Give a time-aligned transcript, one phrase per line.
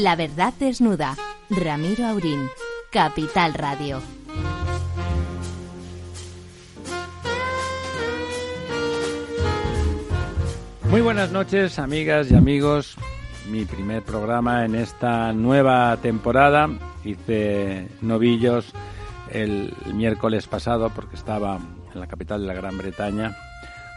[0.00, 1.14] La verdad desnuda.
[1.50, 2.48] Ramiro Aurín.
[2.90, 4.00] Capital Radio.
[10.88, 12.96] Muy buenas noches, amigas y amigos.
[13.50, 16.70] Mi primer programa en esta nueva temporada.
[17.04, 18.72] Hice novillos
[19.30, 21.58] el miércoles pasado porque estaba
[21.92, 23.36] en la capital de la Gran Bretaña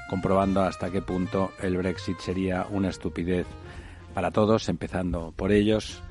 [0.10, 3.48] comprobando hasta qué punto el Brexit sería una estupidez
[4.14, 6.02] para todos, empezando por ellos.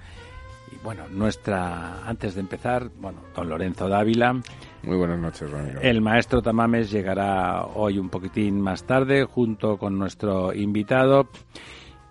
[0.73, 4.33] Y bueno, nuestra, antes de empezar, bueno, don Lorenzo Dávila.
[4.83, 5.81] Muy buenas noches, Ramiro.
[5.81, 11.29] El maestro Tamames llegará hoy un poquitín más tarde junto con nuestro invitado.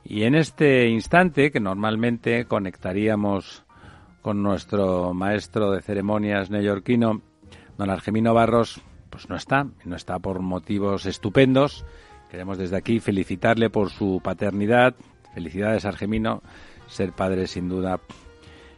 [0.03, 3.63] Y en este instante, que normalmente conectaríamos
[4.21, 7.21] con nuestro maestro de ceremonias neoyorquino,
[7.77, 11.85] don Argemino Barros, pues no está, no está por motivos estupendos.
[12.29, 14.95] Queremos desde aquí felicitarle por su paternidad.
[15.33, 16.41] Felicidades, Argemino.
[16.87, 17.99] Ser padre, sin duda,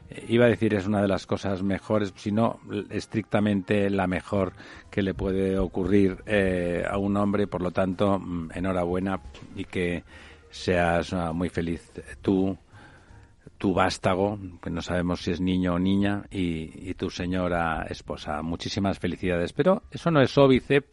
[0.09, 4.53] eh, iba a decir es una de las cosas mejores, si no estrictamente la mejor
[4.89, 7.47] que le puede ocurrir eh, a un hombre.
[7.47, 9.19] Por lo tanto, mm, enhorabuena
[9.55, 10.03] y que
[10.49, 12.55] seas uh, muy feliz tú,
[13.57, 18.41] tu vástago, que no sabemos si es niño o niña, y, tu señora esposa.
[18.43, 19.51] Muchísimas felicidades.
[19.51, 20.83] Pero eso no es óbice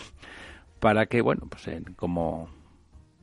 [0.79, 2.49] para que, bueno, pues como,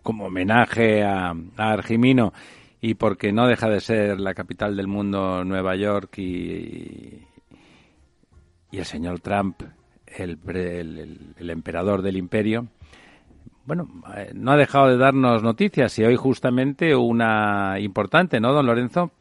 [0.08, 2.32] como homenaje a, a, Argimino
[2.80, 7.28] y porque no deja de ser la capital del mundo Nueva York y,
[8.72, 9.64] y el señor Trump,
[10.06, 12.68] el, el, el emperador del imperio,
[13.66, 18.66] bueno, eh, no ha dejado de darnos noticias y hoy justamente una importante, ¿no, don
[18.66, 19.12] Lorenzo?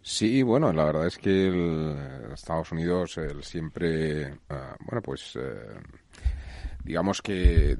[0.00, 5.78] Sí, bueno, la verdad es que el Estados Unidos el siempre, uh, bueno, pues eh,
[6.86, 7.76] digamos que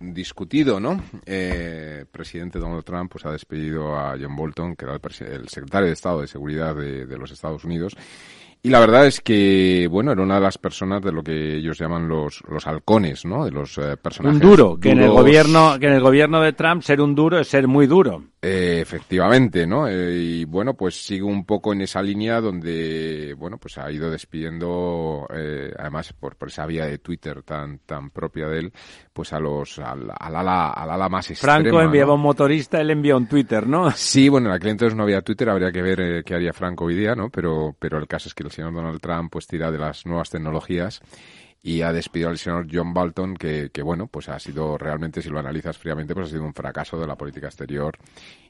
[0.00, 1.00] discutido, ¿no?
[1.24, 5.00] Eh, presidente Donald Trump pues ha despedido a John Bolton, que era el,
[5.32, 7.96] el secretario de Estado de Seguridad de, de los Estados Unidos,
[8.64, 11.78] y la verdad es que, bueno, era una de las personas de lo que ellos
[11.78, 13.44] llaman los, los halcones, ¿no?
[13.44, 14.40] De los eh, personajes.
[14.40, 17.40] Un duro, que en el gobierno, que en el gobierno de Trump ser un duro
[17.40, 18.22] es ser muy duro.
[18.44, 19.86] Eh, efectivamente, ¿no?
[19.86, 24.10] Eh, y bueno, pues sigue un poco en esa línea donde, bueno, pues ha ido
[24.10, 28.72] despidiendo, eh, además por, por, esa vía de Twitter tan tan propia de él,
[29.12, 31.60] pues a los al, al ala al ala más extrema.
[31.60, 32.14] Franco enviaba ¿no?
[32.16, 33.88] un motorista, él envió un Twitter, ¿no?
[33.94, 36.86] Sí, bueno, en aquel entonces no había Twitter, habría que ver eh, qué haría Franco
[36.86, 37.30] hoy día, ¿no?
[37.30, 40.30] Pero pero el caso es que el señor Donald Trump pues tira de las nuevas
[40.30, 41.00] tecnologías
[41.62, 45.28] y ha despedido al señor John Bolton, que, que, bueno, pues ha sido realmente, si
[45.28, 47.96] lo analizas fríamente, pues ha sido un fracaso de la política exterior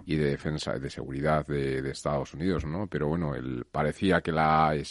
[0.06, 2.86] y de defensa, de seguridad de, Estados Unidos, ¿no?
[2.86, 4.82] Pero bueno, él parecía que la eh,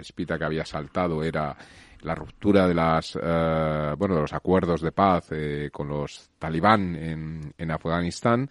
[0.00, 1.54] espita que había saltado era
[2.00, 6.96] la ruptura de las, eh, bueno, de los acuerdos de paz eh, con los talibán
[6.96, 8.48] en, en Afganistán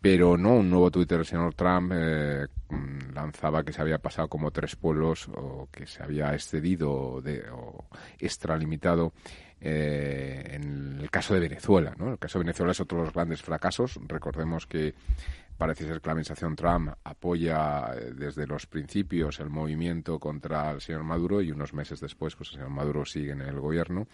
[0.00, 2.46] pero no un nuevo Twitter del señor Trump eh,
[3.14, 7.84] lanzaba que se había pasado como tres pueblos o que se había excedido de, o
[8.18, 9.12] extralimitado
[9.60, 11.94] eh, en el caso de Venezuela.
[11.98, 12.12] ¿no?
[12.12, 14.00] El caso de Venezuela es otro de los grandes fracasos.
[14.06, 14.94] Recordemos que
[15.60, 21.04] parece ser que la administración Trump apoya desde los principios el movimiento contra el señor
[21.04, 24.06] Maduro y unos meses después pues el señor Maduro sigue en el gobierno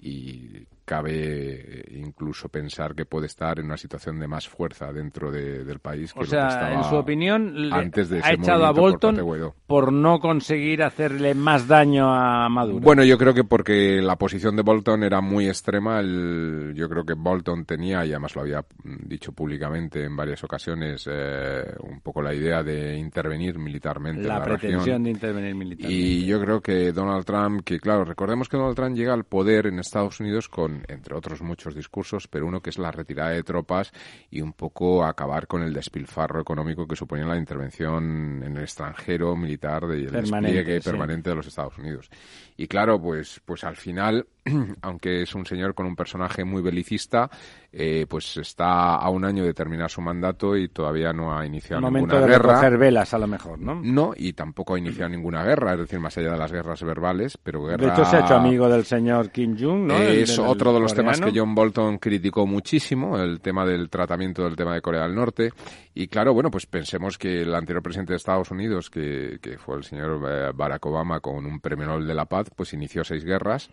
[0.00, 5.64] y cabe incluso pensar que puede estar en una situación de más fuerza dentro de,
[5.64, 6.12] del país.
[6.12, 10.20] Que o sea, en su opinión, antes de ha echado a Bolton por, por, no
[10.20, 12.80] conseguir hacerle más daño a Maduro.
[12.80, 15.98] Bueno, yo creo que porque la posición de Bolton era muy extrema.
[15.98, 20.85] El, yo creo que Bolton tenía, y además lo había dicho públicamente en varias ocasiones,
[21.10, 24.22] eh, un poco la idea de intervenir militarmente.
[24.22, 25.04] La, en la pretensión región.
[25.04, 25.92] de intervenir militarmente.
[25.92, 29.66] Y yo creo que Donald Trump, que claro, recordemos que Donald Trump llega al poder
[29.66, 33.42] en Estados Unidos con, entre otros muchos discursos, pero uno que es la retirada de
[33.42, 33.92] tropas
[34.30, 39.36] y un poco acabar con el despilfarro económico que suponía la intervención en el extranjero
[39.36, 40.90] militar del despliegue sí.
[40.90, 42.08] permanente de los Estados Unidos.
[42.56, 44.26] Y claro, pues, pues al final,
[44.82, 47.28] aunque es un señor con un personaje muy belicista,
[47.72, 51.82] eh, pues está a un año de terminar su mandato y todavía no ha iniciado
[51.82, 52.76] Momento ninguna de guerra.
[52.76, 53.80] velas, a lo mejor, ¿no?
[53.82, 57.38] No, y tampoco ha iniciado ninguna guerra, es decir, más allá de las guerras verbales,
[57.42, 57.86] pero guerra...
[57.86, 59.98] De hecho, se ha hecho amigo del señor Kim Jong, ¿no?
[59.98, 61.12] Es del, otro de los coreano.
[61.12, 65.14] temas que John Bolton criticó muchísimo, el tema del tratamiento del tema de Corea del
[65.14, 65.50] Norte.
[65.94, 69.76] Y claro, bueno, pues pensemos que el anterior presidente de Estados Unidos, que, que fue
[69.76, 73.24] el señor eh, Barack Obama, con un premio Nobel de la Paz, pues inició seis
[73.24, 73.70] guerras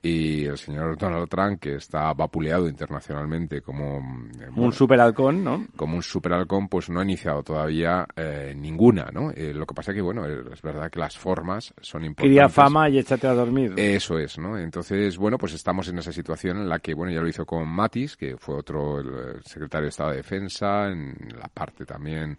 [0.00, 5.66] y el señor Donald Trump, que está vapuleado internacionalmente como bueno, un superhalcón, ¿no?
[5.76, 9.30] Como un superhalcón, pues no ha iniciado todavía eh, ninguna, ¿no?
[9.32, 12.24] Eh, lo que pasa que, bueno, es verdad que las formas son importantes.
[12.24, 13.74] Quería fama y échate a dormir.
[13.76, 14.56] Eso es, ¿no?
[14.56, 17.68] Entonces, bueno, pues estamos en esa situación en la que, bueno, ya lo hizo con
[17.68, 22.38] Matis, que fue otro el secretario de Estado de Defensa, en la parte también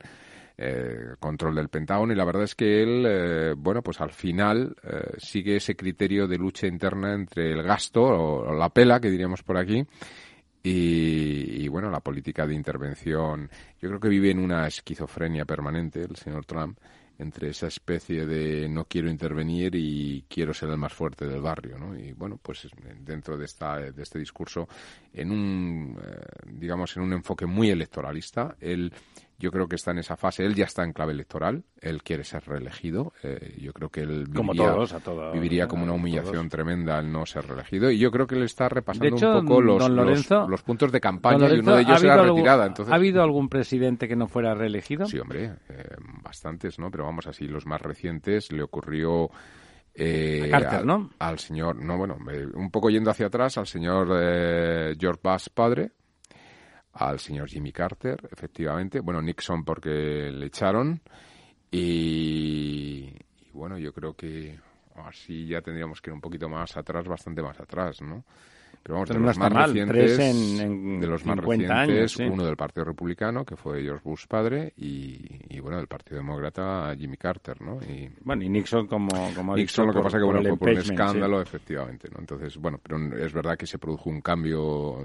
[0.61, 4.75] eh, control del Pentágono y la verdad es que él, eh, bueno, pues al final
[4.83, 9.41] eh, sigue ese criterio de lucha interna entre el gasto o, la pela, que diríamos
[9.41, 9.85] por aquí,
[10.61, 13.49] y, y, bueno, la política de intervención.
[13.81, 16.77] Yo creo que vive en una esquizofrenia permanente el señor Trump
[17.19, 21.77] entre esa especie de no quiero intervenir y quiero ser el más fuerte del barrio,
[21.77, 21.97] ¿no?
[21.97, 22.67] Y bueno, pues
[23.01, 24.67] dentro de esta de este discurso
[25.13, 28.91] en un eh, digamos en un enfoque muy electoralista, él
[29.39, 30.43] yo creo que está en esa fase.
[30.43, 31.63] Él ya está en clave electoral.
[31.79, 33.13] Él quiere ser reelegido.
[33.23, 37.47] Eh, yo creo que él viviría como, viviría como una humillación tremenda al no ser
[37.47, 37.89] reelegido.
[37.89, 41.59] Y yo creo que él está repasando un poco los, los, puntos de campaña y
[41.59, 42.65] uno de ellos era retirada.
[42.65, 45.05] Entonces, ¿Ha habido algún presidente que no fuera reelegido?
[45.05, 46.91] Sí, hombre, eh, bastantes, ¿no?
[46.91, 49.29] Pero vamos así, los más recientes le ocurrió.
[49.95, 51.11] Eh, Carter, ¿no?
[51.17, 52.17] Al, señor, no, bueno,
[52.53, 54.07] un poco yendo hacia atrás, al señor
[54.97, 55.91] George Bush padre,
[56.93, 58.99] al señor Jimmy Carter, efectivamente.
[58.99, 61.01] Bueno, Nixon porque le echaron.
[61.71, 63.13] Y,
[63.53, 64.59] bueno, yo creo que
[64.95, 68.25] así ya tendríamos que ir un poquito más atrás, bastante más atrás, ¿no?
[68.81, 73.55] Pero vamos, de los más recientes, de los más recientes, uno del Partido Republicano, que
[73.55, 77.79] fue George Bush padre, y, bueno, del Partido Demócrata, Jimmy Carter, ¿no?
[77.81, 80.77] Y, bueno, y Nixon como, como Nixon lo que pasa que bueno, fue por un
[80.77, 82.19] escándalo, efectivamente, ¿no?
[82.19, 84.99] Entonces, bueno, pero es verdad que se produjo un cambio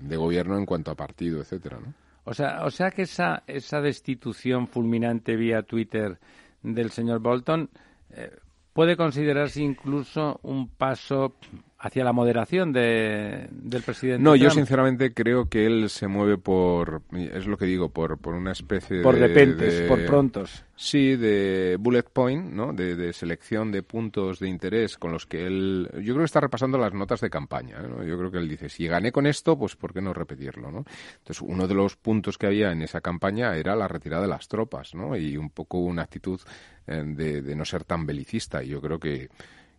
[0.00, 1.92] de, gobierno en cuanto a partido, etcétera, ¿no?
[2.26, 6.18] O sea, o sea que esa, esa destitución fulminante vía Twitter
[6.62, 7.68] del señor Bolton
[8.10, 8.30] eh,
[8.72, 11.36] puede considerarse incluso un paso
[11.84, 14.22] hacia la moderación de, del presidente.
[14.22, 18.32] No, yo sinceramente creo que él se mueve por, es lo que digo, por, por
[18.32, 19.20] una especie por de...
[19.20, 20.64] Por repentes, por prontos.
[20.76, 22.72] Sí, de bullet point, ¿no?
[22.72, 26.78] De, selección de puntos de interés con los que él, yo creo que está repasando
[26.78, 28.02] las notas de campaña, ¿no?
[28.02, 30.86] Yo creo que él dice, si gané con esto, pues ¿por qué no repetirlo, no?
[31.18, 34.48] Entonces, uno de los puntos que había en esa campaña era la retirada de las
[34.48, 35.18] tropas, ¿no?
[35.18, 36.40] Y un poco una actitud
[36.86, 38.64] eh, de, de no ser tan belicista.
[38.64, 39.28] Y yo creo que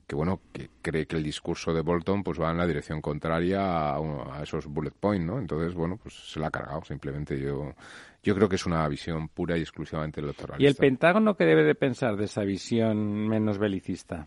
[0.07, 3.95] que bueno, que cree que el discurso de Bolton pues va en la dirección contraria
[3.95, 5.39] a, esos bullet points, ¿no?
[5.39, 7.73] Entonces, bueno, pues se la ha cargado, simplemente yo
[8.21, 10.63] yo creo que es una visión pura y exclusivamente electoralista.
[10.63, 14.25] ¿Y el Pentágono qué debe de pensar de esa visión menos belicista?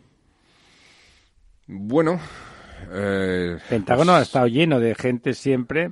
[1.66, 2.20] Bueno,
[2.92, 5.90] eh, el Pentágono ha estado lleno de gente siempre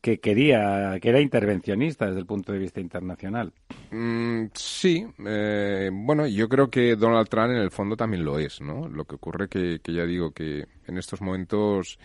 [0.00, 3.52] que quería, que era intervencionista desde el punto de vista internacional.
[3.90, 8.60] Mm, sí, eh, bueno, yo creo que Donald Trump en el fondo también lo es,
[8.60, 8.88] ¿no?
[8.88, 11.98] Lo que ocurre que, que ya digo que en estos momentos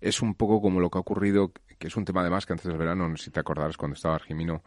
[0.00, 2.66] es un poco como lo que ha ocurrido, que es un tema además que antes
[2.66, 4.62] del verano, si te acordarás cuando estaba Argimino,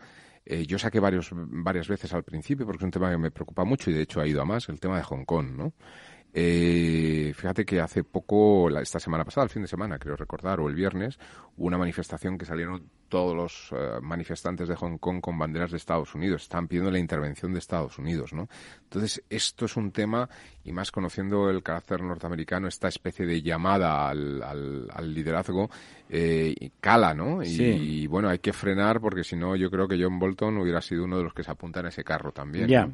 [0.46, 3.64] eh, yo saqué varios, varias veces al principio porque es un tema que me preocupa
[3.66, 5.74] mucho y de hecho ha ido a más, el tema de Hong Kong, ¿no?
[6.32, 10.68] Eh, fíjate que hace poco, esta semana pasada, el fin de semana, creo recordar, o
[10.68, 11.18] el viernes,
[11.58, 15.78] hubo una manifestación que salieron todos los eh, manifestantes de Hong Kong con banderas de
[15.78, 16.44] Estados Unidos.
[16.44, 18.48] Están pidiendo la intervención de Estados Unidos, ¿no?
[18.84, 20.30] Entonces, esto es un tema,
[20.64, 25.72] y más conociendo el carácter norteamericano, esta especie de llamada al, al, liderazgo,
[26.10, 27.42] eh, cala, ¿no?
[27.42, 31.06] Y, bueno, hay que frenar porque si no, yo creo que John Bolton hubiera sido
[31.06, 32.68] uno de los que se apuntan a ese carro también.
[32.68, 32.88] Ya.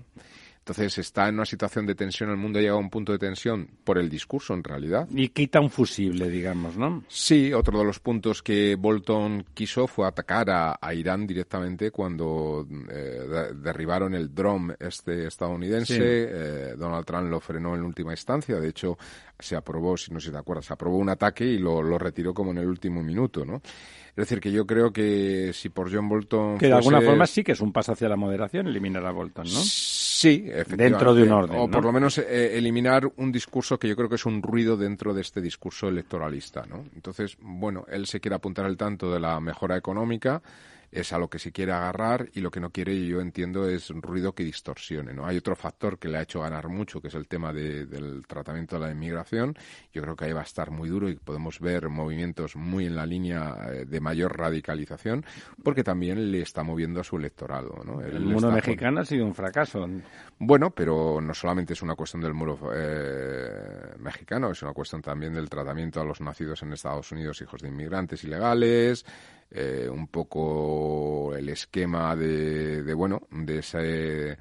[0.67, 3.19] Entonces está en una situación de tensión, el mundo ha llegado a un punto de
[3.19, 5.07] tensión por el discurso en realidad.
[5.11, 7.03] Y quita un fusible, digamos, ¿no?
[7.07, 13.51] Sí, otro de los puntos que Bolton quiso fue atacar a, Irán directamente cuando eh,
[13.57, 15.99] derribaron el drone este estadounidense.
[15.99, 18.97] Eh, Donald Trump lo frenó en última instancia, de hecho
[19.37, 22.33] se aprobó, si no si te acuerdas, se aprobó un ataque y lo, lo retiró
[22.33, 23.61] como en el último minuto, ¿no?
[24.15, 26.57] Es decir, que yo creo que si por John Bolton.
[26.57, 29.43] Que de alguna forma sí que es un paso hacia la moderación eliminar a Bolton,
[29.43, 29.59] ¿no?
[29.59, 30.83] Sí, efectivamente.
[30.83, 31.57] Dentro de un orden.
[31.59, 34.77] O por lo menos eh, eliminar un discurso que yo creo que es un ruido
[34.77, 36.85] dentro de este discurso electoralista, ¿no?
[36.95, 40.41] Entonces, bueno, él se quiere apuntar al tanto de la mejora económica
[40.95, 43.89] es a lo que se quiere agarrar y lo que no quiere, yo entiendo, es
[43.89, 45.13] ruido que distorsione.
[45.13, 45.25] ¿no?
[45.25, 48.79] Hay otro factor que le ha hecho ganar mucho, que es el tema del tratamiento
[48.79, 49.55] de la inmigración.
[49.91, 52.95] Yo creo que ahí va a estar muy duro y podemos ver movimientos muy en
[52.95, 55.25] la línea eh, de mayor radicalización,
[55.61, 57.81] porque también le está moviendo a su electorado.
[57.85, 58.01] ¿no?
[58.01, 59.85] El muro mexicano ha sido un fracaso.
[60.39, 65.33] Bueno, pero no solamente es una cuestión del muro eh, mexicano, es una cuestión también
[65.33, 69.05] del tratamiento a los nacidos en Estados Unidos, hijos de inmigrantes ilegales,
[69.51, 74.37] eh, un poco el esquema de, de bueno, de ese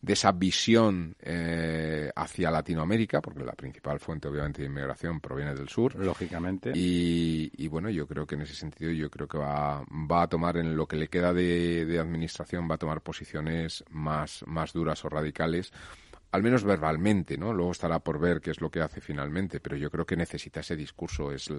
[0.00, 5.68] de esa visión eh, hacia Latinoamérica, porque la principal fuente obviamente de inmigración proviene del
[5.68, 5.96] sur.
[5.96, 6.70] Lógicamente.
[6.74, 10.28] Y, y bueno, yo creo que en ese sentido yo creo que va, va a
[10.28, 14.72] tomar en lo que le queda de, de administración, va a tomar posiciones más, más
[14.72, 15.72] duras o radicales
[16.30, 17.52] al menos verbalmente, ¿no?
[17.54, 20.60] Luego estará por ver qué es lo que hace finalmente, pero yo creo que necesita
[20.60, 21.50] ese discurso, es,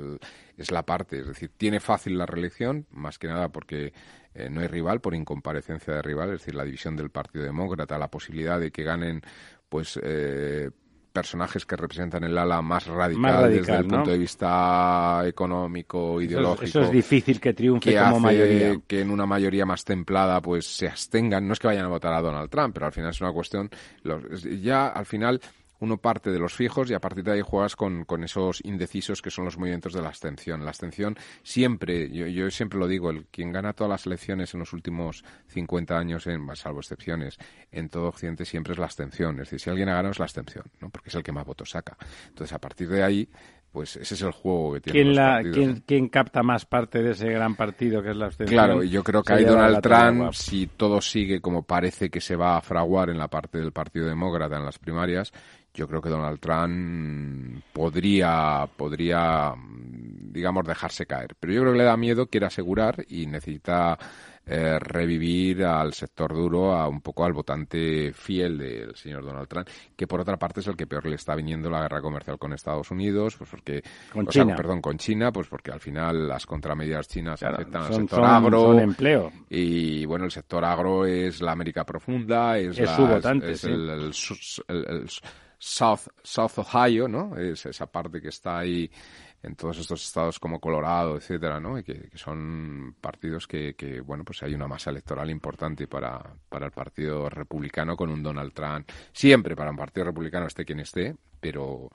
[0.58, 3.94] es la parte, es decir, tiene fácil la reelección, más que nada porque
[4.36, 7.98] eh, no hay rival por incomparecencia de rival, es decir, la división del Partido Demócrata,
[7.98, 9.22] la posibilidad de que ganen,
[9.70, 10.70] pues, eh,
[11.20, 16.66] personajes que representan el ala más radical, desde el punto de vista económico, ideológico.
[16.66, 18.80] Eso es, difícil que triunfe como hace mayoría.
[18.88, 21.46] Que en una mayoría más templada pues se abstengan.
[21.46, 23.70] No es que vayan a votar a Donald Trump, pero al final es una cuestión.
[24.62, 25.42] ya al final
[25.80, 29.22] uno parte de los fijos y a partir de ahí juegas con, con esos indecisos
[29.22, 30.64] que son los movimientos de la abstención.
[30.64, 34.60] La abstención siempre, yo, yo siempre lo digo, el quien gana todas las elecciones en
[34.60, 37.38] los últimos 50 años, en, salvo excepciones,
[37.72, 39.36] en todo Occidente siempre es la abstención.
[39.36, 40.90] Es decir, si alguien ha ganado es la abstención, ¿no?
[40.90, 41.98] porque es el que más votos saca.
[42.28, 43.30] Entonces, a partir de ahí,
[43.72, 45.42] pues ese es el juego que tiene ¿Quién, la,
[45.86, 48.58] ¿quién, capta más parte de ese gran partido que es la abstención?
[48.58, 52.36] Claro, y yo creo que hay Donald Trump, si todo sigue como parece que se
[52.36, 55.32] va a fraguar en la parte del Partido Demócrata en las primarias,
[55.74, 61.36] yo creo que Donald Trump podría, podría, digamos, dejarse caer.
[61.40, 63.98] Pero yo creo que le da miedo, quiere asegurar y necesita
[64.52, 69.68] eh, revivir al sector duro, a un poco al votante fiel del señor Donald Trump,
[69.96, 72.54] que por otra parte es el que peor le está viniendo la guerra comercial con
[72.54, 74.56] Estados Unidos, pues porque, con China.
[74.56, 78.62] perdón, con China, pues porque al final las contramedidas chinas afectan al sector agro.
[78.62, 79.32] Son empleo.
[79.52, 84.12] Y bueno, el sector agro es la América profunda, es, su votante, es, el
[85.60, 87.38] South, South Ohio, ¿no?
[87.38, 88.90] Es esa parte que está ahí
[89.44, 91.78] en todos estos estados como Colorado, etcétera, ¿no?
[91.78, 96.66] Y que, son partidos que, que, bueno, pues hay una masa electoral importante para, para
[96.66, 98.90] el Partido Republicano con un Donald Trump.
[99.12, 101.90] Siempre para un Partido Republicano esté quien esté, pero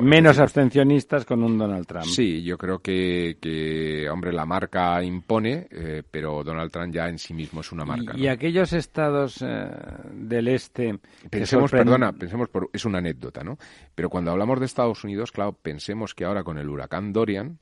[0.00, 2.04] Menos abstencionistas con un Donald Trump.
[2.04, 7.18] Sí, yo creo que, que hombre, la marca impone, eh, pero Donald Trump ya en
[7.18, 8.16] sí mismo es una marca.
[8.16, 9.68] Y, aquellos estados eh,
[10.12, 10.98] del este.
[11.28, 13.58] Pensemos, perdona, pensemos, por, es una anécdota, ¿no?
[13.94, 17.58] Pero cuando hablamos de Estados Unidos, claro, pensemos que ahora con el huracán Dorian,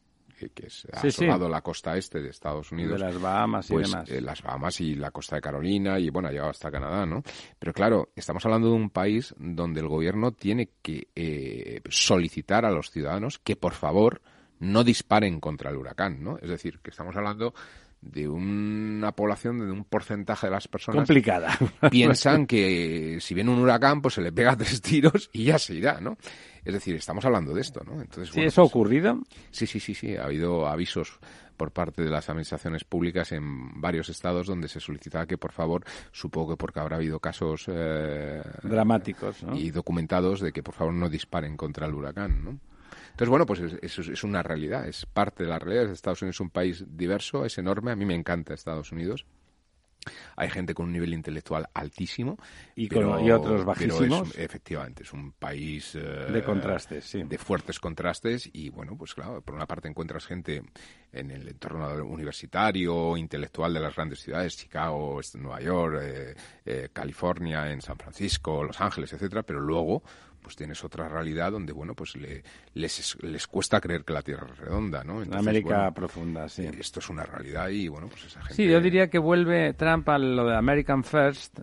[0.48, 2.98] que, ha asomado la costa este de Estados Unidos.
[2.98, 4.10] De las Bahamas y pues, demás.
[4.10, 7.22] Eh, las Bahamas y la costa de Carolina y, bueno, ha llegado hasta Canadá, ¿no?
[7.58, 12.70] Pero claro, estamos hablando de un país donde el gobierno tiene que eh, solicitar a
[12.70, 14.22] los ciudadanos que, por favor,
[14.60, 16.38] no disparen contra el huracán, ¿no?
[16.38, 17.54] Es decir, que estamos hablando
[18.02, 21.56] de una población, de un porcentaje de las personas complicada
[21.90, 25.74] piensan que si viene un huracán pues se le pega tres tiros y ya se
[25.74, 26.16] irá, ¿no?
[26.64, 28.00] Es decir, estamos hablando de esto, ¿no?
[28.00, 29.18] Entonces, ¿Sí eso ha pues, ocurrido?
[29.50, 30.16] Sí, sí, sí, sí.
[30.16, 31.18] Ha habido avisos
[31.56, 35.84] por parte de las administraciones públicas en varios estados donde se solicitaba que, por favor,
[36.12, 41.08] supongo que porque habrá habido casos eh, dramáticos y documentados de que, por favor, no
[41.08, 42.58] disparen contra el huracán, ¿no?
[43.10, 45.90] Entonces, bueno, pues eso es, una realidad, es parte de la realidad.
[45.90, 47.92] Estados Unidos es un país diverso, es enorme.
[47.92, 49.26] A mí me encanta Estados Unidos.
[50.36, 52.38] Hay gente con un nivel intelectual altísimo.
[52.74, 54.36] Y, con, otros bajísimos.
[54.38, 55.94] efectivamente, es un país...
[55.94, 57.22] Eh, de contrastes, sí.
[57.22, 58.48] De fuertes contrastes.
[58.52, 60.62] Y bueno, pues claro, por una parte encuentras gente
[61.12, 67.70] en el entorno universitario, intelectual de las grandes ciudades, Chicago, Nueva York, eh, eh, California,
[67.70, 70.02] en San Francisco, Los Ángeles, etcétera, pero luego
[70.42, 72.42] pues tienes otra realidad donde, bueno, pues le,
[72.74, 75.22] les, les cuesta creer que la Tierra es redonda, ¿no?
[75.32, 76.68] América profunda, sí.
[76.78, 78.54] Esto es una realidad y, bueno, pues esa gente...
[78.54, 81.58] Sí, yo diría que vuelve Trump a lo de American First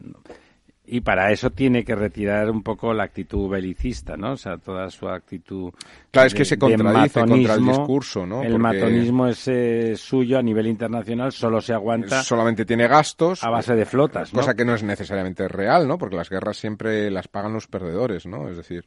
[0.89, 4.32] y para eso tiene que retirar un poco la actitud belicista, ¿no?
[4.32, 5.74] O sea, toda su actitud.
[6.12, 8.41] Claro, es que se contradice contra el discurso, ¿no?
[8.41, 12.24] El matonismo es suyo a nivel internacional, solo se aguanta.
[12.24, 13.44] Solamente tiene gastos.
[13.44, 15.98] A base de flotas, Cosa que no es necesariamente real, ¿no?
[15.98, 18.48] Porque las guerras siempre las pagan los perdedores, ¿no?
[18.48, 18.86] Es decir,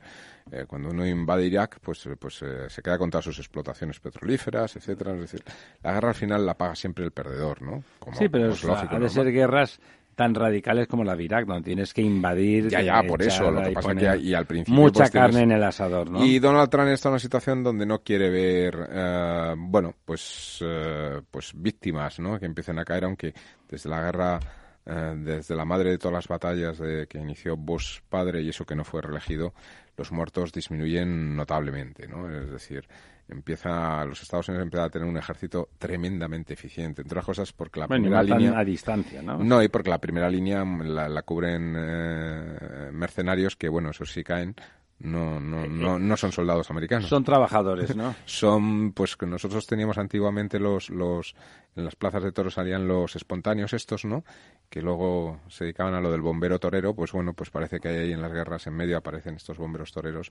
[0.50, 4.74] eh, cuando uno invade Irak, pues, pues eh, se queda con todas sus explotaciones petrolíferas,
[4.74, 5.12] etcétera.
[5.14, 5.44] Es decir,
[5.82, 7.84] la guerra al final la paga siempre el perdedor, ¿no?
[8.12, 9.80] sí, pero es, ha de ser guerras
[10.20, 12.68] tan radicales como la de Irak, donde tienes que invadir.
[12.68, 13.50] Ya, ya, por eso.
[13.50, 14.78] Lo que pasa que y al principio.
[14.78, 16.22] Mucha pues, carne en el asador, ¿no?
[16.22, 21.22] Y Donald Trump está en una situación donde no quiere ver, eh, bueno, pues, eh,
[21.30, 22.38] pues víctimas, ¿no?
[22.38, 23.32] Que empiecen a caer, aunque
[23.66, 24.40] desde la guerra.
[24.90, 28.66] Eh, desde la madre de todas las batallas de, que inició Bush padre y eso
[28.66, 29.54] que no fue reelegido,
[29.96, 32.28] los muertos disminuyen notablemente, ¿no?
[32.28, 32.88] Es decir,
[33.28, 37.78] empieza los Estados Unidos empiezan a tener un ejército tremendamente eficiente entre otras cosas porque
[37.78, 42.90] la primera línea a distancia no no y porque la primera línea la, cubren eh,
[42.92, 44.56] mercenarios que bueno esos sí caen
[45.00, 47.08] no, no, no, no son soldados americanos.
[47.08, 48.14] Son trabajadores, ¿no?
[48.26, 51.34] son, pues que nosotros teníamos antiguamente los, los,
[51.74, 54.24] en las plazas de toros salían los espontáneos estos, ¿no?
[54.68, 58.12] Que luego se dedicaban a lo del bombero torero, pues bueno, pues parece que ahí
[58.12, 60.30] en las guerras en medio aparecen estos bomberos toreros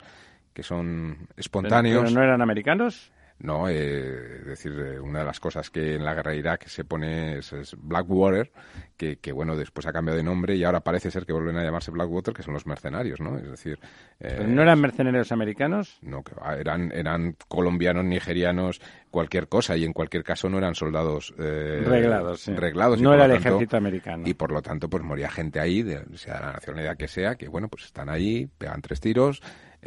[0.54, 2.04] que son espontáneos.
[2.04, 3.12] ¿Pero, no eran americanos?
[3.40, 3.70] ¿No?
[3.70, 6.84] Eh, es decir, eh, una de las cosas que en la guerra de Irak se
[6.84, 8.52] pone es, Blackwater,
[8.98, 11.64] que, que, bueno, después ha cambiado de nombre y ahora parece ser que vuelven a
[11.64, 13.38] llamarse Blackwater, que son los mercenarios, ¿no?
[13.38, 13.80] Es decir...
[14.20, 16.00] Eh, no eran mercenarios americanos?
[16.02, 16.24] No,
[16.58, 21.34] eran, eran colombianos, nigerianos, cualquier cosa, y en cualquier caso no eran soldados...
[21.38, 22.54] reglados, sí.
[22.54, 23.02] Reglados.
[23.02, 24.24] No era el ejército americano.
[24.28, 27.48] Y por lo tanto, pues moría gente ahí, de, sea la nacionalidad que sea, que
[27.48, 29.42] bueno, pues están ahí, pegan tres tiros,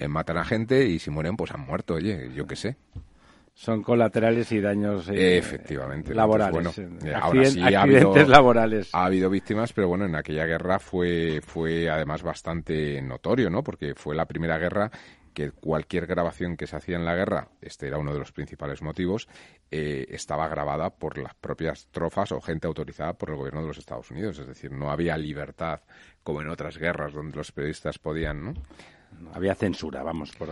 [0.08, 2.76] matan a gente y si mueren, pues han muerto, oye, yo qué sé.
[3.54, 6.14] Son colaterales y daños eh, Efectivamente.
[6.14, 6.52] laborales.
[6.52, 8.88] bueno, eh, ahora sí ha habido, laborales.
[8.92, 13.62] Ha habido víctimas, pero bueno, en aquella guerra fue, fue además bastante notorio, ¿no?
[13.62, 14.90] Porque fue la primera guerra
[15.32, 18.82] que cualquier grabación que se hacía en la guerra, este era uno de los principales
[18.82, 19.28] motivos,
[19.70, 23.78] eh, estaba grabada por las propias trofas o gente autorizada por el gobierno de los
[23.78, 24.38] Estados Unidos.
[24.38, 25.80] Es decir, no había libertad
[26.22, 28.54] como en otras guerras donde los periodistas podían, ¿no?
[29.32, 30.32] Había censura, vamos.
[30.32, 30.48] Por,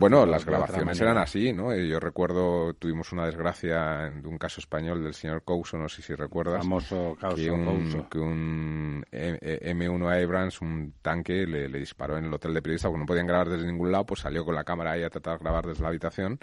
[0.00, 1.74] bueno, las grabaciones eran así, ¿no?
[1.74, 6.14] Yo recuerdo, tuvimos una desgracia de un caso español del señor Couso, no sé si
[6.14, 6.58] recuerdas.
[6.58, 12.54] Famoso caso que un, que un M1 Abrams, un tanque, le, disparó en el hotel
[12.54, 15.02] de periodistas porque no podían grabar desde ningún lado, pues salió con la cámara ahí
[15.02, 16.38] a tratar de grabar desde la habitación.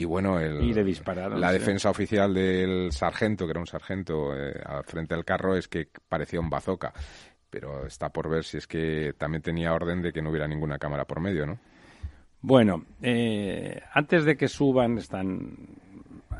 [0.00, 4.82] Y bueno, el, y la defensa oficial del sargento, que era un sargento eh, al
[4.84, 6.94] frente del carro, es que parecía un bazooka
[7.50, 10.78] pero está por ver si es que también tenía orden de que no hubiera ninguna
[10.78, 11.58] cámara por medio, ¿no?
[12.42, 15.58] Bueno, eh, antes de que suban, están,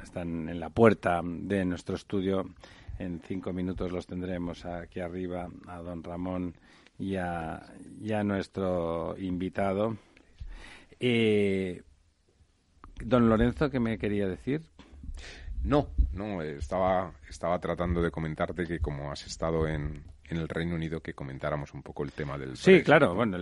[0.03, 2.55] están en la puerta de nuestro estudio.
[2.99, 6.55] En cinco minutos los tendremos aquí arriba a don Ramón
[6.99, 7.63] y a,
[8.25, 9.97] nuestro invitado.
[10.99, 11.83] Eh,
[13.05, 14.63] don Lorenzo, ¿qué me quería decir?
[15.63, 20.75] No, no, estaba, estaba tratando de comentarte que como has estado en, en el Reino
[20.75, 22.57] Unido que comentáramos un poco el tema del.
[22.57, 23.15] Sí, claro.
[23.15, 23.39] Bueno,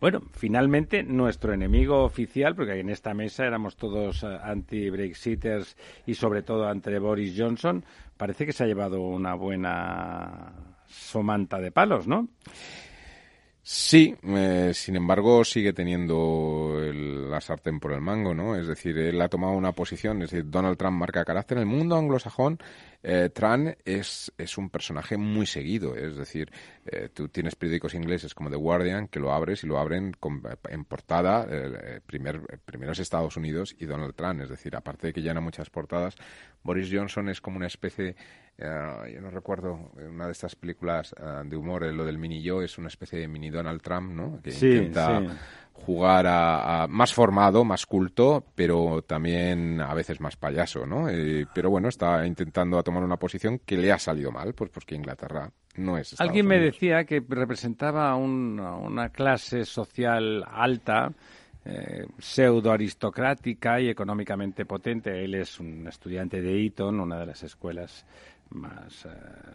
[0.00, 5.76] bueno, finalmente nuestro enemigo oficial, porque en esta mesa éramos todos eh, anti-Brexiters
[6.06, 7.84] y sobre todo ante Boris Johnson,
[8.16, 10.52] parece que se ha llevado una buena
[10.86, 12.28] somanta de palos, ¿no?
[13.70, 18.56] Sí, eh, sin embargo sigue teniendo la sartén por el mango, ¿no?
[18.56, 21.58] Es decir, él ha tomado una posición, es decir, Donald Trump marca carácter.
[21.58, 22.58] En el mundo anglosajón,
[23.02, 26.50] eh, Trump es, es un personaje muy seguido, es decir,
[26.86, 30.16] eh, tú tienes periódicos ingleses como The Guardian que lo abres y lo abren
[30.68, 31.46] en portada,
[32.06, 35.70] primer, primero es Estados Unidos y Donald Trump, es decir, aparte de que llena muchas
[35.70, 36.16] portadas,
[36.62, 38.16] Boris Johnson es como una especie
[38.60, 42.60] eh, yo no recuerdo, una de estas películas eh, de humor, lo del mini yo,
[42.60, 44.40] es una especie de mini Donald Trump, ¿no?
[44.42, 45.22] Que intenta
[45.84, 51.08] jugar a, más formado, más culto, pero también a veces más payaso, ¿no?
[51.08, 54.94] Eh, pero bueno, está intentando tomar una posición que le ha salido mal, pues porque
[54.94, 56.20] Inglaterra no es.
[56.20, 61.12] Alguien me decía que representaba una clase social alta.
[62.18, 65.22] pseudo aristocrática y económicamente potente.
[65.22, 68.06] Él es un estudiante de Eton, una de las escuelas
[68.50, 69.08] más eh,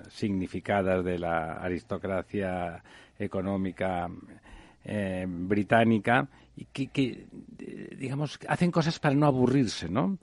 [0.10, 2.84] significadas de la aristocracia
[3.18, 4.10] económica
[4.84, 7.26] eh, británica y que,
[7.98, 10.18] digamos, hacen cosas para no aburrirse, ¿no?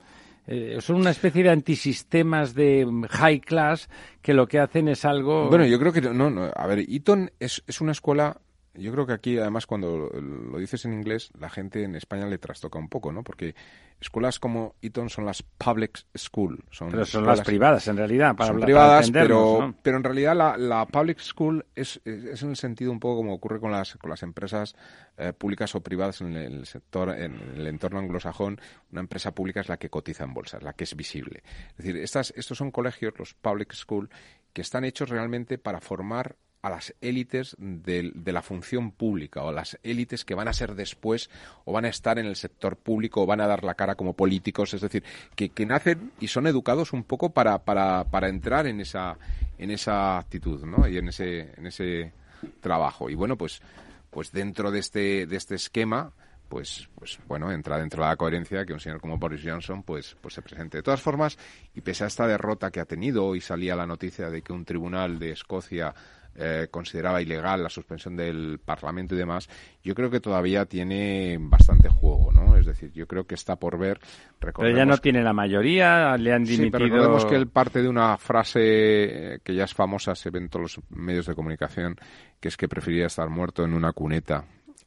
[0.47, 3.89] Eh, son una especie de antisistemas de high class
[4.21, 5.49] que lo que hacen es algo...
[5.49, 8.37] Bueno, yo creo que no, no a ver, Eton es, es una escuela
[8.73, 12.37] yo creo que aquí, además, cuando lo dices en inglés, la gente en España le
[12.37, 13.21] trastoca un poco, ¿no?
[13.23, 13.53] Porque
[13.99, 16.63] escuelas como Eton son las public school.
[16.71, 20.57] Son pero son las privadas, en realidad, para Son privadas, pero, pero en realidad la,
[20.57, 24.09] la public school es, es, en el sentido un poco como ocurre con las, con
[24.09, 24.75] las empresas
[25.17, 28.59] eh, públicas o privadas en el sector, en el entorno anglosajón.
[28.91, 31.43] Una empresa pública es la que cotiza en bolsas, la que es visible.
[31.71, 34.09] Es decir, estas, estos son colegios, los public school,
[34.53, 39.79] que están hechos realmente para formar a las élites de, la función pública o las
[39.83, 41.29] élites que van a ser después
[41.65, 44.13] o van a estar en el sector público o van a dar la cara como
[44.13, 45.03] políticos, es decir,
[45.35, 49.17] que, nacen y son educados un poco para, para, para entrar en esa,
[49.57, 50.87] en esa actitud ¿no?
[50.87, 52.13] y en ese, en ese
[52.59, 53.09] trabajo.
[53.09, 53.61] Y bueno, pues,
[54.09, 56.13] pues dentro de este, de este esquema,
[56.51, 60.17] pues, pues bueno, entra dentro de la coherencia que un señor como Boris Johnson pues,
[60.19, 60.79] pues se presente.
[60.79, 61.37] De todas formas,
[61.73, 64.65] y pese a esta derrota que ha tenido, hoy salía la noticia de que un
[64.65, 65.95] tribunal de Escocia
[66.35, 69.49] eh, consideraba ilegal la suspensión del Parlamento y demás,
[69.83, 72.55] yo creo que todavía tiene bastante juego, ¿no?
[72.57, 73.99] Es decir, yo creo que está por ver.
[74.39, 76.65] Pero ya no tiene la mayoría, le han dimitido.
[76.65, 80.39] Sí, pero recordemos que él parte de una frase que ya es famosa, se ve
[80.39, 81.95] en todos los medios de comunicación,
[82.39, 84.45] que es que preferiría estar muerto en una cuneta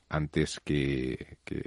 [0.08, 1.62] antes que, que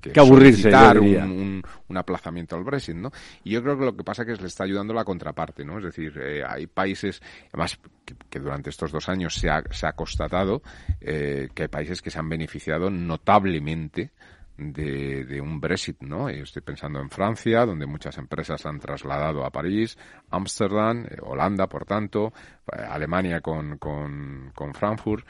[0.00, 3.10] que, aburrirse un, un, aplazamiento al Brexit, ¿no?
[3.44, 5.78] Y yo creo que lo que pasa es que le está ayudando la contraparte, ¿no?
[5.78, 7.78] Es decir, eh, hay países, además
[8.28, 10.62] que, durante estos dos años se ha, se ha constatado
[11.00, 14.12] eh, que hay países que se han beneficiado notablemente
[14.60, 16.28] de, un Brexit, ¿no?
[16.28, 19.96] estoy pensando en Francia, donde muchas empresas han trasladado a París,
[20.30, 22.32] Ámsterdam, eh, Holanda, por tanto,
[22.70, 25.26] eh, Alemania con, con, con Frankfurt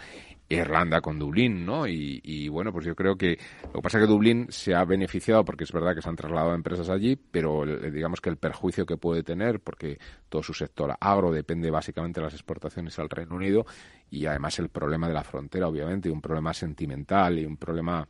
[0.50, 1.86] Irlanda con Dublín, ¿no?
[1.86, 5.44] Y, bueno, pues yo creo que lo que pasa es que Dublín se ha beneficiado
[5.44, 8.96] porque es verdad que se han trasladado empresas allí, pero digamos que el perjuicio que
[8.96, 13.64] puede tener, porque todo su sector agro depende básicamente de las exportaciones al Reino Unido
[14.10, 18.06] y además el problema de la frontera, obviamente, un problema sentimental y un problema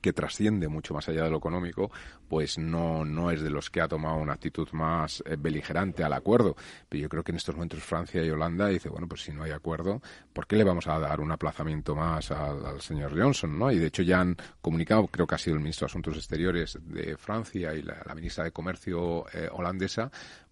[0.00, 1.90] que trasciende mucho más allá de lo económico,
[2.28, 6.12] pues no, no es de los que ha tomado una actitud más eh, beligerante al
[6.12, 6.56] acuerdo.
[6.88, 9.42] Pero yo creo que en estos momentos Francia y Holanda dice, bueno, pues si no
[9.42, 10.00] hay acuerdo,
[10.32, 13.58] ¿por qué le vamos a dar un aplazamiento más al, señor Johnson?
[13.58, 13.70] ¿no?
[13.70, 16.78] Y de hecho ya han comunicado, creo que ha sido el ministro de Asuntos Exteriores
[16.82, 20.10] de Francia y la, ministra de Comercio eh, holandesa,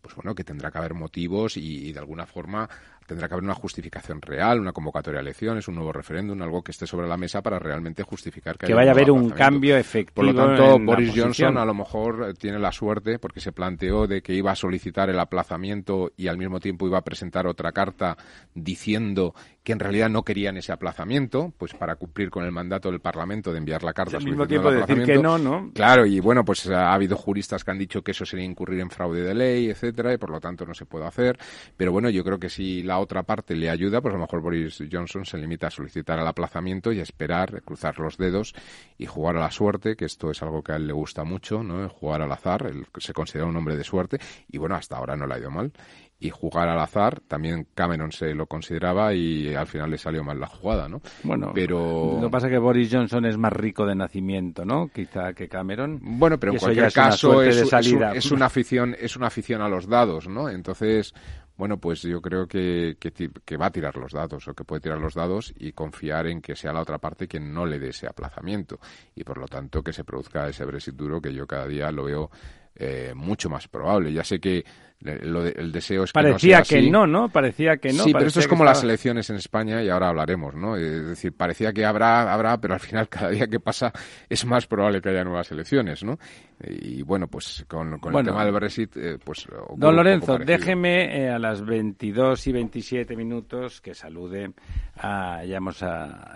[0.08, 2.68] pues bueno, que tendrá que haber motivos y de alguna forma
[3.08, 6.72] tendrá que haber una justificación real, una convocatoria a elecciones, un nuevo referéndum, algo que
[6.72, 10.14] esté sobre la mesa para realmente justificar que, que vaya a haber un cambio efectivo.
[10.14, 14.06] Por lo tanto, Boris Johnson a lo mejor eh, tiene la suerte porque se planteó
[14.06, 17.72] de que iba a solicitar el aplazamiento y al mismo tiempo iba a presentar otra
[17.72, 18.16] carta
[18.54, 23.00] diciendo que en realidad no querían ese aplazamiento, pues para cumplir con el mandato del
[23.00, 24.18] Parlamento de enviar la carta.
[24.18, 25.70] Al mismo tiempo de decir que no, ¿no?
[25.74, 28.90] Claro, y bueno, pues ha habido juristas que han dicho que eso sería incurrir en
[28.90, 29.68] fraude de ley,
[30.12, 31.38] y por lo tanto no se puede hacer.
[31.76, 34.40] Pero bueno, yo creo que si la otra parte le ayuda, pues a lo mejor
[34.40, 38.54] Boris Johnson se limita a solicitar el aplazamiento y a esperar, cruzar los dedos
[38.96, 41.62] y jugar a la suerte, que esto es algo que a él le gusta mucho,
[41.62, 41.88] ¿no?
[41.88, 45.26] Jugar al azar, él se considera un hombre de suerte, y bueno, hasta ahora no
[45.26, 45.72] le ha ido mal
[46.20, 47.20] y jugar al azar.
[47.20, 51.00] También Cameron se lo consideraba y al final le salió mal la jugada, ¿no?
[51.22, 54.88] Bueno, pero lo que pasa es que Boris Johnson es más rico de nacimiento, ¿no?
[54.88, 56.00] Quizá que Cameron.
[56.02, 60.28] Bueno, pero en cualquier caso es, es, una afición es una afición a los dados,
[60.28, 60.48] ¿no?
[60.48, 61.14] Entonces,
[61.58, 64.98] bueno, pues yo creo que, que, va a tirar los dados o que puede tirar
[64.98, 68.06] los dados y confiar en que sea la otra parte quien no le dé ese
[68.06, 68.78] aplazamiento
[69.16, 72.04] y por lo tanto que se produzca ese Brexit duro que yo cada día lo
[72.04, 72.30] veo
[72.78, 74.12] eh, mucho más probable.
[74.12, 74.64] Ya sé que
[75.00, 77.28] lo el deseo es que parecía que no, ¿no?
[77.28, 78.02] Parecía que no.
[78.02, 80.76] Sí, pero esto es como las elecciones en España y ahora hablaremos, ¿no?
[80.76, 83.92] Es decir, parecía que habrá, habrá, pero al final cada día que pasa
[84.28, 86.18] es más probable que haya nuevas elecciones, ¿no?
[86.60, 89.46] Y bueno, pues con, el tema del Brexit, eh, pues...
[89.76, 94.50] Don Lorenzo, déjeme eh, a las 22 y 27 minutos que salude.
[94.96, 95.84] A, ya hemos,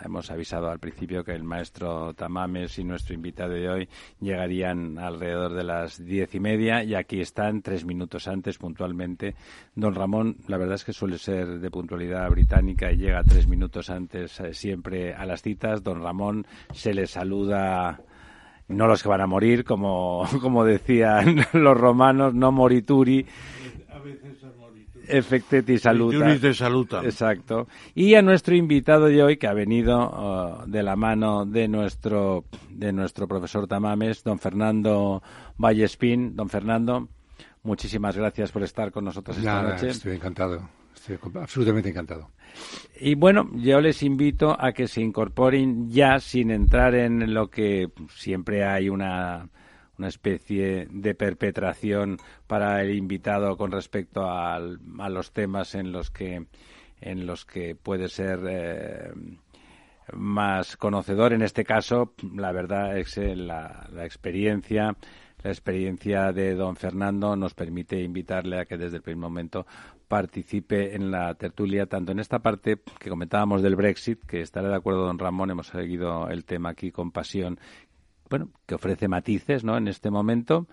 [0.05, 3.89] hemos avisado al principio que el maestro Tamames y nuestro invitado de hoy
[4.21, 9.35] llegarían alrededor de las diez y media y aquí están tres minutos antes puntualmente.
[9.75, 13.91] Don Ramón, la verdad es que suele ser de puntualidad británica y llega tres minutos
[13.91, 15.83] antes eh, siempre a las citas.
[15.83, 18.01] Don Ramón se le saluda
[18.73, 23.27] no los que van a morir, como, como decían los romanos, no morituri.
[23.89, 24.39] A veces
[25.05, 26.55] Efecteti saluta.
[26.55, 27.03] saluta.
[27.05, 27.67] Exacto.
[27.95, 32.45] Y a nuestro invitado de hoy, que ha venido uh, de la mano de nuestro,
[32.71, 35.23] de nuestro profesor Tamames, don Fernando
[35.59, 36.37] Vallespín.
[36.37, 37.09] Don Fernando,
[37.65, 39.89] Muchísimas gracias por estar con nosotros esta noche.
[39.91, 40.69] Estoy encantado,
[41.11, 42.31] estoy absolutamente encantado.
[43.01, 47.91] Y bueno, yo les invito a que se incorporen ya sin entrar en lo que
[48.15, 49.49] siempre hay una,
[49.99, 56.47] una especie de perpetración para el invitado con respecto a los temas en los que
[57.01, 59.13] en los que puede ser eh,
[60.13, 61.33] más conocedor.
[61.33, 64.97] En este caso, la verdad es que la, la experiencia
[65.43, 69.67] la experiencia de don Fernando nos permite invitarle a que desde el primer momento
[70.13, 74.75] participe en la tertulia, tanto en esta parte que comentábamos del Brexit, que estará de
[74.75, 77.59] acuerdo don Ramón, hemos seguido el tema aquí con pasión,
[78.29, 79.79] bueno, que ofrece matices, ¿no?
[79.79, 80.67] En este momento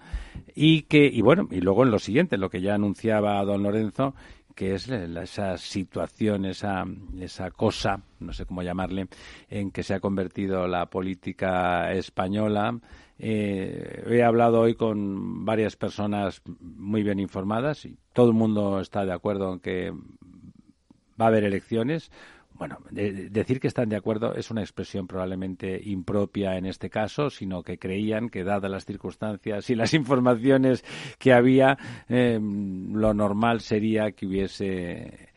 [0.54, 4.14] y que y bueno y luego en lo siguiente, lo que ya anunciaba don Lorenzo,
[4.56, 6.84] que es esa situación, esa,
[7.22, 9.08] esa cosa, no sé cómo llamarle,
[9.50, 12.78] en que se ha convertido la política española
[13.22, 19.06] eh, he hablado hoy con varias personas muy bien informadas y todo el mundo está
[19.06, 22.12] de acuerdo en que va a haber elecciones.
[22.52, 27.64] Bueno, decir que están de acuerdo es una expresión probablemente impropia en este caso, sino
[27.64, 30.84] que creían que, dadas las circunstancias y las informaciones
[31.18, 31.78] que había,
[32.10, 35.29] eh, lo normal sería que hubiese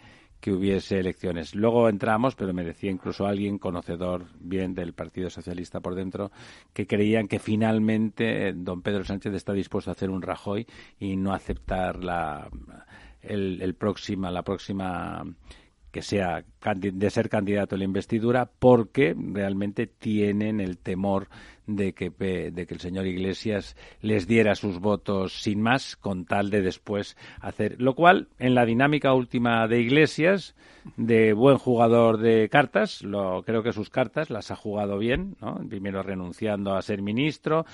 [0.42, 1.54] que hubiese elecciones.
[1.54, 6.32] Luego entramos, pero me decía incluso alguien conocedor bien del Partido Socialista por dentro,
[6.72, 10.66] que creían que finalmente eh, don Pedro Sánchez está dispuesto a hacer un Rajoy
[10.98, 12.50] y no aceptar la,
[13.22, 15.24] el, próxima, la próxima
[15.92, 21.28] que sea de ser candidato a la investidura porque realmente tienen el temor
[21.66, 26.50] de que, de que el señor Iglesias les diera sus votos sin más con tal
[26.50, 30.54] de después hacer lo cual en la dinámica última de Iglesias
[30.96, 35.60] de buen jugador de cartas lo creo que sus cartas las ha jugado bien ¿no?
[35.68, 37.64] primero renunciando a ser ministro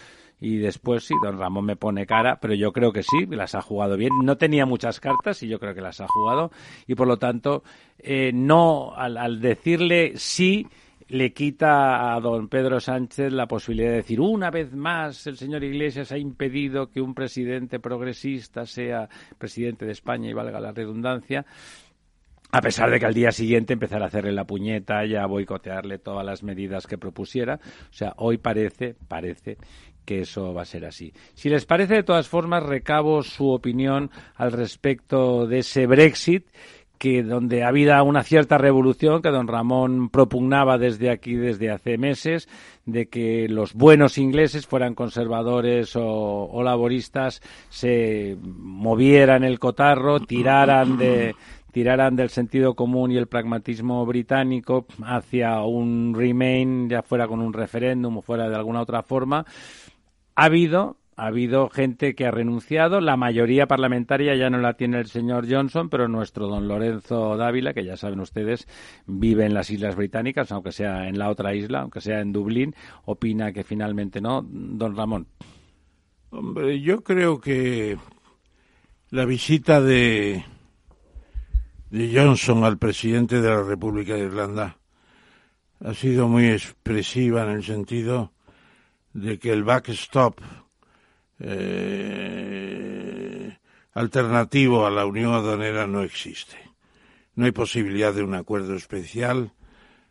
[0.40, 3.62] y después sí, don Ramón me pone cara, pero yo creo que sí, las ha
[3.62, 4.10] jugado bien.
[4.22, 6.50] No tenía muchas cartas y yo creo que las ha jugado
[6.86, 7.62] y por lo tanto
[7.98, 10.66] eh, no al, decirle sí
[11.08, 15.64] le quita a don Pedro Sánchez la posibilidad de decir una vez más el señor
[15.64, 21.46] Iglesias ha impedido que un presidente progresista sea presidente de España y valga la redundancia
[22.50, 25.98] a pesar de que al día siguiente empezara a hacerle la puñeta y a boicotearle
[25.98, 27.60] todas las medidas que propusiera.
[27.90, 29.58] O sea, hoy parece, parece
[30.06, 31.12] que eso va a ser así.
[31.34, 36.46] Si les parece, de todas formas, recabo su opinión al respecto de ese Brexit
[36.98, 41.96] que donde ha habido una cierta revolución que don Ramón propugnaba desde aquí desde hace
[41.96, 42.48] meses
[42.84, 50.98] de que los buenos ingleses fueran conservadores o, o laboristas se movieran el cotarro tiraran
[50.98, 51.34] de
[51.72, 57.52] tiraran del sentido común y el pragmatismo británico hacia un remain ya fuera con un
[57.52, 59.44] referéndum o fuera de alguna otra forma.
[60.34, 65.00] Ha habido ha habido gente que ha renunciado, la mayoría parlamentaria ya no la tiene
[65.00, 68.68] el señor Johnson, pero nuestro don Lorenzo Dávila, que ya saben ustedes,
[69.04, 72.72] vive en las Islas Británicas, aunque sea en la otra isla, aunque sea en Dublín,
[73.04, 74.46] opina que finalmente no.
[74.48, 75.26] Don Ramón.
[76.30, 77.98] Hombre, yo creo que
[79.10, 80.44] la visita de,
[81.90, 84.78] de Johnson al presidente de la República de Irlanda
[85.80, 88.32] ha sido muy expresiva en el sentido
[89.14, 90.38] de que el backstop
[91.40, 92.38] eh,
[93.94, 96.56] alternativo a la unión aduanera no existe.
[97.34, 99.52] No hay posibilidad de un acuerdo especial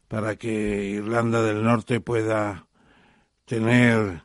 [0.07, 2.67] para que Irlanda del Norte pueda
[3.45, 4.23] tener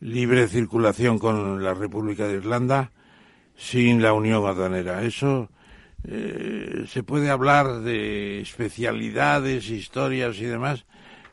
[0.00, 2.92] libre circulación con la República de Irlanda
[3.56, 5.02] sin la unión aduanera.
[5.02, 5.50] Eso
[6.04, 10.86] eh, se puede hablar de especialidades, historias y demás,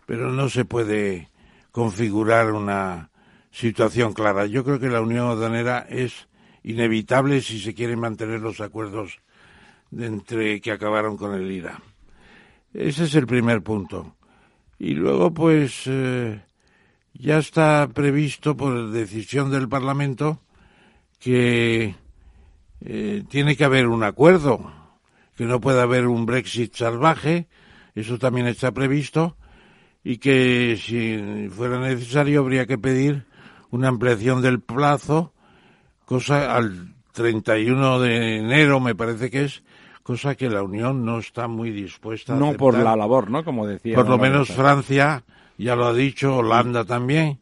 [0.05, 1.29] pero no se puede
[1.71, 3.11] configurar una
[3.55, 4.45] situación clara.
[4.47, 6.27] Yo creo que la unión aduanera es
[6.63, 9.19] inevitable si se quieren mantener los acuerdos
[9.91, 11.81] de entre que acabaron con el IRA.
[12.73, 14.17] Ese es el primer punto.
[14.77, 16.43] Y luego, pues, eh,
[17.13, 20.41] ya está previsto por decisión del Parlamento
[21.17, 21.95] que
[22.81, 24.69] eh, tiene que haber un acuerdo,
[25.37, 27.47] que no puede haber un Brexit salvaje,
[27.95, 29.37] eso también está previsto,
[30.03, 33.25] y que si fuera necesario habría que pedir
[33.71, 35.33] una ampliación del plazo,
[36.05, 39.63] cosa al 31 de enero me parece que es,
[40.03, 43.43] cosa que la Unión no está muy dispuesta a No por la labor, ¿no?
[43.43, 43.95] Como decía.
[43.95, 45.23] Por lo menos Francia
[45.57, 47.39] ya lo ha dicho, Holanda también,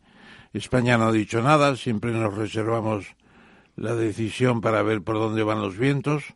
[0.53, 3.15] España no ha dicho nada, siempre nos reservamos
[3.75, 6.35] la decisión para ver por dónde van los vientos,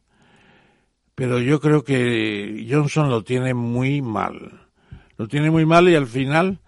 [1.14, 4.68] pero yo creo que Johnson lo tiene muy mal
[5.18, 6.60] lo tiene muy mal y al final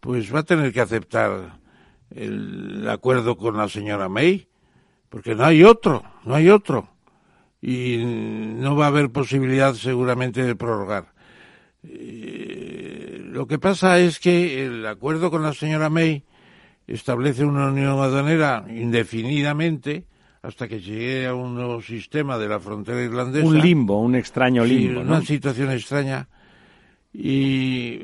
[0.00, 1.57] pues va a tener que aceptar
[2.18, 4.48] el acuerdo con la señora May,
[5.08, 6.88] porque no hay otro, no hay otro.
[7.60, 11.12] Y no va a haber posibilidad seguramente de prorrogar.
[11.82, 16.24] Eh, lo que pasa es que el acuerdo con la señora May
[16.86, 20.04] establece una unión aduanera indefinidamente
[20.42, 23.46] hasta que llegue a un nuevo sistema de la frontera irlandesa.
[23.46, 25.00] Un limbo, un extraño limbo.
[25.00, 26.28] Una situación extraña
[27.12, 28.00] y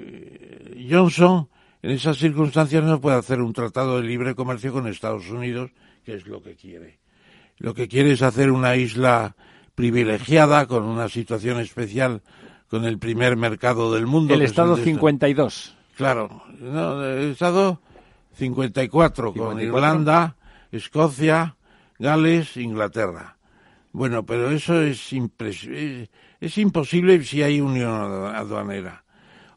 [0.90, 1.48] Johnson
[1.84, 5.70] en esas circunstancias no puede hacer un tratado de libre comercio con Estados Unidos,
[6.02, 6.98] que es lo que quiere.
[7.58, 9.36] Lo que quiere es hacer una isla
[9.74, 12.22] privilegiada con una situación especial
[12.70, 14.32] con el primer mercado del mundo.
[14.32, 15.76] El Estado 52.
[15.94, 17.82] Claro, el Estado
[18.32, 20.36] 54, con Irlanda,
[20.72, 21.56] Escocia,
[21.98, 23.36] Gales, Inglaterra.
[23.92, 27.92] Bueno, pero eso es, es imposible si hay unión
[28.34, 29.04] aduanera.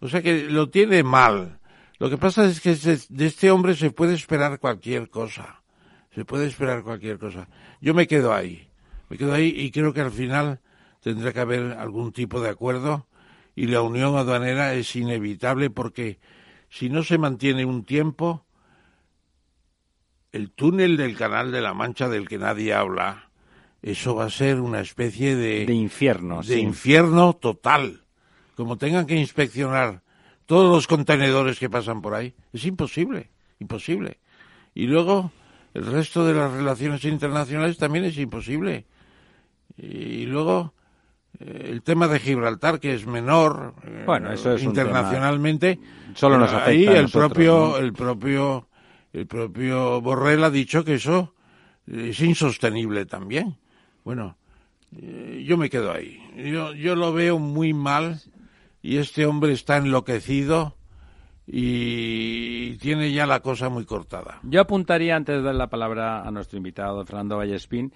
[0.02, 1.57] O sea que lo tiene mal.
[2.00, 5.62] Lo que pasa es que de este hombre se puede esperar cualquier cosa.
[6.14, 7.48] Se puede esperar cualquier cosa.
[7.82, 8.70] Yo me quedo ahí.
[9.10, 10.60] Me quedo ahí y creo que al final
[11.02, 13.08] tendrá que haber algún tipo de acuerdo
[13.56, 16.20] y la unión aduanera es inevitable porque
[16.70, 18.46] si no se mantiene un tiempo,
[20.32, 23.32] el túnel del Canal de la Mancha del que nadie habla,
[23.82, 25.66] eso va a ser una especie de...
[25.66, 26.42] De infierno.
[26.44, 28.08] De infierno total
[28.58, 30.02] como tengan que inspeccionar
[30.48, 33.30] todos los contenedores que pasan por ahí, es imposible,
[33.60, 34.18] imposible.
[34.74, 35.32] Y luego
[35.74, 38.86] el resto de las relaciones internacionales también es imposible.
[39.78, 40.74] Y luego
[41.40, 45.80] eh, el tema de Gibraltar, que es menor eh, bueno, eso es internacionalmente,
[46.16, 47.78] solo nos afecta ahí a el nosotros, propio, ¿no?
[47.78, 48.68] el propio,
[49.14, 51.34] el propio Borrell ha dicho que eso
[51.86, 53.58] es insostenible también.
[54.06, 54.38] Bueno,
[54.96, 56.24] eh, yo me quedo ahí.
[56.38, 58.22] Yo, yo lo veo muy mal
[58.88, 60.76] y este hombre está enloquecido
[61.46, 64.40] y tiene ya la cosa muy cortada.
[64.44, 67.94] Yo apuntaría, antes de dar la palabra a nuestro invitado, Fernando Vallespín,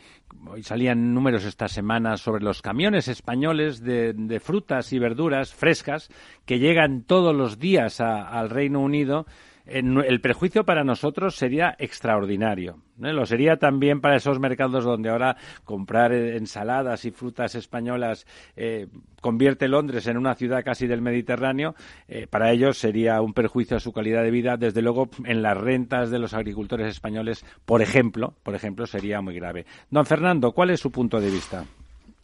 [0.47, 6.09] hoy salían números esta semana sobre los camiones españoles de, de frutas y verduras frescas
[6.45, 9.25] que llegan todos los días a- al Reino Unido.
[9.65, 12.79] El perjuicio para nosotros sería extraordinario.
[13.01, 13.13] ¿eh?
[13.13, 18.87] Lo sería también para esos mercados donde ahora comprar eh, ensaladas y frutas españolas eh,
[19.21, 21.75] convierte Londres en una ciudad casi del Mediterráneo.
[22.07, 24.57] Eh, para ellos sería un perjuicio a su calidad de vida.
[24.57, 29.35] Desde luego, en las rentas de los agricultores españoles, por ejemplo, por ejemplo, sería muy
[29.35, 29.65] grave.
[29.89, 31.65] Don Fernando, ¿cuál es su punto de vista?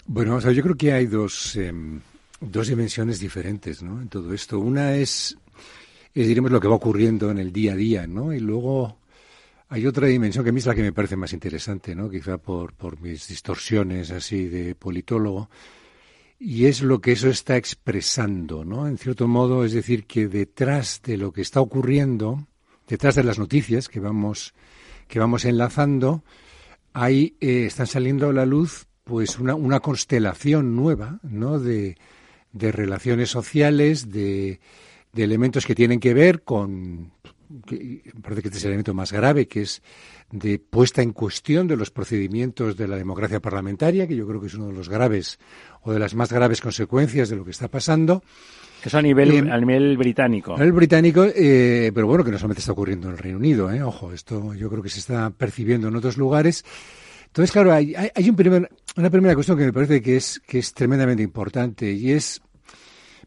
[0.07, 1.99] Bueno, vamos a ver, yo creo que hay dos, em,
[2.39, 4.01] dos dimensiones diferentes ¿no?
[4.01, 4.59] en todo esto.
[4.59, 5.37] Una es,
[6.13, 8.33] es, diremos, lo que va ocurriendo en el día a día, ¿no?
[8.33, 8.99] Y luego
[9.69, 12.09] hay otra dimensión que a mí es la que me parece más interesante, ¿no?
[12.09, 15.49] Quizá por, por mis distorsiones así de politólogo.
[16.39, 18.87] Y es lo que eso está expresando, ¿no?
[18.87, 22.47] En cierto modo, es decir, que detrás de lo que está ocurriendo,
[22.87, 24.53] detrás de las noticias que vamos,
[25.07, 26.23] que vamos enlazando,
[26.93, 31.59] ahí eh, están saliendo a la luz pues una, una constelación nueva, ¿no?
[31.59, 31.97] De,
[32.51, 34.59] de relaciones sociales, de,
[35.17, 37.11] de elementos que tienen que ver con,
[37.65, 39.81] que, parece que este es el elemento más grave, que es
[40.31, 44.47] de puesta en cuestión de los procedimientos de la democracia parlamentaria, que yo creo que
[44.47, 45.39] es uno de los graves
[45.81, 48.23] o de las más graves consecuencias de lo que está pasando.
[48.83, 49.51] Eso a nivel, Bien.
[49.51, 50.55] a nivel británico.
[50.55, 53.81] El británico, eh, pero bueno, que no solamente está ocurriendo en el Reino Unido, ¿eh?
[53.81, 56.63] ojo, esto yo creo que se está percibiendo en otros lugares.
[57.25, 60.39] Entonces, claro, hay, hay, hay un primer, una primera cuestión que me parece que es,
[60.45, 62.39] que es tremendamente importante y es,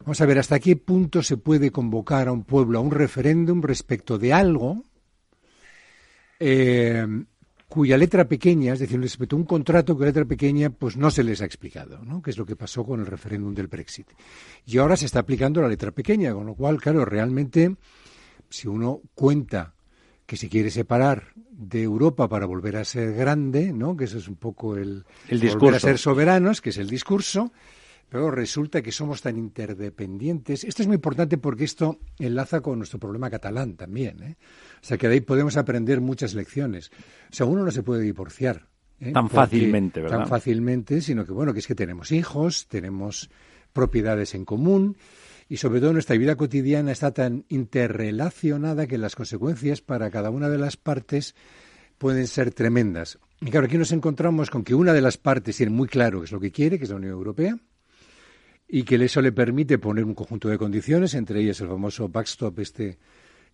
[0.03, 3.61] vamos a ver, hasta qué punto se puede convocar a un pueblo a un referéndum
[3.61, 4.83] respecto de algo
[6.39, 7.05] eh,
[7.67, 11.23] cuya letra pequeña, es decir, respecto a un contrato cuya letra pequeña, pues no se
[11.23, 12.21] les ha explicado, ¿no?
[12.21, 14.07] Que es lo que pasó con el referéndum del Brexit.
[14.65, 17.75] Y ahora se está aplicando la letra pequeña, con lo cual, claro, realmente,
[18.49, 19.73] si uno cuenta
[20.25, 23.95] que se quiere separar de Europa para volver a ser grande, ¿no?
[23.95, 25.79] Que eso es un poco el, El volver a discurso.
[25.79, 27.53] ser soberanos, que es el discurso.
[28.11, 30.65] Pero resulta que somos tan interdependientes.
[30.65, 34.21] Esto es muy importante porque esto enlaza con nuestro problema catalán también.
[34.21, 34.35] ¿eh?
[34.81, 36.91] O sea que de ahí podemos aprender muchas lecciones.
[37.31, 38.67] O sea, uno no se puede divorciar.
[38.99, 39.13] ¿eh?
[39.13, 40.17] Tan Porque- fácilmente, ¿verdad?
[40.17, 43.29] Tan fácilmente, sino que bueno, que es que tenemos hijos, tenemos
[43.71, 44.97] propiedades en común
[45.47, 50.49] y sobre todo nuestra vida cotidiana está tan interrelacionada que las consecuencias para cada una
[50.49, 51.33] de las partes
[51.97, 53.19] pueden ser tremendas.
[53.39, 56.25] Y claro, aquí nos encontramos con que una de las partes tiene muy claro qué
[56.25, 57.57] es lo que quiere, que es la Unión Europea,
[58.73, 62.57] y que eso le permite poner un conjunto de condiciones, entre ellas el famoso backstop
[62.59, 62.97] este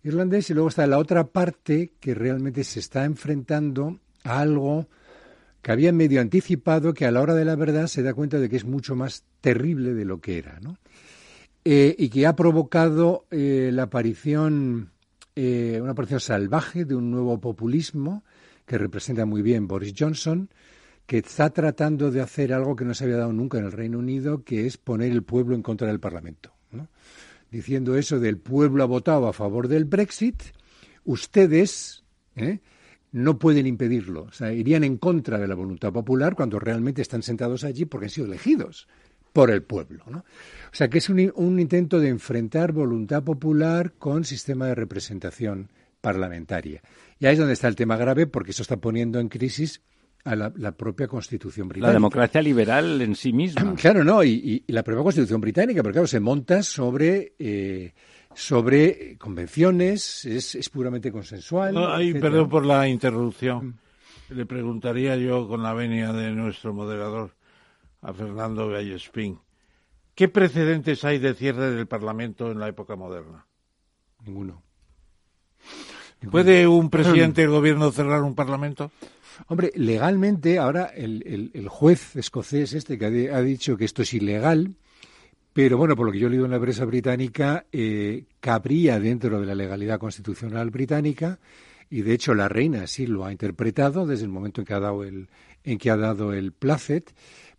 [0.04, 4.86] irlandés, y luego está la otra parte que realmente se está enfrentando a algo
[5.60, 8.48] que había medio anticipado, que a la hora de la verdad se da cuenta de
[8.48, 10.78] que es mucho más terrible de lo que era, ¿no?
[11.64, 14.92] Eh, y que ha provocado eh, la aparición,
[15.34, 18.22] eh, una aparición salvaje de un nuevo populismo
[18.64, 20.48] que representa muy bien Boris Johnson,
[21.08, 23.98] que está tratando de hacer algo que no se había dado nunca en el Reino
[23.98, 26.52] Unido, que es poner el pueblo en contra del Parlamento.
[27.50, 30.42] Diciendo eso del pueblo ha votado a favor del Brexit,
[31.06, 32.04] ustedes
[32.36, 32.60] ¿eh?
[33.10, 34.24] no pueden impedirlo.
[34.24, 38.04] O sea, irían en contra de la voluntad popular cuando realmente están sentados allí porque
[38.04, 38.86] han sido elegidos
[39.32, 40.04] por el pueblo.
[40.10, 40.22] O
[40.72, 45.70] sea, que es un, un intento de enfrentar voluntad popular con sistema de representación
[46.02, 46.82] parlamentaria.
[47.18, 49.80] Y ahí es donde está el tema grave porque eso está poniendo en crisis
[50.28, 51.88] a la, la propia Constitución británica.
[51.88, 53.74] La democracia liberal en sí misma.
[53.78, 57.94] Claro, no, y, la propia Constitución británica, porque claro, se monta sobre, eh,
[58.34, 61.74] sobre convenciones, es, es puramente consensual.
[61.74, 62.30] No, ay, etcétera.
[62.30, 63.78] perdón por la interrupción.
[64.28, 67.30] Le preguntaría yo con la venia de nuestro moderador,
[68.02, 69.38] a Fernando Vallespín,
[70.14, 73.46] ¿qué precedentes hay de cierre del Parlamento en la época moderna?
[74.24, 74.62] Ninguno.
[76.30, 78.90] ¿Puede un presidente del gobierno cerrar un Parlamento?
[79.46, 83.84] Hombre, legalmente, ahora el, el- el juez escocés este que ha, di- ha dicho que
[83.84, 84.74] esto es ilegal,
[85.52, 89.40] pero bueno, por lo que yo he leído en la prensa británica, eh, cabría dentro
[89.40, 91.38] de la legalidad constitucional británica
[91.90, 94.80] y de hecho la reina sí lo ha interpretado desde el momento en que ha
[94.80, 95.28] dado el,
[95.64, 97.14] en que ha dado el placet,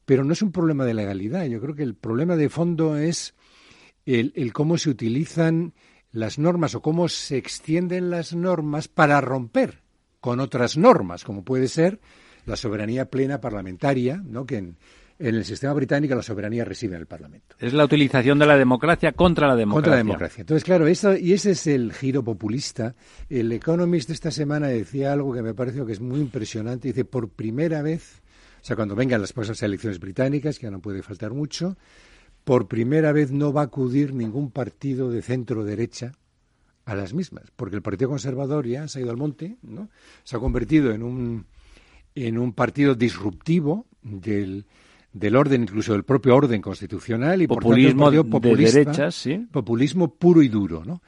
[0.05, 1.45] pero no es un problema de legalidad.
[1.45, 3.33] Yo creo que el problema de fondo es
[4.05, 5.73] el, el cómo se utilizan
[6.11, 9.81] las normas o cómo se extienden las normas para romper
[10.19, 11.99] con otras normas, como puede ser
[12.45, 14.45] la soberanía plena parlamentaria, ¿no?
[14.45, 14.77] que, en,
[15.19, 17.55] En el sistema británico la soberanía reside en el Parlamento.
[17.59, 19.75] Es la utilización de la democracia contra la democracia.
[19.75, 20.41] Contra la democracia.
[20.41, 22.95] Entonces, claro, eso, y ese es el giro populista.
[23.29, 26.87] El Economist esta semana decía algo que me parece que es muy impresionante.
[26.87, 28.21] Dice, por primera vez,
[28.61, 31.77] o sea, cuando vengan las próximas elecciones británicas, que ya no puede faltar mucho,
[32.45, 36.13] por primera vez no va a acudir ningún partido de centro-derecha
[36.85, 39.89] a las mismas, porque el Partido Conservador ya se ha ido al monte, ¿no?
[40.23, 41.45] Se ha convertido en un,
[42.15, 44.65] en un partido disruptivo del
[45.11, 49.47] del orden, incluso del propio orden constitucional y populismo por tanto, de derechas, ¿sí?
[49.51, 51.01] populismo puro y duro, ¿no?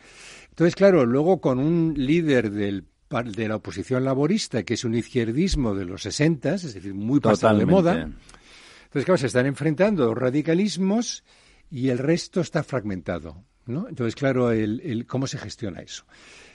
[0.50, 2.86] Entonces, claro, luego con un líder del
[3.26, 7.60] de la oposición laborista, que es un izquierdismo de los 60, es decir, muy pasado
[7.60, 8.04] de moda.
[8.04, 11.26] Entonces, claro, se están enfrentando radicalismos
[11.70, 13.44] y el resto está fragmentado.
[13.72, 13.88] ¿No?
[13.88, 16.04] Entonces, claro, el, ¿cómo se gestiona eso?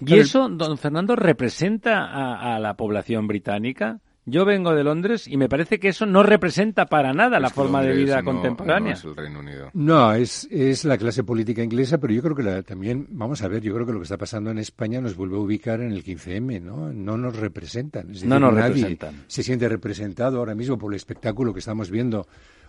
[0.01, 4.01] ¿Y eso, don Fernando, representa a la población británica?
[4.29, 7.81] Yo vengo de Londres y me parece que eso no representa para nada la forma
[7.81, 8.95] de vida contemporánea.
[8.95, 9.71] No es el Reino Unido.
[9.73, 13.63] No, es, es la clase política inglesa, pero yo creo que también, vamos a ver,
[13.63, 16.03] yo creo que lo que está pasando en España nos vuelve a ubicar en el
[16.03, 16.93] 15M, ¿no?
[16.93, 18.09] No nos representan.
[18.25, 19.25] no nos representan.
[19.29, 22.27] Se siente representado ahora mismo por el espectáculo que estamos viendo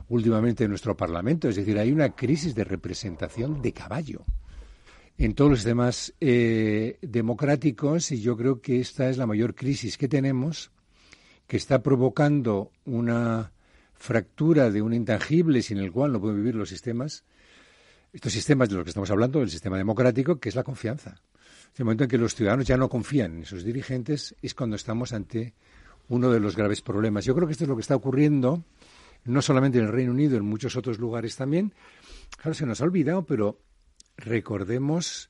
[0.09, 1.49] últimamente en nuestro Parlamento.
[1.49, 4.23] Es decir, hay una crisis de representación de caballo
[5.17, 9.97] en todos los sistemas eh, democráticos y yo creo que esta es la mayor crisis
[9.97, 10.69] que tenemos
[11.47, 13.51] que está provocando una
[13.95, 17.23] fractura de un intangible sin el cual no pueden vivir los sistemas,
[18.13, 21.21] estos sistemas de los que estamos hablando, el sistema democrático, que es la confianza.
[21.73, 24.75] En el momento en que los ciudadanos ya no confían en sus dirigentes es cuando
[24.75, 25.53] estamos ante
[26.09, 27.25] uno de los graves problemas.
[27.25, 28.63] Yo creo que esto es lo que está ocurriendo
[29.25, 31.73] no solamente en el Reino Unido, en muchos otros lugares también.
[32.37, 33.61] Claro, se nos ha olvidado, pero
[34.15, 35.29] recordemos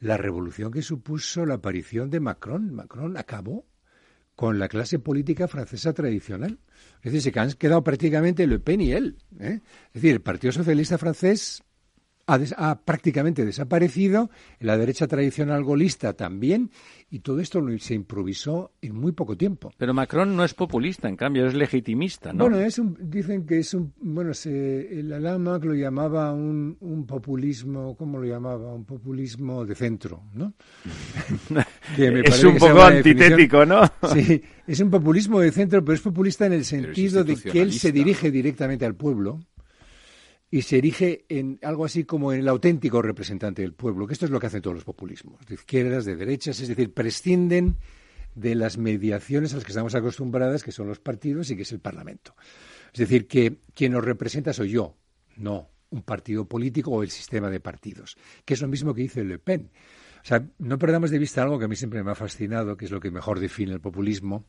[0.00, 2.74] la revolución que supuso la aparición de Macron.
[2.74, 3.64] Macron acabó
[4.38, 6.60] con la clase política francesa tradicional.
[7.02, 9.16] Es decir, se han quedado prácticamente Le Pen y él.
[9.40, 9.58] ¿eh?
[9.88, 11.64] Es decir, el Partido Socialista francés
[12.28, 16.70] ha, prácticamente desaparecido, la derecha tradicional golista también,
[17.10, 19.72] y todo esto se improvisó en muy poco tiempo.
[19.78, 22.44] Pero Macron no es populista, en cambio, es legitimista, ¿no?
[22.44, 27.96] Bueno, es dicen que es un, bueno, se, el Alama lo llamaba un, un, populismo,
[27.96, 28.74] ¿cómo lo llamaba?
[28.74, 30.52] Un populismo de centro, ¿no?
[31.98, 33.80] es un poco antitético, ¿no?
[34.12, 37.72] sí, es un populismo de centro, pero es populista en el sentido de que él
[37.72, 39.40] se dirige directamente al pueblo
[40.50, 44.24] y se erige en algo así como en el auténtico representante del pueblo, que esto
[44.24, 47.76] es lo que hacen todos los populismos, de izquierdas, de derechas, es decir, prescinden
[48.34, 51.72] de las mediaciones a las que estamos acostumbradas, que son los partidos y que es
[51.72, 52.34] el Parlamento.
[52.92, 54.96] Es decir, que quien nos representa soy yo,
[55.36, 59.24] no un partido político o el sistema de partidos, que es lo mismo que dice
[59.24, 59.70] Le Pen.
[60.22, 62.84] O sea, no perdamos de vista algo que a mí siempre me ha fascinado, que
[62.84, 64.44] es lo que mejor define el populismo,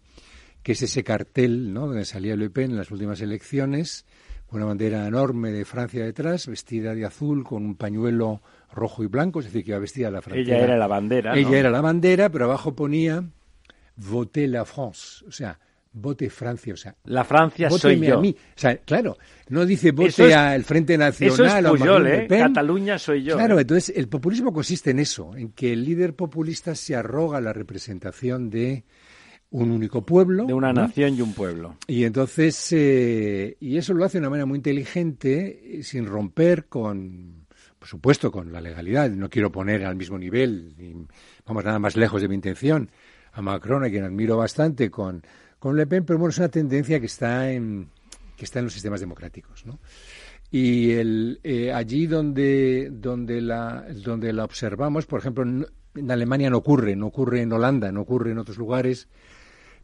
[0.63, 4.05] que es ese cartel, ¿no?, donde salía Le Pen en las últimas elecciones,
[4.51, 8.41] una bandera enorme de Francia detrás, vestida de azul con un pañuelo
[8.71, 10.55] rojo y blanco, es decir, que iba vestida la Francia.
[10.55, 11.35] Ella era la bandera.
[11.35, 13.23] Ella era la bandera, pero abajo ponía
[13.95, 15.59] Voté la France, o sea,
[15.91, 18.17] vote Francia, o sea, la Francia soy yo.
[18.17, 18.33] A mí.
[18.33, 19.17] O sea, claro,
[19.49, 22.27] no dice vote al Frente Nacional eso es Puyol, ¿eh?
[22.29, 23.35] Cataluña soy yo.
[23.35, 23.61] Claro, ¿eh?
[23.61, 28.49] entonces el populismo consiste en eso, en que el líder populista se arroga la representación
[28.49, 28.85] de
[29.51, 30.45] un único pueblo.
[30.45, 31.77] De una nación y un pueblo.
[31.87, 36.65] Y entonces, eh, y eso lo hace de una manera muy inteligente, eh, sin romper
[36.65, 37.47] con,
[37.77, 39.09] por supuesto, con la legalidad.
[39.09, 41.07] No quiero poner al mismo nivel,
[41.45, 42.91] vamos nada más lejos de mi intención,
[43.31, 45.23] a Macron, a quien admiro bastante, con,
[45.57, 47.89] con Le Pen, pero bueno, es una tendencia que está en,
[48.35, 49.79] que está en los sistemas democráticos, ¿no?
[50.51, 56.57] Y el, eh, allí donde, donde, la, donde la observamos, por ejemplo, en Alemania no
[56.57, 59.09] ocurre, no ocurre en Holanda, no ocurre en otros lugares,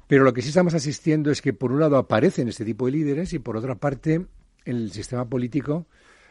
[0.08, 2.92] pero lo que sí estamos asistiendo es que, por un lado, aparecen este tipo de
[2.92, 4.28] líderes y, por otra parte, en
[4.76, 5.88] el sistema político,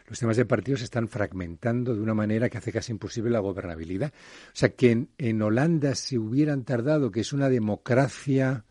[0.07, 3.39] los temas de partidos se están fragmentando de una manera que hace casi imposible la
[3.39, 4.13] gobernabilidad.
[4.47, 8.65] O sea, que en, Holanda se hubieran tardado, que es una democracia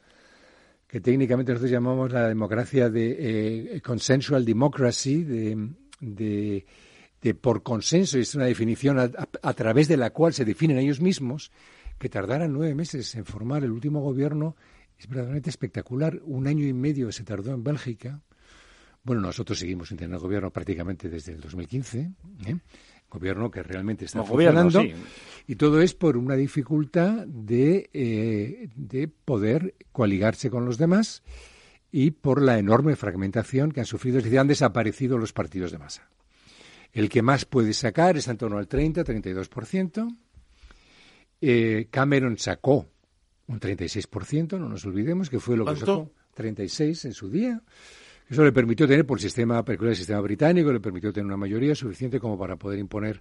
[0.87, 6.65] que técnicamente nosotros llamamos la democracia de eh, consensual democracy, de,
[7.41, 11.51] por consenso, y es una definición a, través de la cual se definen ellos mismos,
[11.99, 14.55] que tardaran nueve meses en formar el último gobierno
[15.05, 16.21] es verdaderamente espectacular.
[16.25, 18.21] Un año y medio se tardó en Bélgica.
[19.03, 22.11] Bueno, nosotros seguimos sin tener gobierno prácticamente desde el 2015.
[22.47, 22.57] ¿eh?
[23.11, 24.83] Gobierno que realmente está funcionando.
[25.47, 31.23] Y todo es por una dificultad de, eh, de poder coaligarse con los demás
[31.93, 34.19] y por la enorme fragmentación que han sufrido.
[34.19, 36.09] Es decir, han desaparecido los partidos de masa.
[36.93, 40.17] El que más puede sacar es en torno al 30, 32%.
[41.43, 42.89] Eh, Cameron sacó
[43.47, 47.61] un 36%, no nos olvidemos que fue lo que sacó 36 en su día.
[48.29, 51.75] Eso le permitió tener, por el sistema, el sistema británico, le permitió tener una mayoría
[51.75, 53.21] suficiente como para poder imponer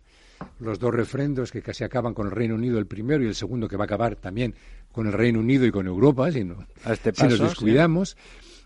[0.59, 3.67] los dos refrendos que casi acaban con el Reino Unido, el primero y el segundo
[3.67, 4.55] que va a acabar también
[4.91, 8.15] con el Reino Unido y con Europa, si, no, este nos descuidamos.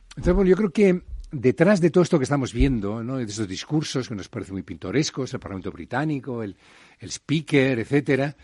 [0.09, 1.01] Entonces, bueno, yo creo que
[1.31, 3.17] detrás de todo esto que estamos viendo, ¿no?
[3.17, 6.55] de esos discursos que nos parecen muy pintorescos, el Parlamento británico, el,
[6.99, 8.35] el speaker, etcétera,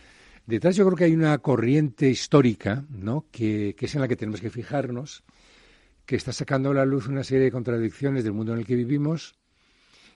[0.45, 3.25] detrás yo creo que hay una corriente histórica, ¿no?
[3.31, 5.23] que, es en la que tenemos que fijarnos,
[6.05, 8.75] que está sacando a la luz una serie de contradicciones del mundo en el que
[8.75, 9.35] vivimos,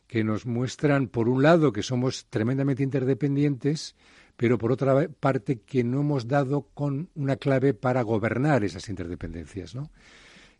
[0.07, 3.95] que nos muestran, por un lado, que somos tremendamente interdependientes,
[4.36, 9.75] pero por otra parte, que no hemos dado con una clave para gobernar esas interdependencias,
[9.75, 9.91] ¿no?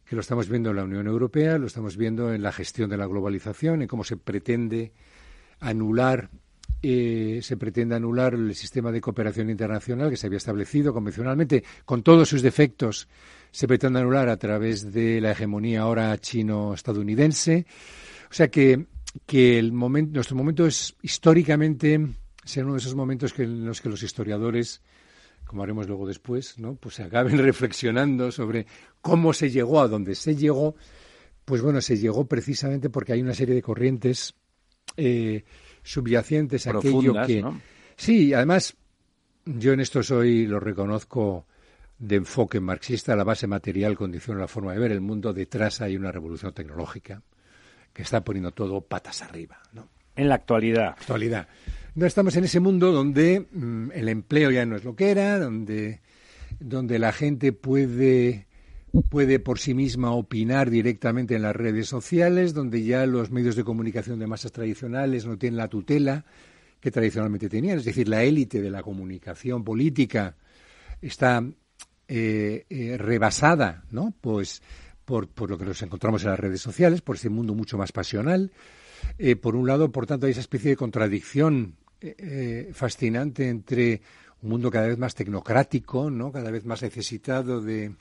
[0.04, 2.98] que lo estamos viendo en la Unión Europea, lo estamos viendo en la gestión de
[2.98, 4.94] la globalización, en cómo se pretende
[5.60, 6.30] anular
[6.82, 12.04] eh, se pretende anular el sistema de cooperación internacional que se había establecido convencionalmente, con
[12.04, 13.08] todos sus defectos,
[13.52, 17.66] se pretende anular a través de la hegemonía ahora chino-estadounidense.
[18.30, 18.86] O sea que,
[19.26, 22.00] que el momento, nuestro momento es históricamente,
[22.44, 24.82] ser uno de esos momentos que, en los que los historiadores
[25.48, 26.76] como haremos luego después, ¿no?
[26.76, 28.68] pues se acaben reflexionando sobre
[29.02, 30.76] cómo se llegó a donde se llegó,
[31.46, 34.36] pues bueno, se llegó precisamente porque hay una serie de corrientes
[34.98, 35.46] eh,
[35.88, 37.44] subyacentes a aquello que...
[37.96, 38.76] Sí, además,
[39.46, 41.46] yo en esto soy, lo reconozco,
[41.98, 45.96] de enfoque marxista, la base material condiciona la forma de ver el mundo, detrás hay
[45.96, 47.22] una revolución tecnológica
[47.94, 49.90] que está poniendo todo patas arriba, ¿no?
[50.16, 50.90] En la actualidad.
[50.90, 51.48] Actualidad.
[51.96, 55.40] No estamos en ese mundo donde mm, el empleo ya no es lo que era,
[55.40, 56.02] donde,
[56.60, 58.48] donde la gente puede
[59.10, 63.64] puede por sí misma opinar directamente en las redes sociales, donde ya los medios de
[63.64, 66.26] comunicación de masas tradicionales no tienen la tutela
[66.80, 67.80] que tradicionalmente tenían.
[67.80, 70.36] Es decir, la élite de la comunicación política
[71.02, 71.44] está
[72.08, 74.14] eh, eh, rebasada, ¿no?
[74.22, 74.62] Pues
[75.06, 78.52] por, lo que nos encontramos en las redes sociales, por ese mundo mucho más pasional.
[79.18, 81.76] Eh, por un lado, por tanto, hay esa especie de contradicción
[82.74, 84.04] fascinante entre
[84.44, 86.32] un mundo cada vez más tecnocrático, ¿no?
[86.32, 87.96] Cada vez más necesitado de,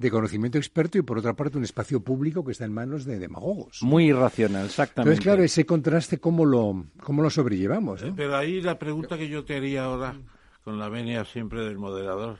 [0.00, 3.18] de conocimiento experto y por otra parte un espacio público que está en manos de
[3.18, 3.82] demagogos.
[3.82, 5.10] Muy irracional, exactamente.
[5.10, 8.02] Entonces, claro, ese contraste, ¿cómo lo, cómo lo sobrellevamos?
[8.16, 10.16] Pero ahí la pregunta que yo te haría ahora,
[10.64, 12.38] con la venia siempre del moderador,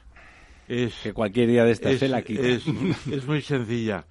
[0.69, 0.95] es...
[1.03, 2.41] Que cualquier día de esta se la quita.
[2.41, 2.65] Es,
[3.13, 4.07] es muy sencilla.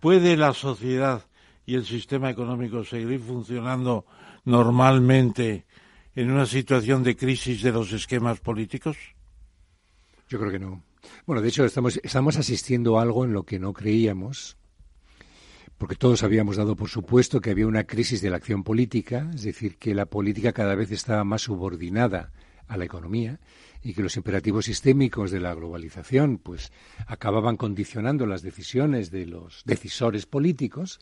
[0.00, 1.26] ¿Puede la sociedad
[1.66, 4.06] y el sistema económico seguir funcionando
[4.46, 5.66] normalmente
[6.14, 8.96] en una situación de crisis de los esquemas políticos?
[10.30, 10.82] Yo creo que no.
[11.26, 14.58] Bueno, de hecho, estamos, asistiendo a algo en lo que no creíamos,
[15.78, 19.42] porque todos habíamos dado por supuesto que había una crisis de la acción política, es
[19.42, 22.30] decir, que la política cada vez estaba más subordinada
[22.68, 23.40] a la economía
[23.82, 26.72] y que los imperativos sistémicos de la globalización pues
[27.06, 31.00] acababan condicionando las decisiones de los decisores políticos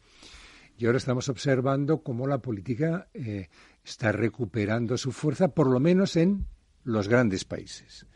[0.79, 3.49] y ahora estamos observando cómo la política eh,
[3.85, 6.47] está recuperando su fuerza por lo menos en
[6.85, 8.07] los grandes países.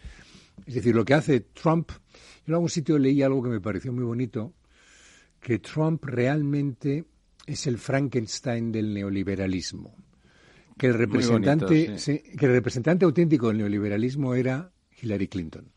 [0.65, 3.93] Es decir, lo que hace Trump, yo en algún sitio leí algo que me pareció
[3.93, 4.55] muy bonito,
[5.41, 7.05] que Trump realmente
[7.47, 9.95] es el Frankenstein del neoliberalismo.
[10.77, 15.73] Que el representante, que el representante auténtico del neoliberalismo era Hillary Clinton,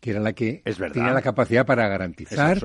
[0.00, 0.62] que era la que
[0.92, 2.58] tenía la capacidad para garantizar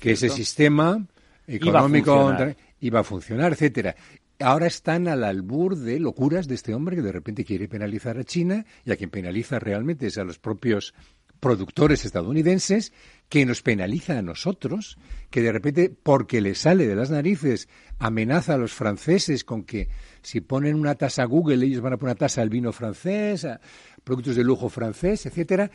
[0.00, 1.06] que ese sistema
[1.46, 2.34] económico
[2.80, 3.94] iba a funcionar, etcétera
[4.42, 8.24] ahora están al albur de locuras de este hombre que de repente quiere penalizar a
[8.24, 10.94] China y a quien penaliza realmente es a los propios
[11.42, 12.92] productores estadounidenses,
[13.28, 14.96] que nos penaliza a nosotros,
[15.28, 17.68] que de repente, porque le sale de las narices,
[17.98, 19.88] amenaza a los franceses con que
[20.22, 23.44] si ponen una tasa a Google, ellos van a poner una tasa al vino francés,
[23.44, 23.60] a
[24.04, 25.68] productos de lujo francés, etcétera.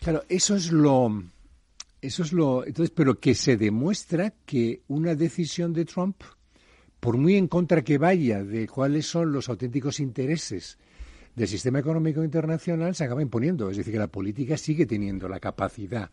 [0.00, 1.24] Claro, eso es lo
[2.00, 6.22] eso es lo entonces, pero que se demuestra que una decisión de Trump
[7.00, 10.78] por muy en contra que vaya de cuáles son los auténticos intereses
[11.34, 13.70] del sistema económico internacional, se acaba imponiendo.
[13.70, 16.10] Es decir, que la política sigue teniendo la capacidad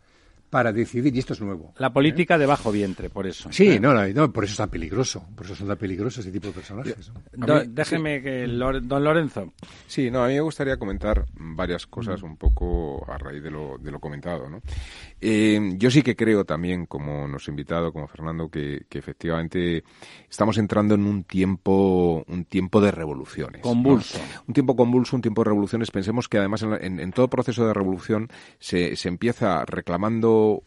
[0.54, 1.74] para decidir, y esto es nuevo.
[1.80, 3.51] La política de bajo vientre, por eso.
[3.51, 3.80] Sí, ¿eh?
[3.80, 6.54] no, no, por eso es tan peligroso, por eso son tan peligrosos ese tipo de
[6.54, 7.12] personajes.
[7.70, 9.51] déjeme que, don Lorenzo.
[9.88, 12.26] Sí, no, a mí me gustaría comentar varias cosas mm.
[12.26, 14.62] un poco a raíz de lo, de lo comentado, ¿no?
[15.20, 19.84] Eh, yo sí que creo también, como nos ha invitado, como Fernando, que, efectivamente
[20.30, 23.64] estamos entrando en un tiempo, un tiempo de revoluciones.
[23.64, 24.20] Convulso.
[24.47, 25.89] Un tiempo convulso, un tiempo de revoluciones.
[25.89, 28.28] Pensemos que además en, en todo proceso de revolución
[28.60, 30.64] se, se empieza reclamando So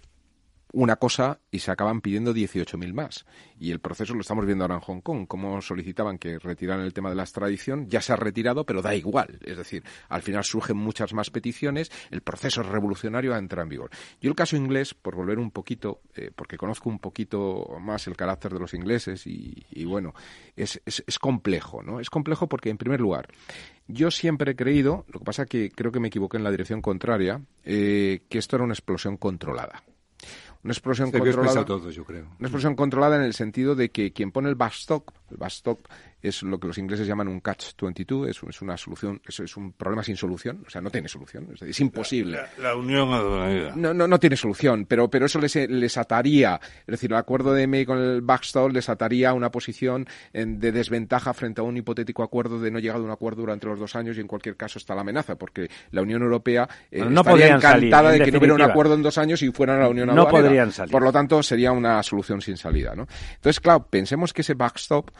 [0.76, 3.24] una cosa y se acaban pidiendo 18.000 más.
[3.58, 6.92] Y el proceso lo estamos viendo ahora en Hong Kong, como solicitaban que retiraran el
[6.92, 9.38] tema de la extradición, ya se ha retirado, pero da igual.
[9.42, 13.90] Es decir, al final surgen muchas más peticiones, el proceso revolucionario ha entrado en vigor.
[14.20, 18.14] Yo el caso inglés, por volver un poquito, eh, porque conozco un poquito más el
[18.14, 20.12] carácter de los ingleses y, bueno,
[20.56, 22.00] es, es, complejo, ¿no?
[22.00, 23.28] Es complejo porque, en primer lugar,
[23.88, 26.82] yo siempre he creído, lo que pasa que creo que me equivoqué en la dirección
[26.82, 29.82] contraria, eh, que esto era una explosión controlada.
[30.64, 31.64] Una explosión controlada.
[31.90, 32.24] yo creo.
[32.38, 35.80] Una explosión controlada en el sentido de que quien pone el backstop, el backstop
[36.22, 39.72] es lo que los ingleses llaman un catch-22, es, es, una solución, es, es, un
[39.72, 42.40] problema sin solución, o sea, no tiene solución, es, imposible.
[42.58, 43.72] La, unión aduanera.
[43.76, 47.52] No, no, no tiene solución, pero, pero eso les, les ataría, es decir, el acuerdo
[47.52, 51.76] de May con el backstop les ataría a una posición de desventaja frente a un
[51.76, 54.56] hipotético acuerdo de no llegar a un acuerdo durante los dos años y en cualquier
[54.56, 58.54] caso está la amenaza, porque la Unión Europea eh, estaría encantada de que no hubiera
[58.54, 60.32] un acuerdo en dos años y fueran a la Unión Aduanera.
[60.32, 60.92] No podrían salir.
[60.92, 63.06] Por lo tanto, sería una solución sin salida, ¿no?
[63.34, 65.10] Entonces, claro, pensemos que ese backstop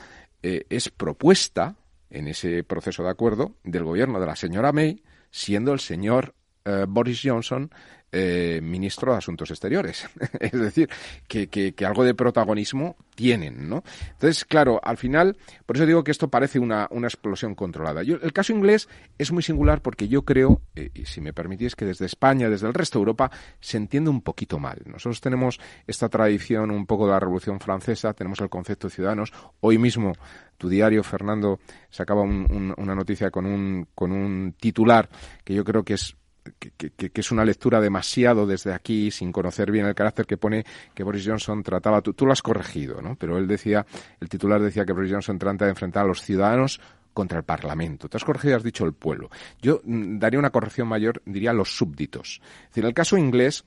[0.48, 1.74] eh, es propuesta
[2.08, 6.86] en ese proceso de acuerdo del gobierno de la señora May, siendo el señor eh,
[6.88, 7.72] Boris Johnson
[8.12, 10.08] eh, ministro de Asuntos Exteriores.
[10.40, 10.88] es decir,
[11.26, 13.82] que, algo de protagonismo tienen, ¿no?
[14.12, 15.36] Entonces, claro, al final,
[15.66, 18.02] por eso digo que esto parece una, una explosión controlada.
[18.02, 18.88] Yo, el caso inglés
[19.18, 22.66] es muy singular porque yo creo, eh, y si me permitís, que desde España, desde
[22.66, 23.30] el resto de Europa,
[23.60, 24.82] se entiende un poquito mal.
[24.86, 29.32] Nosotros tenemos esta tradición un poco de la Revolución Francesa, tenemos el concepto de ciudadanos.
[29.60, 30.12] Hoy mismo
[30.56, 35.08] tu diario, Fernando, sacaba una noticia con un, con un titular
[35.44, 36.16] que yo creo que es
[36.58, 41.02] que, es una lectura demasiado desde aquí, sin conocer bien el carácter que pone que
[41.02, 42.02] Boris Johnson trataba.
[42.02, 43.16] Tú, tú lo has corregido, ¿no?
[43.16, 43.86] Pero él decía,
[44.20, 46.80] el titular decía que Boris Johnson trata de enfrentar a los ciudadanos
[47.16, 48.08] contra el Parlamento.
[48.08, 49.30] Tú has corregido has dicho el pueblo.
[49.62, 52.40] Yo mm, daría una corrección mayor, diría los súbditos.
[52.64, 53.64] Es decir, en el caso inglés,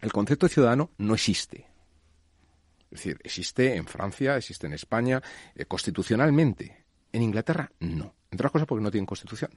[0.00, 1.68] el concepto de ciudadano no existe.
[2.90, 5.22] Es decir, existe en Francia, existe en España,
[5.54, 6.84] eh, constitucionalmente.
[7.12, 8.16] En Inglaterra, no.
[8.30, 9.50] Entre otras cosas porque no tienen constitución.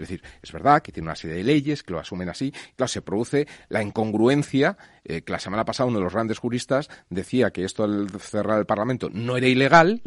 [0.00, 2.52] Es decir, es verdad que tiene una serie de leyes que lo asumen así.
[2.76, 6.88] Claro, se produce la incongruencia eh, que la semana pasada uno de los grandes juristas
[7.08, 10.02] decía que esto al cerrar el Parlamento no era ilegal,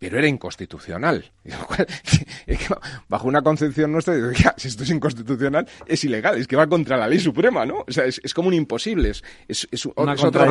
[0.00, 1.30] pero era inconstitucional.
[3.08, 4.14] bajo una concepción nuestra,
[4.56, 7.84] si esto es inconstitucional, es ilegal, es que va contra la ley suprema, ¿no?
[7.86, 10.46] O sea, es, como un imposible, es, es, es, una otro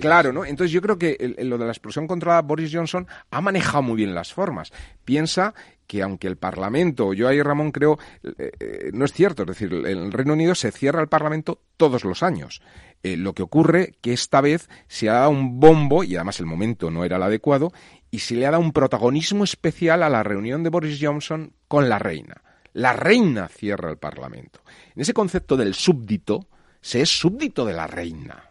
[0.00, 0.46] Claro, ¿no?
[0.46, 4.14] Entonces yo creo que lo de la explosión contra Boris Johnson ha manejado muy bien
[4.14, 4.72] las formas.
[5.04, 5.52] Piensa
[5.86, 9.72] que aunque el Parlamento, yo ahí Ramón creo, eh, eh, no es cierto, es decir,
[9.72, 12.62] en el Reino Unido se cierra el Parlamento todos los años.
[13.04, 16.46] Eh, lo que ocurre que esta vez se ha dado un bombo, y además el
[16.46, 17.72] momento no era el adecuado,
[18.10, 21.88] y se le ha dado un protagonismo especial a la reunión de Boris Johnson con
[21.88, 22.42] la reina.
[22.72, 24.60] La reina cierra el Parlamento.
[24.94, 26.48] En ese concepto del súbdito,
[26.80, 28.44] se es súbdito de la reina.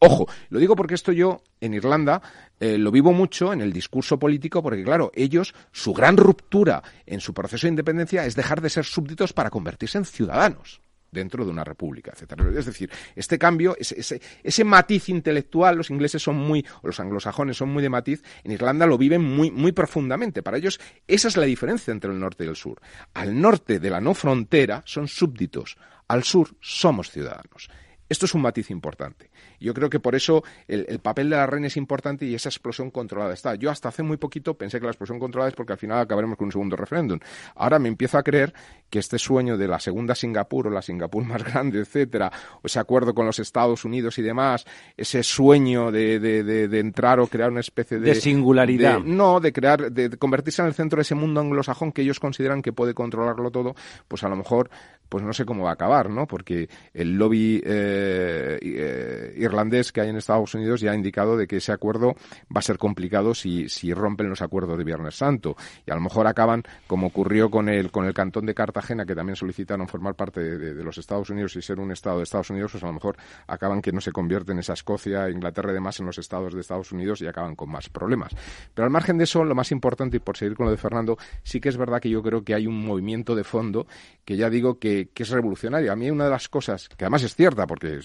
[0.00, 2.22] Ojo, lo digo porque esto yo en Irlanda
[2.60, 7.20] eh, lo vivo mucho en el discurso político, porque claro, ellos, su gran ruptura en
[7.20, 10.80] su proceso de independencia es dejar de ser súbditos para convertirse en ciudadanos
[11.10, 12.44] dentro de una república, etcétera.
[12.56, 17.70] Es decir, este cambio, ese, ese, matiz intelectual, los ingleses son muy, los anglosajones son
[17.70, 20.42] muy de matiz, en Irlanda lo viven muy, muy profundamente.
[20.42, 22.80] Para ellos, esa es la diferencia entre el norte y el sur.
[23.14, 25.76] Al norte de la no frontera son súbditos,
[26.08, 27.68] al sur somos ciudadanos.
[28.08, 29.30] Esto es un matiz importante.
[29.60, 32.90] Yo creo que por eso el, papel de la reina es importante y esa explosión
[32.90, 33.54] controlada está.
[33.54, 36.38] Yo hasta hace muy poquito pensé que la explosión controlada es porque al final acabaremos
[36.38, 37.18] con un segundo referéndum.
[37.54, 38.54] Ahora me empiezo a creer
[38.90, 42.30] que este sueño de la segunda Singapur o la Singapur más grande, etcétera,
[42.62, 44.64] o ese acuerdo con los Estados Unidos y demás,
[44.96, 49.00] ese sueño de, de, entrar o crear una especie de, de singularidad.
[49.00, 52.62] no, de crear, de convertirse en el centro de ese mundo anglosajón que ellos consideran
[52.62, 53.74] que puede controlarlo todo,
[54.06, 54.70] pues a lo mejor,
[55.08, 56.26] pues no sé cómo va a acabar, ¿no?
[56.26, 61.46] Porque el lobby eh, eh, irlandés que hay en Estados Unidos ya ha indicado de
[61.46, 62.14] que ese acuerdo
[62.54, 65.56] va a ser complicado si, si rompen los acuerdos de Viernes Santo.
[65.86, 69.14] Y a lo mejor acaban, como ocurrió con el, con el cantón de Cartagena, que
[69.14, 72.72] también solicitaron formar parte de, los Estados Unidos y ser un Estado de Estados Unidos,
[72.72, 73.16] pues a lo mejor
[73.46, 76.92] acaban que no se convierten esa Escocia, Inglaterra y demás en los Estados de Estados
[76.92, 78.34] Unidos y acaban con más problemas.
[78.74, 81.18] Pero al margen de eso, lo más importante, y por seguir con lo de Fernando,
[81.42, 83.86] sí que es verdad que yo creo que hay un movimiento de fondo
[84.24, 85.92] que ya digo que, es revolucionario.
[85.92, 87.98] A mí una de las cosas, que además es cierta, porque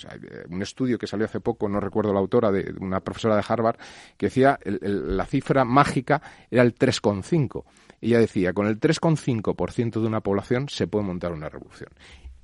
[0.50, 3.78] un estudio que salió hace poco, no recuerdo la autora, de una profesora de Harvard,
[4.18, 7.64] que decía la cifra mágica era el 3,5.
[8.04, 11.90] Ella decía, con el 3,5% de una población se puede montar una revolución.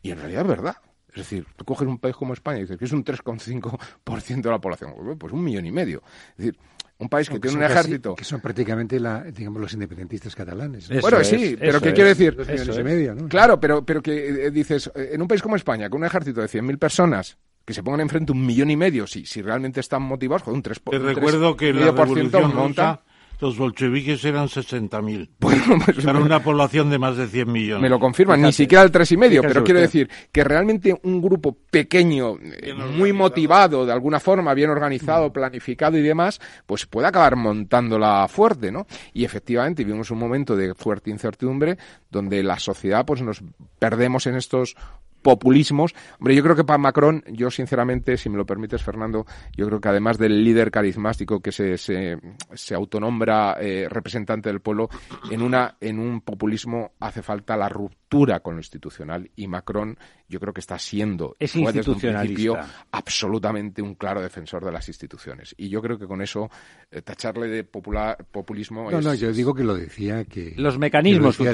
[0.01, 0.75] Y en realidad es verdad.
[1.09, 4.49] Es decir, tú coges un país como España y dices que es un 3,5% de
[4.49, 4.93] la población.
[5.17, 6.01] Pues un millón y medio.
[6.31, 6.57] Es decir,
[6.99, 8.15] un país que, tiene un ejército.
[8.15, 10.89] que son prácticamente la, digamos, los independentistas catalanes.
[11.01, 12.35] bueno, sí, pero ¿qué quiere decir?
[12.35, 13.27] Dos millones y medio, ¿no?
[13.27, 16.39] Claro, pero, pero que eh, dices, eh, en un país como España, con un ejército
[16.39, 20.03] de 100.000 personas, que se pongan enfrente un millón y medio, si, si realmente están
[20.03, 20.89] motivados, joder, un 3%.
[20.89, 23.03] Te recuerdo que la revolución monta
[23.39, 25.29] los bolcheviques eran 60.000.
[25.39, 27.81] Bueno, pues, para una población de más de 100 millones.
[27.81, 31.21] Me lo confirman, ni siquiera el tres y medio, pero quiero decir que realmente un
[31.21, 35.31] grupo pequeño, eh, muy motivado, de alguna forma, bien organizado, mm.
[35.31, 38.85] planificado y demás, pues puede acabar montándola fuerte, ¿no?
[39.13, 41.77] Y efectivamente vivimos un momento de fuerte incertidumbre
[42.09, 43.41] donde la sociedad pues nos
[43.79, 44.75] perdemos en estos
[45.21, 45.93] populismos.
[46.19, 49.79] Hombre, yo creo que para Macron, yo sinceramente, si me lo permites, Fernando, yo creo
[49.79, 52.17] que además del líder carismático que se, se,
[52.53, 54.89] se autonombra eh, representante del pueblo,
[55.31, 59.97] en, una, en un populismo hace falta la ruptura con lo institucional y Macron
[60.27, 62.57] yo creo que está siendo es desde un principio
[62.91, 65.55] absolutamente un claro defensor de las instituciones.
[65.57, 66.49] Y yo creo que con eso
[66.91, 70.53] eh, tacharle de popular, populismo no, No, yo digo que lo decía que...
[70.57, 71.51] Los mecanismos que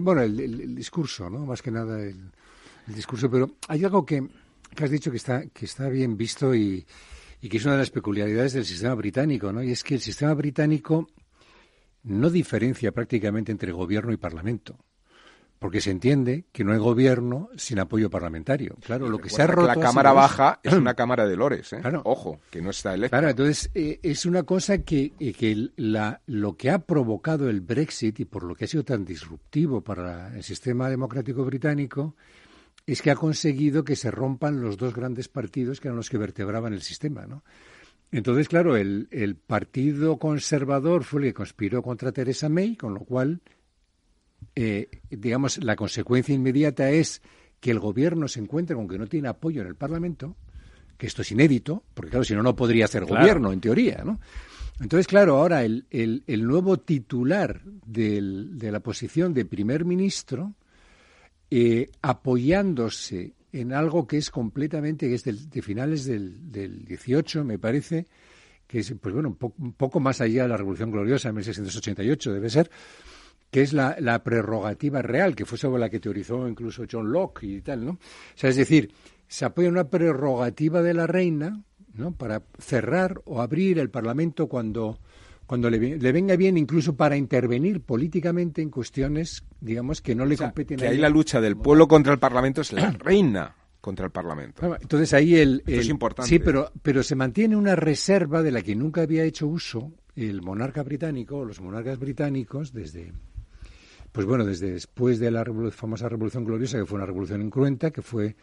[0.00, 1.44] Bueno, el, el, discurso, ¿no?
[1.46, 2.32] Más que nada el
[2.86, 4.26] el discurso, pero hay algo que,
[4.80, 6.86] has dicho que está, que está bien visto y,
[7.40, 9.62] que es una de las peculiaridades del sistema británico, ¿no?
[9.62, 11.06] Y es que el sistema británico
[12.02, 14.76] no diferencia prácticamente entre gobierno y parlamento.
[15.58, 18.76] Porque se entiende que no hay gobierno sin apoyo parlamentario.
[18.84, 19.68] Claro, lo que se ha roto.
[19.68, 21.80] La Cámara Baja es una Cámara de Lores, ¿eh?
[22.04, 23.16] Ojo, que no está electa.
[23.16, 27.62] Claro, entonces eh, es una cosa que, eh, que la, lo que ha provocado el
[27.62, 32.16] Brexit y por lo que ha sido tan disruptivo para el sistema democrático británico
[32.86, 36.18] es que ha conseguido que se rompan los dos grandes partidos que eran los que
[36.18, 37.42] vertebraban el sistema, ¿no?
[38.12, 43.40] Entonces, claro, el, Partido Conservador fue el que conspiró contra Theresa May, con lo cual,
[44.54, 47.20] eh, digamos, la consecuencia inmediata es
[47.58, 50.36] que el gobierno se encuentra con que no tiene apoyo en el Parlamento,
[50.96, 54.20] que esto es inédito, porque claro, si no, no podría ser gobierno, en teoría, ¿no?
[54.80, 60.54] Entonces, claro, ahora el, el, nuevo titular del, de la posición de primer ministro
[61.50, 67.58] eh, apoyándose en algo que es completamente, que es de finales del, del 18, me
[67.58, 68.06] parece,
[68.66, 72.50] que es, pues bueno, un, poco más allá de la Revolución Gloriosa de 1688, debe
[72.50, 72.70] ser,
[73.50, 77.44] que es la, la, prerrogativa real, que fue sobre la que teorizó incluso John Locke
[77.44, 77.92] y tal, ¿no?
[77.92, 77.98] O
[78.34, 78.92] sea, es decir,
[79.28, 81.62] se apoya en una prerrogativa de la reina,
[81.94, 82.12] ¿no?
[82.12, 84.98] Para cerrar o abrir el Parlamento cuando
[85.46, 85.78] cuando le,
[86.12, 90.98] venga bien incluso para intervenir políticamente en cuestiones, digamos, que no le competen que ahí
[90.98, 94.76] la lucha del pueblo contra el Parlamento es la reina contra el Parlamento.
[94.80, 96.28] Entonces ahí el, es importante.
[96.28, 100.42] Sí, pero pero se mantiene una reserva de la que nunca había hecho uso el
[100.42, 103.12] monarca británico, los monarcas británicos desde
[104.10, 108.02] pues bueno, desde después de la famosa Revolución Gloriosa, que fue una revolución incruenta, que
[108.02, 108.34] fue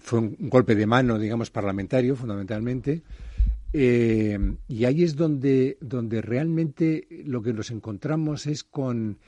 [0.00, 3.02] fue un golpe de mano, digamos, parlamentario, fundamentalmente,
[3.76, 9.18] eh, y ahí es donde, donde realmente lo que nos encontramos es con,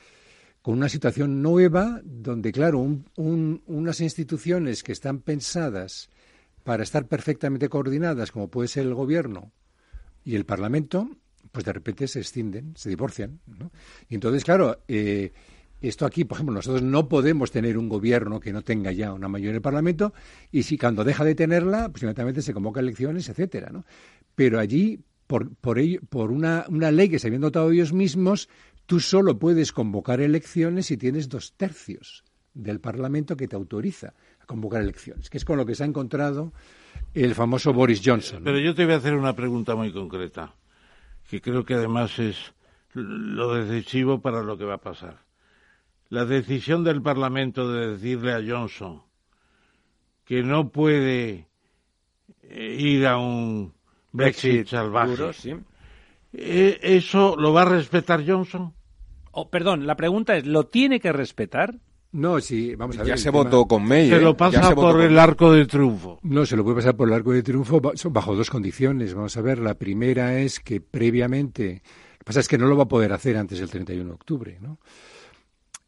[0.63, 2.79] con una situación nueva, donde, claro,
[3.17, 6.11] unas instituciones que están pensadas
[6.63, 9.51] para estar perfectamente coordinadas, como puede ser el Gobierno
[10.25, 11.11] y el Parlamento,
[11.51, 13.41] pues de repente se extienden, se divorcian.
[14.09, 15.33] Y entonces, claro, eh,
[15.81, 19.29] esto aquí, por ejemplo, nosotros no podemos tener un gobierno que no tenga ya una
[19.29, 20.15] mayoría en el Parlamento
[20.51, 23.85] y si cuando deja de tenerla, pues inmediatamente se convoca elecciones, etcétera, ¿no?
[24.37, 28.49] Pero allí, por, por, ello, por una, una ley que se habían dotado ellos mismos,
[28.87, 32.23] tú solo puedes convocar elecciones si tienes dos tercios
[32.55, 35.87] del Parlamento que te autoriza a convocar elecciones, que es con lo que se ha
[35.87, 36.53] encontrado
[37.13, 38.43] el famoso Boris Johnson.
[38.45, 40.55] Pero yo te voy a hacer una pregunta muy concreta,
[41.29, 42.55] que creo que además es
[42.95, 45.19] lo decisivo para lo que va a pasar.
[46.09, 49.03] La decisión del Parlamento de decirle a Johnson
[50.25, 51.49] que no puede
[52.43, 53.76] eh, ir a un
[54.17, 55.15] Brexit, salvaje.
[56.33, 58.73] Eh, ¿Eso lo va a respetar Johnson?
[59.33, 61.79] Oh, perdón, la pregunta es, ¿lo tiene que respetar?
[62.13, 63.09] No, sí, vamos a ver.
[63.09, 64.09] Ya se votó con May.
[64.09, 64.35] Se lo ¿eh?
[64.35, 66.19] pasa por el arco de triunfo.
[66.23, 69.13] No, se lo puede pasar por el arco de triunfo bajo dos condiciones.
[69.13, 72.77] Vamos a ver, la primera es que previamente, lo que pasa es que no lo
[72.77, 74.79] va a poder hacer antes del 31 de octubre, ¿no?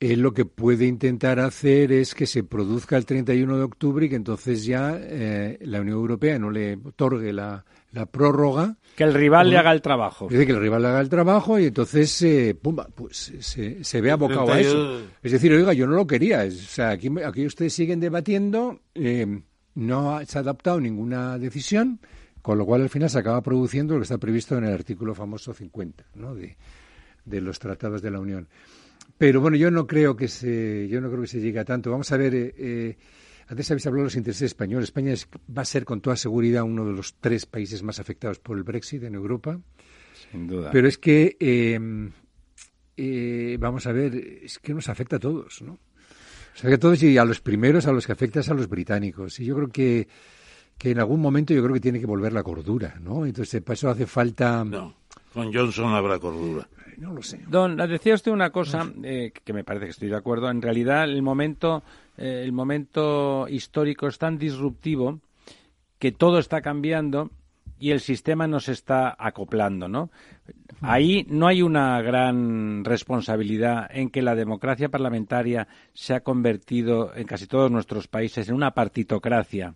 [0.01, 4.09] Él lo que puede intentar hacer es que se produzca el 31 de octubre y
[4.09, 7.65] que entonces ya eh, la Unión Europea no le otorgue la,
[7.99, 8.77] la prórroga.
[8.97, 10.29] Que el rival le haga el trabajo.
[10.29, 14.01] Dice que el rival le haga el trabajo y entonces, eh, pumba, pues se, se
[14.01, 15.01] ve abocado a eso.
[15.23, 16.45] Es decir, oiga, yo no lo quería.
[16.45, 19.43] o sea, aquí, aquí ustedes siguen debatiendo, eh,
[19.75, 22.01] no se ha adaptado ninguna decisión,
[22.43, 25.15] con lo cual al final se acaba produciendo lo que está previsto en el artículo
[25.15, 26.35] famoso 50 ¿no?
[26.35, 26.57] de,
[27.25, 28.49] de los tratados de la Unión.
[29.17, 31.91] Pero bueno, yo no creo que se, yo no creo que se llegue a tanto.
[31.91, 32.97] Vamos a ver, eh, eh
[33.49, 34.91] antes habéis hablado de los intereses españoles.
[34.91, 35.15] España
[35.57, 38.63] va a ser con toda seguridad uno de los tres países más afectados por el
[38.63, 39.59] Brexit en Europa.
[40.31, 40.71] Sin duda.
[40.71, 42.13] Pero es que, em,
[42.97, 45.79] eh, vamos a ver, es que nos afecta a todos, ¿no?
[46.53, 48.69] Nos afecta a todos y a los primeros a los que afecta es a los
[48.69, 49.41] británicos.
[49.41, 50.09] Y yo creo que,
[50.77, 53.25] que en algún momento yo creo que tiene que volver la cordura, ¿no?
[53.25, 54.63] Entonces, para eso hace falta...
[54.63, 54.95] No,
[55.33, 56.69] con Johnson habrá cordura.
[56.99, 57.41] No lo sé.
[57.47, 60.51] Don, decía usted una cosa eh, que me parece que estoy de acuerdo.
[60.51, 61.83] En realidad, el momento,
[62.17, 65.21] eh, el momento histórico es tan disruptivo
[65.99, 67.31] que todo está cambiando
[67.79, 70.11] y el sistema nos está acoplando, ¿no?
[70.81, 77.27] Ahí no hay una gran responsabilidad en que la democracia parlamentaria se ha convertido en
[77.27, 79.75] casi todos nuestros países en una partitocracia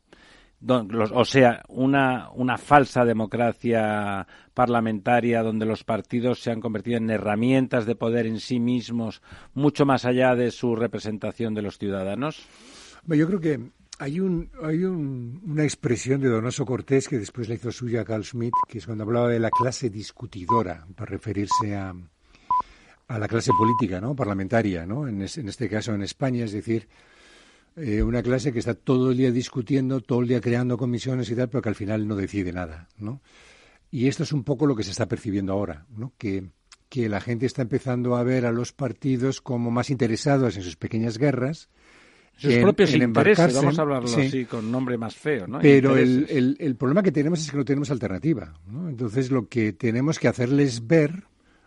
[0.68, 7.86] o sea, una, una falsa democracia parlamentaria donde los partidos se han convertido en herramientas
[7.86, 9.22] de poder en sí mismos,
[9.54, 12.46] mucho más allá de su representación de los ciudadanos?
[13.06, 13.60] Yo creo que
[13.98, 18.24] hay, un, hay una expresión de Donoso Cortés que después le hizo suya a Carl
[18.24, 21.94] Schmitt, que es cuando hablaba de la clase discutidora, para referirse a,
[23.08, 24.14] a la clase política, ¿no?
[24.14, 25.08] parlamentaria, ¿no?
[25.08, 26.88] En este caso en España, es decir,
[27.76, 31.36] eh, una clase que está todo el día discutiendo, todo el día creando comisiones y
[31.36, 33.22] tal, pero que al final no decide nada, ¿no?
[33.90, 36.12] Y esto es un poco lo que se está percibiendo ahora, ¿no?
[36.18, 36.44] Que,
[36.88, 40.76] que la gente está empezando a ver a los partidos como más interesados en sus
[40.76, 41.68] pequeñas guerras,
[42.36, 45.60] sus propios intereses, vamos a hablarlo así, con nombre más feo, ¿no?
[45.60, 48.88] Pero el, el, el, problema que tenemos es que no tenemos alternativa, ¿no?
[48.88, 51.24] Entonces lo que tenemos que hacerles ver,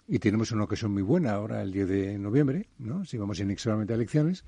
[0.07, 3.05] y tenemos una ocasión muy buena ahora, el 10 de noviembre, ¿no?
[3.05, 4.43] Si vamos inexorablemente a elecciones,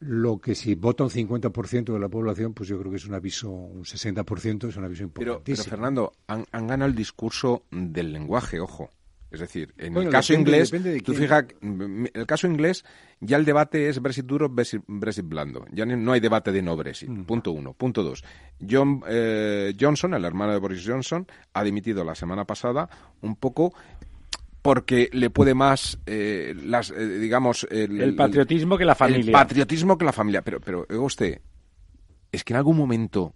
[0.00, 3.14] lo que si vota un 50% de la población, pues yo creo que es un
[3.14, 5.64] aviso, un 60% es un aviso importantísimo.
[5.64, 8.90] Pero, Fernando, han, ganado el discurso del lenguaje, ojo.
[9.30, 10.72] Es decir, en el caso inglés,
[11.02, 12.84] tú fijas, en el caso inglés,
[13.18, 14.82] ya el debate es Brexit duro, Brexit,
[15.24, 15.66] blando.
[15.72, 17.08] Ya no hay debate de no Brexit.
[17.08, 17.24] Mm.
[17.24, 17.72] Punto uno.
[17.72, 18.22] Punto dos.
[18.60, 22.88] John eh, Johnson, el hermano de Boris Johnson, ha dimitido la semana pasada
[23.22, 23.74] un poco
[24.64, 27.66] porque le puede más, eh, las, eh, digamos...
[27.70, 29.26] El, patriotismo que la familia.
[29.26, 30.40] El patriotismo que la familia.
[30.40, 31.42] Pero, pero, usted,
[32.32, 33.34] es que en algún momento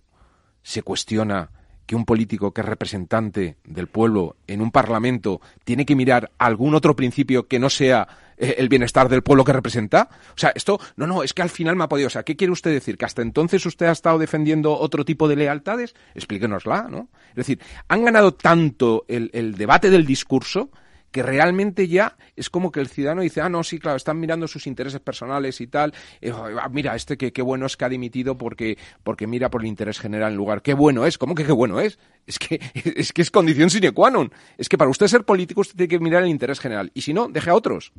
[0.62, 1.50] se cuestiona
[1.84, 6.74] que un político que es representante del pueblo en un parlamento tiene que mirar algún
[6.74, 8.08] otro principio que no sea
[8.38, 10.08] eh, el bienestar del pueblo que representa?
[10.30, 12.06] O sea, esto, no, no, es que al final me ha podido.
[12.06, 12.96] O sea, ¿qué quiere usted decir?
[12.96, 15.94] ¿Que hasta entonces usted ha estado defendiendo otro tipo de lealtades?
[16.14, 17.10] Explíquenosla, ¿no?
[17.28, 20.70] Es decir, han ganado tanto el, el debate del discurso
[21.10, 24.46] que realmente ya es como que el ciudadano dice, ah, no, sí, claro, están mirando
[24.46, 27.88] sus intereses personales y tal, eh, ah, mira, este que qué bueno es que ha
[27.88, 31.44] dimitido porque, porque mira por el interés general en lugar, qué bueno es, ¿cómo que
[31.44, 31.98] qué bueno es?
[32.28, 32.60] Es que,
[32.96, 35.88] es que es condición sine qua non, es que para usted ser político usted tiene
[35.88, 37.90] que mirar el interés general, y si no, deje a otros.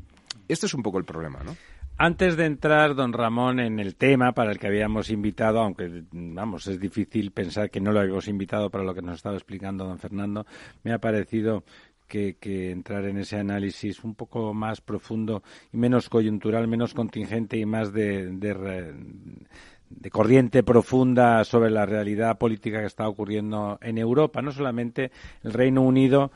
[0.47, 1.55] Este es un poco el problema, ¿no?
[2.01, 6.65] Antes de entrar, don Ramón, en el tema para el que habíamos invitado, aunque, vamos,
[6.67, 9.99] es difícil pensar que no lo habíamos invitado para lo que nos estaba explicando don
[9.99, 10.45] Fernando,
[10.83, 11.65] me ha parecido
[12.09, 17.65] que, entrar en ese análisis un poco más profundo y menos coyuntural, menos contingente y
[17.65, 24.51] más de, de, corriente profunda sobre la realidad política que está ocurriendo en Europa, no
[24.51, 25.11] solamente
[25.43, 26.31] el Reino Unido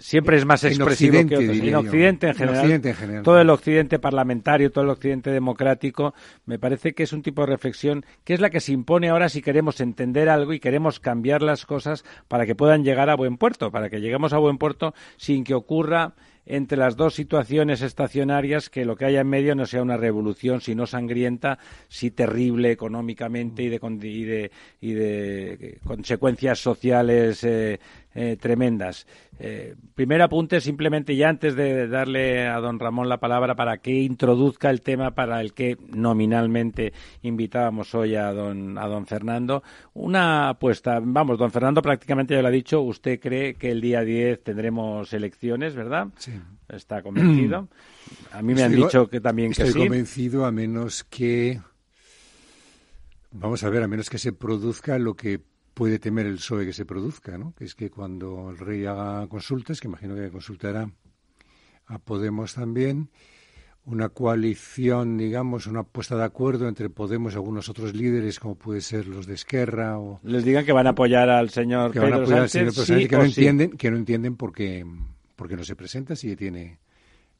[0.00, 1.58] siempre es más expresivo que otros.
[1.58, 6.14] En Occidente en, general, todo el Occidente parlamentario, todo el Occidente democrático,
[6.46, 9.28] me parece que es un tipo de reflexión que es la que se impone ahora
[9.28, 13.36] si queremos entender algo y queremos cambiar las cosas para que puedan llegar a buen
[13.36, 16.14] puerto, para que lleguemos a buen puerto sin que ocurra
[16.46, 20.60] entre las dos situaciones estacionarias que lo que haya en medio no sea una revolución,
[20.60, 27.80] sino sangrienta, sí terrible económicamente y de, y de, consecuencias sociales eh,
[28.14, 29.06] eh, tremendas.
[29.38, 33.90] Eh, primer apunte, simplemente ya antes de darle a don Ramón la palabra para que
[33.90, 36.92] introduzca el tema para el que nominalmente
[37.22, 39.62] invitábamos hoy a don, a don Fernando.
[39.94, 44.02] Una apuesta, vamos, don Fernando prácticamente ya lo ha dicho, usted cree que el día
[44.02, 46.08] 10 tendremos elecciones, ¿verdad?
[46.16, 46.32] Sí.
[46.68, 47.68] ¿Está convencido?
[48.32, 49.62] A mí me han dicho que también que sí.
[49.62, 51.60] Estoy convencido a menos que...
[53.32, 55.40] Vamos a ver, a menos que se produzca lo que
[55.74, 57.52] puede temer el PSOE que se produzca, ¿no?
[57.56, 60.88] Que es que cuando el rey haga consultas, que imagino que consultará
[61.86, 63.10] a Podemos también,
[63.84, 68.80] una coalición, digamos, una puesta de acuerdo entre Podemos y algunos otros líderes, como puede
[68.80, 70.20] ser los de Esquerra o...
[70.22, 73.90] Les digan que van a apoyar al señor que Pedro Sánchez, que no entienden, que
[73.90, 76.78] no entienden por qué, no se presenta, si tiene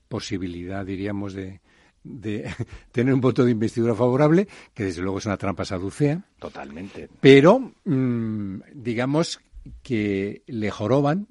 [0.08, 1.60] posibilidad, diríamos, de,
[2.04, 2.48] de
[2.92, 6.22] tener un voto de investidura favorable, que desde luego es una trampa saducea.
[6.38, 7.08] Totalmente.
[7.20, 9.40] Pero, mm, digamos
[9.82, 11.26] que le joroban,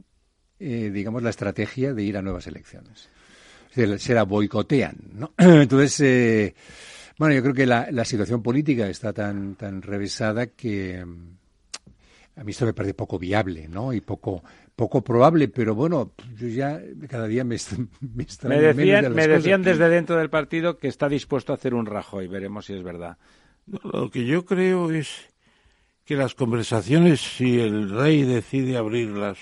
[0.59, 3.09] eh, digamos, la estrategia de ir a nuevas elecciones.
[3.71, 5.33] Se, la boicotean, ¿no?
[5.37, 6.55] Entonces, eh,
[7.17, 11.37] bueno, yo creo que la, la, situación política está tan, tan revesada que mm,
[12.35, 13.93] a mí esto me parece poco viable, ¿no?
[13.93, 14.43] Y poco
[14.75, 17.57] poco probable, pero bueno, yo ya cada día me,
[18.01, 21.85] me, me decían, me decían desde dentro del partido que está dispuesto a hacer un
[21.85, 23.17] Rajoy, veremos si es verdad.
[23.67, 25.29] lo que yo creo es
[26.05, 29.37] que las conversaciones, si el rey decide abrirlas,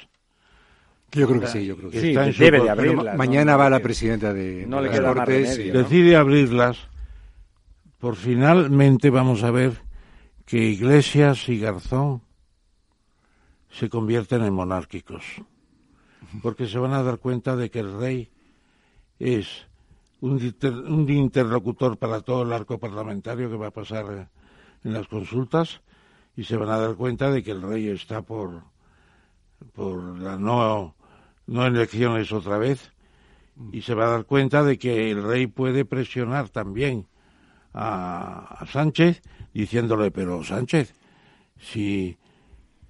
[1.12, 2.14] yo creo que sí, yo creo que sí.
[2.14, 3.18] Debe su- de abrirlas.
[3.18, 3.58] Mañana ¿no?
[3.60, 5.28] va la presidenta de, no de le queda Cortes
[5.58, 5.84] remedio, y- ¿no?
[5.84, 6.78] decide abrirlas,
[8.00, 9.74] por finalmente vamos a ver
[10.46, 12.22] que Iglesias y Garzón
[13.72, 15.24] se convierten en monárquicos,
[16.42, 18.30] porque se van a dar cuenta de que el rey
[19.20, 19.68] es
[20.20, 20.54] un,
[20.88, 24.30] un interlocutor para todo el arco parlamentario que va a pasar
[24.84, 25.82] en las consultas
[26.36, 28.64] y se van a dar cuenta de que el rey está por
[29.74, 30.96] por la no
[31.46, 32.94] no elecciones otra vez
[33.72, 37.08] y se va a dar cuenta de que el rey puede presionar también
[37.74, 39.22] a, a Sánchez
[39.54, 40.94] diciéndole pero Sánchez
[41.60, 42.18] si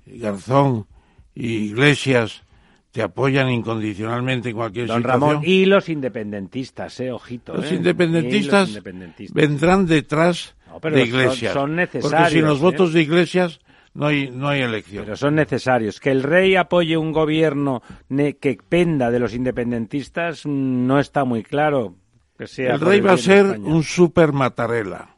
[0.05, 0.87] Garzón
[1.33, 2.43] y Iglesias
[2.91, 7.53] te apoyan incondicionalmente en cualquier Don situación Ramón, y los independentistas, eh, ojito.
[7.53, 7.75] los eh.
[7.75, 9.33] independentistas, Y los independentistas.
[9.33, 11.53] vendrán detrás No, pero de Iglesias.
[11.53, 12.61] son Porque necesarios, sin los ¿eh?
[12.61, 13.59] votos de Iglesias
[13.93, 15.05] no hay, no hay elección.
[15.05, 15.99] Pero son necesarios.
[15.99, 21.43] Que el rey apoye un gobierno que penda de los independentistas mm, no está muy
[21.43, 21.95] claro.
[22.37, 25.15] Que sea el rey va a ser un super Mattarella.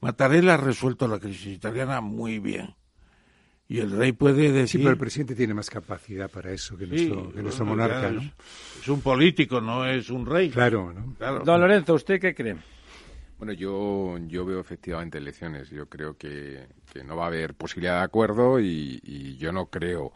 [0.00, 2.74] Mattarella ha resuelto la crisis italiana muy bien.
[3.68, 4.80] Y el rey puede Sí, decir...
[4.80, 8.10] pero el presidente tiene más capacidad para eso que Sí, nuestro, que nuestro bueno, monarca,
[8.12, 8.20] ¿no?
[8.20, 8.32] Es,
[8.82, 10.50] es un político, no es un rey.
[10.50, 11.14] Claro, ¿no?
[11.18, 11.40] Claro.
[11.44, 12.56] Don Lorenzo, ¿usted qué cree?
[13.38, 15.68] Bueno, yo, yo veo efectivamente elecciones.
[15.70, 19.66] Yo creo que, que no va a haber posibilidad de acuerdo y, y yo no
[19.66, 20.12] creo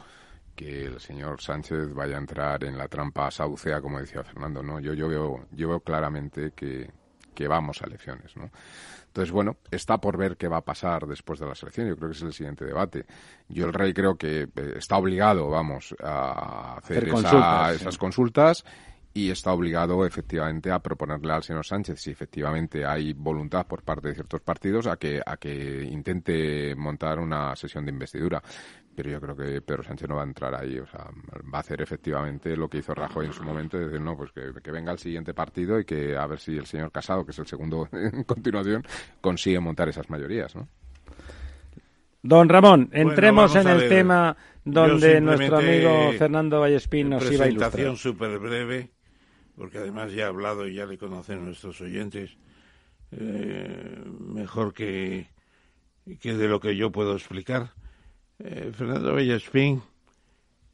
[0.54, 4.62] que el señor Sánchez vaya a entrar en la trampa saucea, como decía Fernando.
[4.62, 6.88] No, yo, yo veo, yo veo claramente que,
[7.34, 8.50] que vamos a elecciones, ¿no?
[9.10, 11.90] Entonces, bueno, está por ver qué va a pasar después de las elecciones.
[11.90, 13.06] Yo creo que es el siguiente debate.
[13.48, 17.76] Yo, el rey, creo que eh, está obligado, vamos, a hacer, Hacer esa- consultas, sí.
[17.82, 18.64] esas consultas
[19.12, 24.08] y está obligado efectivamente a proponerle al señor Sánchez si efectivamente hay voluntad por parte
[24.08, 28.40] de ciertos partidos a que a que intente montar una sesión de investidura
[28.94, 31.06] pero yo creo que Pedro Sánchez no va a entrar ahí o sea
[31.52, 34.30] va a hacer efectivamente lo que hizo Rajoy en su momento de decir no pues
[34.30, 37.32] que, que venga el siguiente partido y que a ver si el señor Casado que
[37.32, 38.84] es el segundo en continuación
[39.20, 40.68] consigue montar esas mayorías ¿no?
[42.22, 47.86] Don Ramón, entremos en el tema donde nuestro amigo Fernando Vallespín nos iba a presentación
[47.88, 48.12] ilustrar.
[48.12, 48.90] súper breve,
[49.60, 52.30] porque además ya ha hablado y ya le conocen nuestros oyentes
[53.12, 55.28] eh, mejor que,
[56.18, 57.72] que de lo que yo puedo explicar.
[58.38, 59.82] Eh, Fernando Bellespín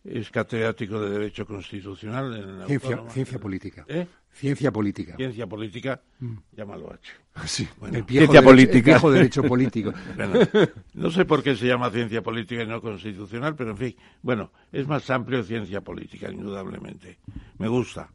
[0.04, 3.10] es catedrático de Derecho Constitucional en la Ciencia, Autónoma.
[3.10, 3.84] ciencia política.
[3.88, 4.06] ¿Eh?
[4.32, 5.16] Ciencia política.
[5.16, 6.00] Ciencia política,
[6.52, 7.10] llámalo H.
[7.48, 7.96] Sí, Bueno.
[7.98, 8.76] el viejo Ciencia derecho- política.
[8.78, 9.92] el viejo derecho político.
[10.16, 10.34] Bueno,
[10.94, 14.52] no sé por qué se llama ciencia política y no constitucional, pero en fin, bueno,
[14.70, 17.18] es más amplio ciencia política, indudablemente.
[17.58, 18.08] Me gusta.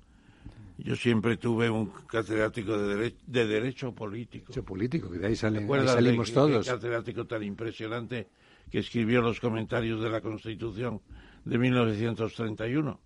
[0.83, 4.47] Yo siempre tuve un catedrático de, dere- de derecho político.
[4.47, 6.65] Derecho político, que de ahí, ¿Te salen, ahí de salimos qué- todos.
[6.65, 8.27] qué catedrático tan impresionante
[8.69, 11.01] que escribió los comentarios de la Constitución
[11.45, 12.99] de 1931?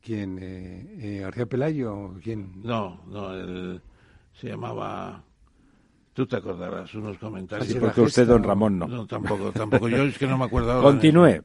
[0.00, 0.38] ¿Quién?
[0.40, 2.14] Eh, eh, ¿García Pelayo?
[2.22, 2.60] ¿Quién?
[2.62, 3.80] No, no, él
[4.32, 5.22] se llamaba...
[6.14, 7.68] Tú te acordarás, unos comentarios.
[7.68, 8.48] Sí, Porque la usted, don ¿no?
[8.48, 8.86] Ramón, no.
[8.86, 9.88] No, tampoco, tampoco.
[9.88, 10.90] Yo es que no me acuerdo ahora.
[10.90, 11.42] Continúe.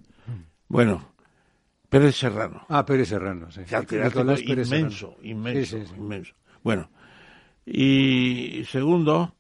[0.67, 1.13] Bueno,
[1.89, 2.65] Pérez Serrano.
[2.69, 3.61] Ah, Pérez Serrano, sí.
[3.61, 5.17] Nicolás Pérez inmenso, Serrano.
[5.23, 5.93] inmenso, Sí, sí, sí.
[5.97, 6.33] inmenso.
[6.63, 6.89] Bueno,
[7.65, 9.35] y segundo,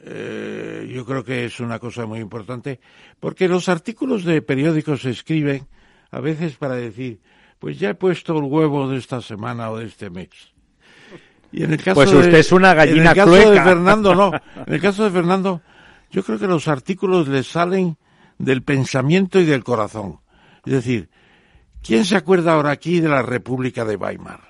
[0.00, 2.80] eh, yo creo que es una cosa muy importante,
[3.20, 5.66] porque los artículos de periódicos se escriben
[6.10, 7.20] a veces para decir,
[7.58, 10.28] pues ya he puesto el huevo de esta semana o de este mes.
[11.50, 13.50] Y en el caso Pues de- usted es una gallina En el caso clueca.
[13.50, 14.30] de Fernando, no.
[14.66, 15.62] En el caso de Fernando,
[16.10, 17.96] yo creo que los artículos le salen
[18.38, 20.20] del pensamiento y del corazón.
[20.64, 21.08] Es decir,
[21.82, 24.40] ¿quién se acuerda ahora aquí de la República de Weimar?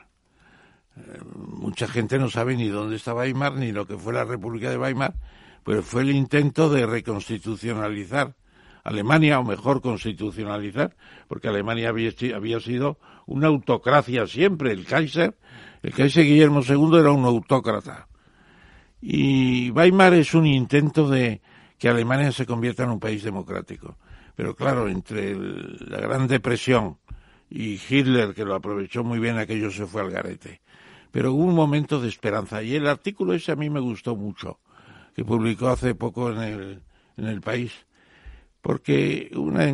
[0.97, 4.70] Eh, mucha gente no sabe ni dónde está Weimar ni lo que fue la República
[4.70, 5.14] de Weimar,
[5.64, 8.35] pero fue el intento de reconstitucionalizar
[8.85, 10.97] Alemania, o mejor constitucionalizar,
[11.29, 14.72] porque Alemania había, si- había sido una autocracia siempre.
[14.72, 15.37] El Kaiser,
[15.83, 18.09] el Kaiser Guillermo II era un autócrata.
[19.01, 21.43] Y Weimar es un intento de
[21.79, 23.97] que Alemania se convierta en un país democrático.
[24.35, 26.97] Pero claro, entre la Gran Depresión
[27.51, 30.61] y Hitler, que lo aprovechó muy bien, aquello se fue al garete.
[31.11, 32.62] Pero hubo un momento de esperanza.
[32.62, 34.61] Y el artículo ese a mí me gustó mucho,
[35.14, 36.82] que publicó hace poco en el,
[37.16, 37.72] en el país.
[38.61, 39.66] Porque una,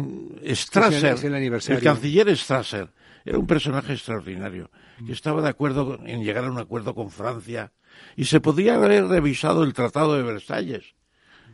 [0.55, 1.79] Strasser, es el aniversario.
[1.79, 2.93] el canciller Strasser,
[3.25, 4.71] era un personaje extraordinario,
[5.05, 7.73] que estaba de acuerdo en llegar a un acuerdo con Francia.
[8.17, 10.95] Y se podía haber revisado el Tratado de Versalles,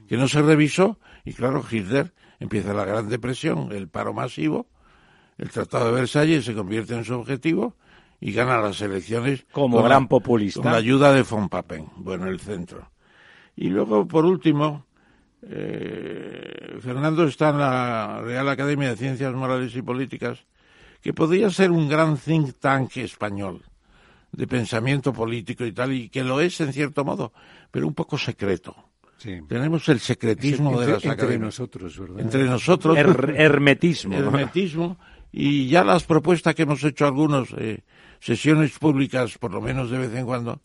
[0.09, 0.99] que no se revisó.
[1.25, 4.67] Y claro, Hitler empieza la Gran Depresión, el paro masivo,
[5.41, 7.75] el Tratado de Versalles se convierte en su objetivo
[8.21, 10.61] y gana las elecciones Como con gran la- populista.
[10.63, 12.91] Con la ayuda de von Papen, bueno, el centro.
[13.57, 14.85] Y luego, por último,
[15.43, 20.39] eh, Fernando está en la Real Academia de Ciencias Morales y Políticas,
[21.01, 23.63] que podría ser un gran think tank español
[24.33, 27.33] de pensamiento político y tal, y que lo es en cierto modo,
[27.71, 28.77] pero un poco secreto.
[29.49, 31.41] Tenemos el secretismo entre, de las entre academias.
[31.41, 32.21] nosotros, ¿verdad?
[32.21, 32.97] Entre nosotros.
[32.97, 34.15] Her- hermetismo.
[34.17, 34.99] hermetismo
[35.33, 37.83] y ya las propuestas que hemos hecho algunos eh,
[38.21, 40.61] sesiones públicas por lo menos de vez en cuando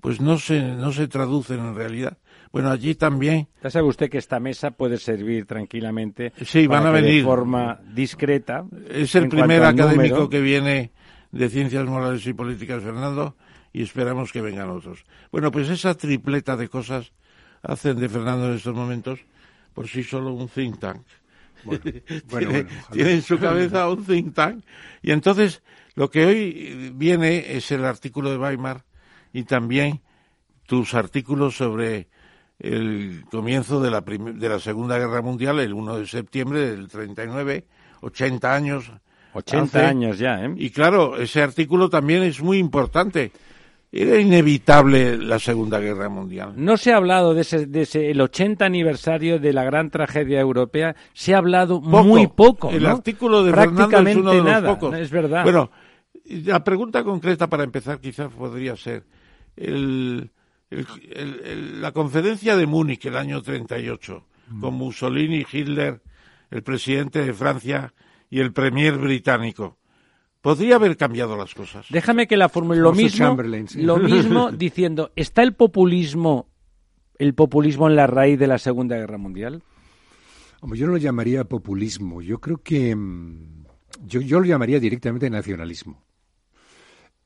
[0.00, 2.18] pues no se no se traducen en realidad
[2.52, 6.90] bueno allí también Ya sabe usted que esta mesa puede servir tranquilamente Sí, van para
[6.90, 7.16] a venir.
[7.22, 8.64] de forma discreta.
[8.90, 10.28] es el primer académico número.
[10.28, 10.92] que viene
[11.32, 13.36] de ciencias morales y políticas Fernando
[13.72, 17.12] y esperamos que vengan otros bueno pues esa tripleta de cosas
[17.62, 19.20] hacen de Fernando en estos momentos
[19.74, 21.02] por sí solo un think tank
[22.30, 22.90] bueno, tiene, bueno, ojalá.
[22.92, 24.64] tiene en su cabeza un think tank.
[25.02, 25.62] Y entonces,
[25.94, 28.84] lo que hoy viene es el artículo de Weimar
[29.32, 30.00] y también
[30.66, 32.08] tus artículos sobre
[32.58, 37.64] el comienzo de la, de la Segunda Guerra Mundial, el 1 de septiembre del 39,
[38.00, 38.92] 80 años.
[39.32, 39.86] 80 hace.
[39.86, 40.54] años ya, ¿eh?
[40.56, 43.32] Y claro, ese artículo también es muy importante.
[43.90, 46.52] Era inevitable la Segunda Guerra Mundial.
[46.56, 50.40] No se ha hablado de ese, de ese el 80 aniversario de la gran tragedia
[50.40, 52.04] europea, se ha hablado Poco.
[52.04, 52.90] muy poco, El ¿no?
[52.90, 54.94] artículo de Fernando es prácticamente uno de los nada, pocos.
[54.98, 55.42] es verdad.
[55.42, 55.70] Bueno,
[56.26, 59.04] la pregunta concreta para empezar quizás podría ser
[59.56, 60.30] el,
[60.70, 64.60] el- el- el- la conferencia de Múnich el año 38 Mm.
[64.60, 66.02] con Mussolini, Hitler,
[66.50, 67.94] el presidente de Francia
[68.28, 69.77] y el premier británico.
[70.40, 71.86] Podría haber cambiado las cosas.
[71.90, 73.82] Déjame que la formule lo mismo, Chamberlain, sí.
[73.82, 76.48] lo mismo diciendo, ¿está el populismo
[77.18, 79.62] el populismo en la raíz de la Segunda Guerra Mundial?
[80.60, 82.22] Hombre, yo no lo llamaría populismo.
[82.22, 83.64] Yo creo que mm,
[84.06, 86.02] yo, yo lo llamaría directamente nacionalismo.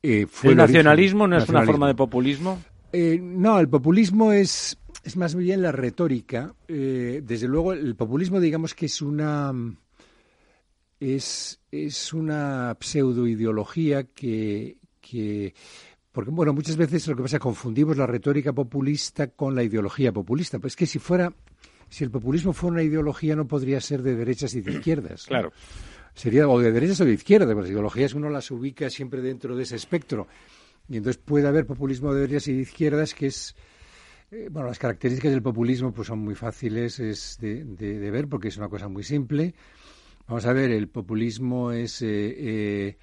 [0.02, 2.60] Eh, fue ¿El nacionalismo no es una forma de populismo?
[2.92, 6.54] Eh, no, el populismo es, es más bien la retórica.
[6.68, 9.52] Eh, desde luego, el populismo, digamos que es una
[11.02, 15.54] es, es una pseudoideología que, que
[16.12, 19.62] porque bueno, muchas veces lo que pasa es que confundimos la retórica populista con la
[19.62, 20.58] ideología populista.
[20.58, 21.32] Pues es que si fuera
[21.88, 25.24] si el populismo fuera una ideología no podría ser de derechas y de izquierdas.
[25.26, 25.28] ¿no?
[25.28, 25.52] Claro.
[26.14, 29.62] sería o de derechas o de izquierdas, las ideologías uno las ubica siempre dentro de
[29.64, 30.26] ese espectro.
[30.88, 33.54] Y entonces puede haber populismo de derechas y de izquierdas que es
[34.30, 38.28] eh, bueno, las características del populismo pues son muy fáciles es de, de- de ver
[38.28, 39.54] porque es una cosa muy simple.
[40.26, 42.98] Vamos a ver, el populismo es eh, eh,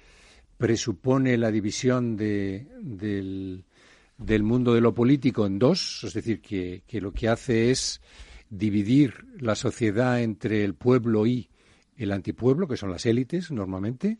[0.56, 7.00] presupone la división de, del, mundo de lo político en dos, es decir, que, que
[7.00, 8.00] lo que hace es
[8.48, 11.48] dividir la sociedad entre el pueblo y
[11.96, 14.18] el antipueblo, que son las élites normalmente.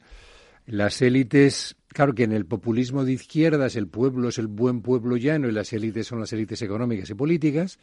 [0.66, 5.16] Las élites, claro que en el populismo de izquierdas el pueblo es el buen pueblo
[5.16, 7.78] llano y las élites son las élites económicas y políticas.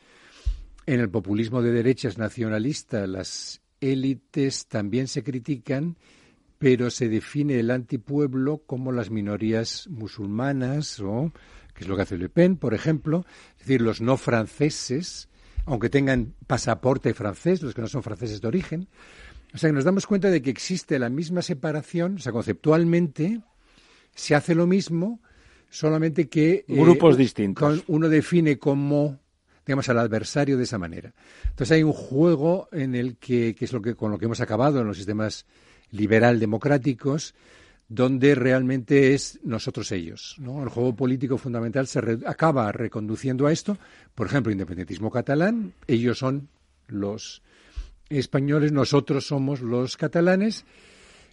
[0.85, 5.97] En el populismo de derechas nacionalista las élites también se critican,
[6.57, 11.31] pero se define el antipueblo como las minorías musulmanas, o,
[11.73, 13.25] que es lo que hace Le Pen, por ejemplo,
[13.59, 15.29] es decir, los no franceses,
[15.65, 18.87] aunque tengan pasaporte francés, los que no son franceses de origen.
[19.53, 23.41] O sea, que nos damos cuenta de que existe la misma separación, o sea, conceptualmente
[24.15, 25.21] se hace lo mismo,
[25.69, 26.65] solamente que...
[26.67, 27.83] eh, Grupos distintos.
[27.83, 29.19] con- uno define como
[29.67, 31.13] digamos al adversario de esa manera.
[31.43, 34.39] Entonces hay un juego en el que, que es lo que con lo que hemos
[34.41, 35.45] acabado en los sistemas
[35.91, 37.35] liberal democráticos,
[37.89, 40.35] donde realmente es nosotros ellos.
[40.39, 40.63] ¿no?
[40.63, 43.77] El juego político fundamental se re- acaba reconduciendo a esto.
[44.15, 46.49] Por ejemplo, independentismo catalán, ellos son
[46.87, 47.41] los
[48.09, 50.65] españoles, nosotros somos los catalanes.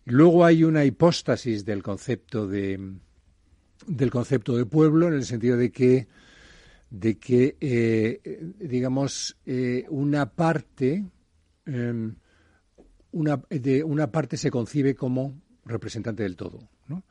[0.06, 2.80] Luego hay una hipóstasis del concepto de
[3.86, 6.06] del concepto de pueblo en el sentido de que
[6.90, 11.04] de que eh, digamos eh, una parte
[11.66, 12.12] eh,
[13.12, 17.04] una de una parte se concibe como representante del todo ¿no?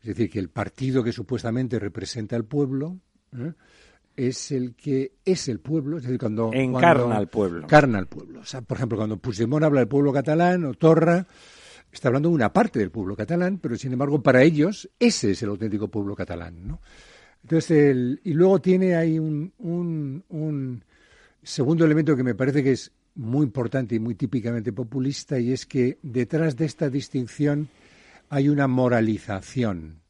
[0.00, 2.98] es decir que el partido que supuestamente representa al pueblo
[3.36, 3.52] ¿eh?
[4.16, 7.66] es el que es el pueblo es decir cuando Encarna cuando- al pueblo.
[7.70, 11.26] al pueblo o sea por ejemplo cuando Puigdemont habla del pueblo catalán o Torra
[11.90, 15.42] está hablando de una parte del pueblo catalán, pero sin embargo para ellos ese es
[15.42, 16.80] el auténtico pueblo catalán, ¿no?
[17.42, 20.84] Entonces, el- y luego tiene ahí un, un- un
[21.42, 25.66] segundo elemento que me parece que es muy importante y muy típicamente populista, y es
[25.66, 27.68] que detrás de esta distinción
[28.30, 30.00] hay una moralización,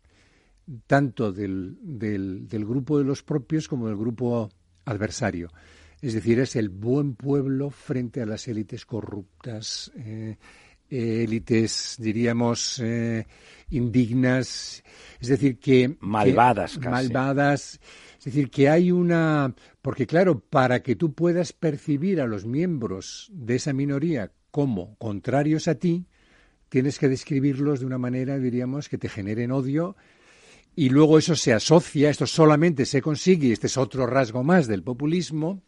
[0.86, 4.50] tanto del, del, del grupo de los propios como del grupo
[4.84, 5.50] adversario.
[6.00, 10.36] Es decir, es el buen pueblo frente a las élites corruptas, eh,
[10.93, 13.27] eh, élites, diríamos, eh,
[13.70, 14.82] indignas,
[15.20, 15.97] es decir, que...
[16.01, 16.90] Malvadas que- casi.
[16.90, 17.81] Malvadas,
[18.19, 19.55] Es decir, que hay una...
[19.81, 25.66] Porque claro, para que tú puedas percibir a los miembros de esa minoría como contrarios
[25.66, 26.06] a ti,
[26.69, 29.97] tienes que describirlos de una manera, diríamos, que te generen odio
[30.77, 34.66] y luego eso se asocia, esto solamente se consigue, y este es otro rasgo más
[34.66, 35.62] del populismo,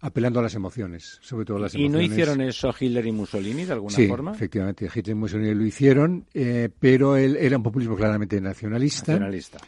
[0.00, 2.04] apelando a las emociones, sobre todo las emociones.
[2.04, 4.32] ¿Y no hicieron eso Hitler y Mussolini de alguna sí, forma?
[4.32, 9.12] efectivamente, Hitler y Mussolini lo hicieron, eh, pero él era un populismo claramente nacionalista.
[9.12, 9.58] Nacionalista.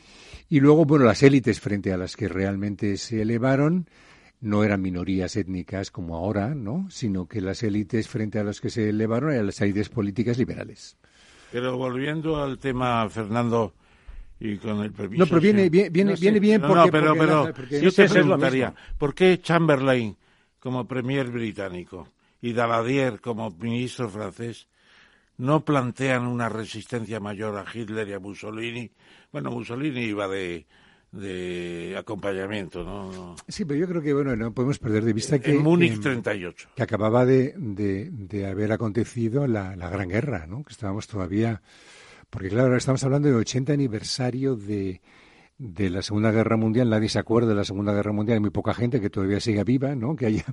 [0.49, 3.89] Y luego, bueno, las élites frente a las que realmente se elevaron
[4.41, 6.87] no eran minorías étnicas como ahora, ¿no?
[6.91, 10.97] Sino que las élites frente a las que se elevaron eran las élites políticas liberales.
[11.51, 13.75] Pero volviendo al tema, Fernando,
[14.40, 15.24] y con el permiso...
[15.24, 16.23] No, pero viene, viene, viene, No, sí.
[16.23, 16.85] viene bien No, porque...
[16.86, 20.16] no, pero, porque pero la- porque- yo te preguntaría, ¿por qué Chamberlain
[20.60, 22.09] como premier británico
[22.40, 24.69] y Daladier como ministro francés
[25.39, 28.90] no plantean una resistencia mayor a Hitler y a Mussolini?
[29.32, 30.66] Bueno, Mussolini iba de,
[31.12, 33.36] de acompañamiento, ¿no?
[33.48, 35.52] Sí, pero yo creo que, bueno, no podemos perder de vista que...
[35.52, 36.70] en Múnich em, 38.
[36.77, 40.62] que acababa de, de, de haber acontecido la, la Gran Guerra, ¿no?
[40.65, 41.60] Que estábamos todavía...
[42.31, 45.01] Porque, claro, ahora estamos hablando del 80 aniversario de,
[45.57, 46.91] de la Segunda Guerra Mundial.
[46.91, 48.37] Nadie se acuerda de la Segunda Guerra Mundial.
[48.37, 50.15] Hay muy poca gente que todavía siga viva, ¿no?
[50.17, 50.45] Que haya,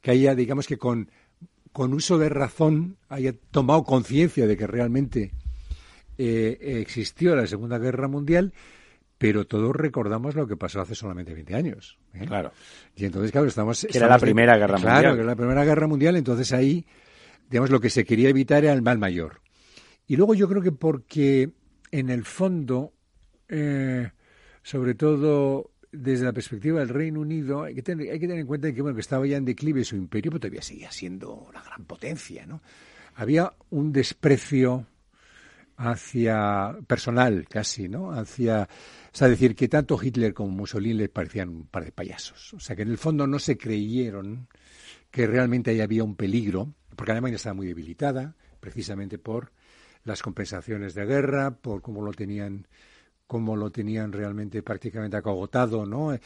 [0.00, 1.10] que haya digamos que con,
[1.72, 5.32] con uso de razón, haya tomado conciencia de que realmente
[6.18, 8.52] eh, existió la Segunda Guerra Mundial,
[9.16, 11.98] pero todos recordamos lo que pasó hace solamente 20 años.
[12.12, 12.26] ¿eh?
[12.26, 12.52] Claro.
[12.96, 13.86] Y entonces, claro, estamos...
[13.90, 15.14] Que era la estamos de- Primera Guerra claro, Mundial.
[15.14, 16.84] que era la Primera Guerra Mundial, entonces ahí,
[17.48, 19.40] digamos, lo que se quería evitar era el mal mayor.
[20.06, 21.50] Y luego yo creo que porque,
[21.90, 22.92] en el fondo,
[23.48, 24.10] eh,
[24.62, 28.46] sobre todo desde la perspectiva del Reino Unido, hay que tener, hay que tener en
[28.46, 31.62] cuenta que, bueno, que estaba ya en declive su imperio, pero todavía seguía siendo una
[31.62, 32.62] gran potencia, ¿no?
[33.14, 34.86] Había un desprecio
[35.76, 38.12] hacia personal casi, ¿no?
[38.12, 42.54] Hacia, o sea, decir que tanto Hitler como Mussolini les parecían un par de payasos.
[42.54, 44.48] O sea, que en el fondo no se creyeron
[45.10, 49.52] que realmente ahí había un peligro, porque Alemania estaba muy debilitada, precisamente por
[50.04, 52.66] las compensaciones de guerra, por cómo lo tenían
[53.26, 56.12] cómo lo tenían realmente prácticamente acogotado, ¿no?
[56.12, 56.20] Eh,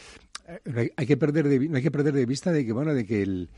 [0.74, 3.06] hay, hay que perder de, no hay que perder de vista de que bueno, de
[3.06, 3.50] que el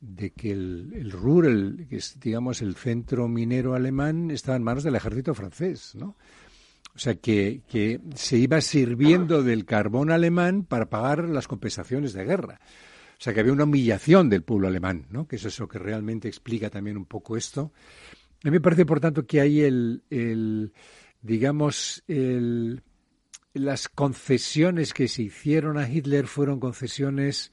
[0.00, 4.62] de que el, el Ruhr, el, que es, digamos, el centro minero alemán, estaba en
[4.62, 6.16] manos del ejército francés, ¿no?
[6.94, 12.24] O sea, que, que se iba sirviendo del carbón alemán para pagar las compensaciones de
[12.24, 12.60] guerra.
[13.12, 15.28] O sea, que había una humillación del pueblo alemán, ¿no?
[15.28, 17.72] Que eso es lo que realmente explica también un poco esto.
[18.42, 20.72] A mí me parece, por tanto, que hay el,
[21.20, 22.82] digamos, el,
[23.52, 27.52] las concesiones que se hicieron a Hitler fueron concesiones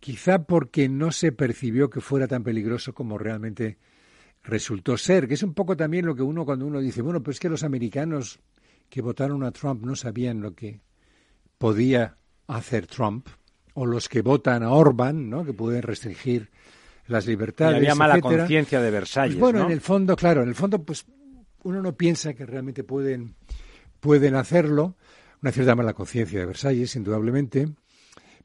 [0.00, 3.78] quizá porque no se percibió que fuera tan peligroso como realmente
[4.42, 7.38] resultó ser, que es un poco también lo que uno cuando uno dice, bueno, pues
[7.38, 8.40] que los americanos
[8.88, 10.80] que votaron a Trump no sabían lo que
[11.58, 12.16] podía
[12.48, 13.28] hacer Trump,
[13.74, 15.44] o los que votan a Orban, ¿no?
[15.44, 16.50] que pueden restringir
[17.10, 17.76] las Y libertades.
[17.76, 19.66] había mala conciencia de Versalles, Pues bueno, ¿no?
[19.66, 21.04] en el fondo, claro, en el fondo, pues
[21.62, 23.34] uno no piensa que realmente pueden,
[24.00, 24.96] pueden hacerlo.
[25.42, 27.68] Una cierta mala conciencia de Versalles, indudablemente.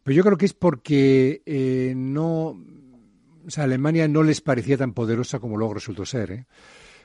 [0.04, 2.58] Pero yo creo que es porque eh, no.
[3.46, 6.32] O sea, Alemania no les parecía tan poderosa como luego resultó ser.
[6.32, 6.46] ¿eh?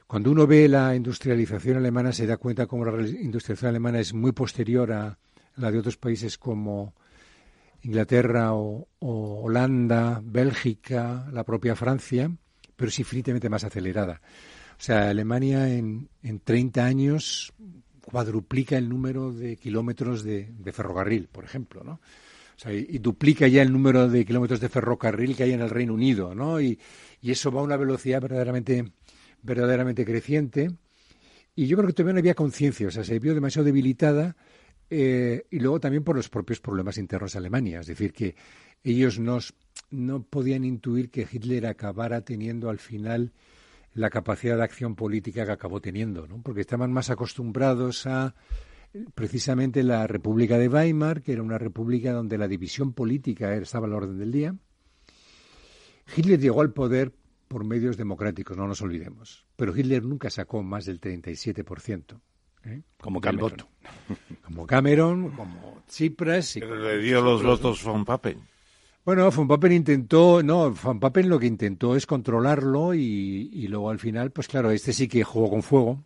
[0.06, 4.32] Cuando uno ve la industrialización alemana, se da cuenta cómo la industrialización alemana es muy
[4.32, 5.18] posterior a
[5.56, 6.94] la de otros países como
[7.82, 12.30] Inglaterra o, Holanda, Bélgica, la propia Francia,
[12.76, 14.20] pero es infinitamente más acelerada.
[14.78, 17.52] O sea, Alemania en, en 30 años
[18.00, 21.92] cuadruplica el número de kilómetros de, ferrocarril, por ejemplo, ¿no?
[21.92, 25.60] O sea, y, y duplica ya el número de kilómetros de ferrocarril que hay en
[25.60, 26.60] el Reino Unido, ¿no?
[26.60, 26.78] Y,
[27.22, 28.92] y eso va a una velocidad verdaderamente,
[29.42, 30.70] verdaderamente creciente.
[31.54, 34.36] Y yo creo que todavía no había conciencia, o sea, se vio demasiado debilitada
[34.90, 37.80] eh, y luego también por los propios problemas internos de Alemania.
[37.80, 38.34] Es decir, que
[38.82, 43.32] ellos no podían intuir que Hitler acabara teniendo al final
[43.94, 46.42] la capacidad de acción política que acabó teniendo, ¿no?
[46.42, 48.34] porque estaban más acostumbrados a
[49.14, 53.94] precisamente la República de Weimar, que era una república donde la división política estaba al
[53.94, 54.54] orden del día.
[56.16, 57.12] Hitler llegó al poder
[57.46, 62.20] por medios democráticos, no nos olvidemos, pero Hitler nunca sacó más del 37%.
[62.64, 62.82] ¿Eh?
[63.00, 63.50] Como Cameron.
[63.50, 63.68] voto.
[64.44, 66.56] Como Cameron, como Tsipras.
[66.56, 68.38] y Pero como le dio los votos von Papen.
[69.04, 73.90] bueno, Von Papen intentó, no, Von Papen lo que intentó es controlarlo y, y luego
[73.90, 76.04] al final, pues claro, este sí que jugó con fuego,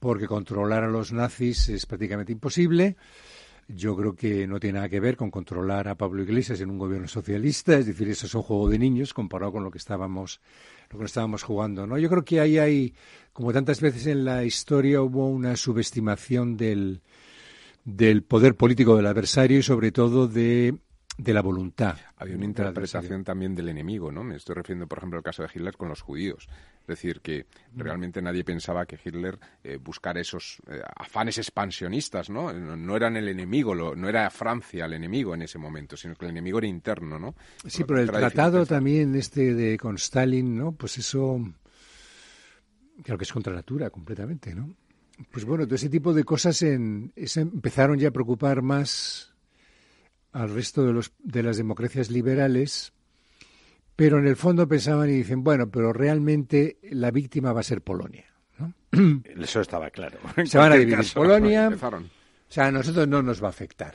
[0.00, 2.96] porque controlar a los nazis es prácticamente imposible.
[3.66, 6.76] Yo creo que no tiene nada que ver con controlar a Pablo Iglesias en un
[6.76, 10.42] gobierno socialista, es decir, eso es un juego de niños comparado con lo que estábamos,
[11.02, 11.98] lo estábamos jugando, ¿no?
[11.98, 12.94] Yo creo que ahí hay,
[13.32, 17.00] como tantas veces en la historia, hubo una subestimación del,
[17.84, 20.76] del poder político del adversario y sobre todo de,
[21.16, 21.96] de la voluntad.
[22.16, 24.24] Había una interpretación también del enemigo, ¿no?
[24.24, 26.48] Me estoy refiriendo, por ejemplo, al caso de Hitler con los judíos.
[26.80, 32.52] Es decir, que realmente nadie pensaba que Hitler eh, buscara esos eh, afanes expansionistas, ¿no?
[32.52, 32.96] ¿no?
[32.96, 36.58] eran el enemigo, no era Francia el enemigo en ese momento, sino que el enemigo
[36.58, 37.34] era interno, ¿no?
[37.66, 40.72] Sí, pero el tratado también este de con Stalin, ¿no?
[40.72, 41.40] Pues eso
[43.02, 44.74] creo que es contra natura completamente, ¿no?
[45.30, 49.33] Pues bueno, todo ese tipo de cosas en, empezaron ya a preocupar más
[50.34, 52.92] al resto de, los, de las democracias liberales,
[53.96, 57.82] pero en el fondo pensaban y dicen, bueno, pero realmente la víctima va a ser
[57.82, 58.26] Polonia.
[58.58, 58.74] ¿no?
[59.40, 60.18] Eso estaba claro.
[60.44, 61.70] Se van a dividir Polonia.
[61.70, 63.94] O sea, a nosotros no nos va a afectar.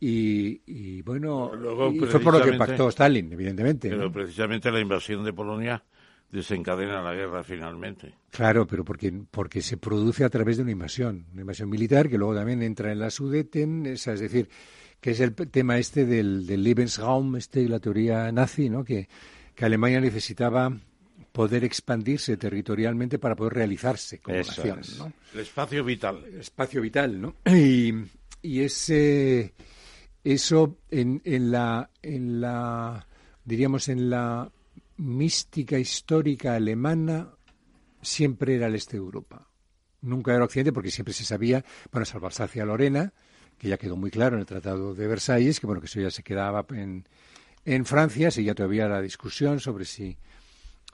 [0.00, 1.50] Y, bueno,
[2.08, 3.90] fue por lo que pactó Stalin, evidentemente.
[3.90, 5.82] Pero precisamente la invasión de Polonia
[6.30, 8.14] desencadena la guerra finalmente.
[8.30, 12.18] Claro, pero porque, porque se produce a través de una invasión, una invasión militar que
[12.18, 14.48] luego también entra en la Sudeten, es, decir,
[15.00, 18.84] que es el tema este del, del Lebensraum, este, la teoría nazi, ¿no?
[18.84, 19.08] que,
[19.54, 20.76] que Alemania necesitaba
[21.32, 24.80] poder expandirse territorialmente para poder realizarse como nación.
[24.98, 25.12] ¿no?
[25.34, 26.24] El espacio vital.
[26.26, 27.34] El espacio vital, ¿no?
[27.46, 27.92] Y,
[28.42, 29.54] y ese,
[30.24, 33.06] eso en, en, la, en la,
[33.44, 34.50] diríamos, en la
[34.96, 37.30] mística histórica alemana
[38.02, 39.48] siempre era el este de Europa.
[40.00, 43.12] Nunca era Occidente porque siempre se sabía, bueno, salvo Alsacia-Lorena,
[43.58, 46.10] que ya quedó muy claro en el Tratado de Versalles, que bueno, que eso ya
[46.10, 47.04] se quedaba en,
[47.64, 50.16] en Francia, ya todavía la discusión sobre si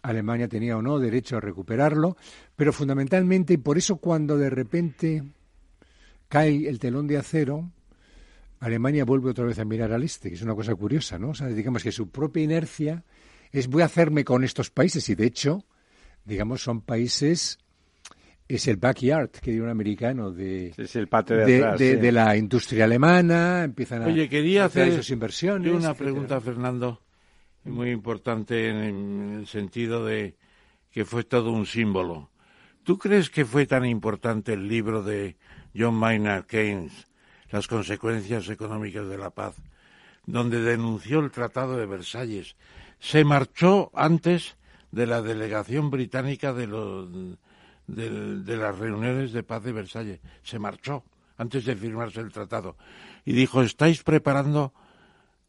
[0.02, 2.16] Alemania tenía o no derecho a recuperarlo,
[2.56, 5.22] pero fundamentalmente, y por eso cuando de repente
[6.28, 7.70] cae el telón de acero,
[8.60, 11.30] Alemania vuelve otra vez a mirar al este, que es una cosa curiosa, ¿no?
[11.30, 13.04] O sea, digamos que su propia inercia
[13.52, 15.64] es voy a hacerme con estos países y de hecho,
[16.24, 17.58] digamos, son países
[18.46, 22.84] es el backyard que diría un americano de, es el patio de, de, la industria
[22.84, 27.00] alemana empiezan a Oye, quería hacer sus inversiones una pregunta Fernando
[27.64, 30.36] muy importante en el sentido de
[30.90, 32.30] que fue todo un símbolo.
[32.82, 35.36] ¿tú crees que fue tan importante el libro de
[35.74, 37.06] John Maynard Keynes
[37.50, 39.56] las consecuencias económicas de la paz
[40.26, 42.56] donde denunció el Tratado de Versalles
[42.98, 44.56] se marchó antes
[44.92, 47.08] de la delegación británica de, los,
[47.86, 50.20] de, las reuniones de paz de Versalles.
[50.42, 51.04] Se marchó
[51.36, 52.76] antes de firmarse el tratado.
[53.24, 54.72] Y dijo, estáis preparando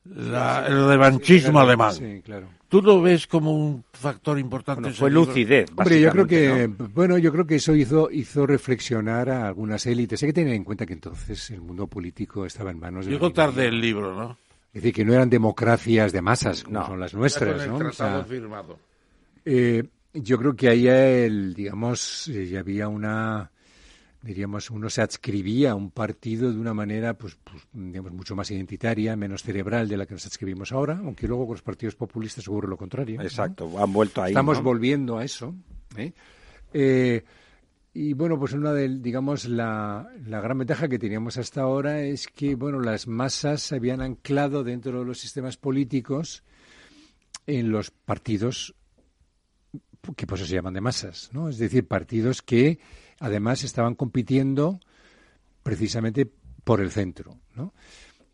[0.05, 1.93] el revanchismo alemán.
[1.93, 2.47] Sí, claro.
[2.67, 4.91] ¿Tú lo ves como un factor importante?
[4.91, 5.69] fue lucidez.
[5.75, 10.21] Hombre, yo creo que, bueno, yo creo que eso hizo, hizo reflexionar a algunas élites.
[10.23, 13.11] Hay que tener en cuenta que entonces el mundo político estaba en manos de.
[13.11, 14.37] Llegó tarde el libro, ¿no?
[14.73, 17.79] Es decir, que no eran democracias de masas, como son las nuestras, ¿no?
[19.45, 19.83] Eh,
[20.15, 23.51] yo creo que ahí, el, digamos, eh, ya había una,
[24.21, 28.49] diríamos, uno se adscribía a un partido de una manera, pues, pues, digamos, mucho más
[28.51, 32.47] identitaria, menos cerebral de la que nos adscribimos ahora, aunque luego con los partidos populistas
[32.47, 33.21] ocurre lo contrario.
[33.21, 34.31] Exacto, han vuelto ahí.
[34.31, 35.53] Estamos volviendo a eso.
[35.97, 36.13] ¿eh?
[36.73, 37.23] eh
[37.97, 42.27] y bueno, pues una de, digamos, la, la, gran ventaja que teníamos hasta ahora es
[42.27, 46.43] que, bueno, las masas se habían anclado dentro de los sistemas políticos
[47.47, 48.75] en los partidos
[50.15, 51.49] que pues se llaman de masas, ¿no?
[51.49, 52.79] Es decir, partidos que
[53.19, 54.79] además estaban compitiendo
[55.63, 56.29] precisamente
[56.63, 57.73] por el centro, ¿no?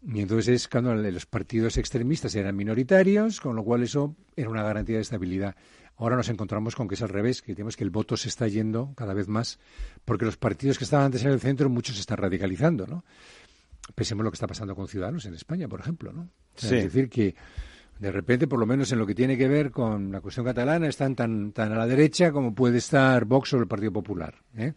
[0.04, 4.96] Y entonces cuando los partidos extremistas eran minoritarios, con lo cual eso era una garantía
[4.96, 5.56] de estabilidad.
[5.98, 8.48] Ahora nos encontramos con que es al revés, que tenemos que el voto se está
[8.48, 9.60] yendo cada vez más,
[10.04, 13.06] porque los partidos que estaban antes en el centro, muchos se están radicalizando, ¿no?
[13.94, 16.30] Pensemos lo que está pasando con Ciudadanos en España, por ejemplo, ¿no?
[16.56, 17.36] Es decir, que
[18.02, 20.88] de repente, por lo menos en lo que tiene que ver con la cuestión catalana,
[20.88, 24.34] están tan, tan a la derecha como puede estar Vox o el Partido Popular.
[24.58, 24.74] ¿eh?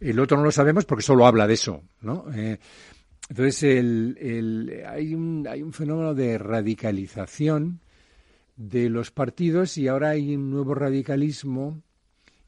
[0.00, 2.24] El otro no lo sabemos porque solo habla de eso, ¿no?
[2.34, 2.58] Eh,
[3.28, 7.78] entonces, el, hay, un, hay un fenómeno de radicalización
[8.56, 11.80] de los partidos y ahora hay un nuevo radicalismo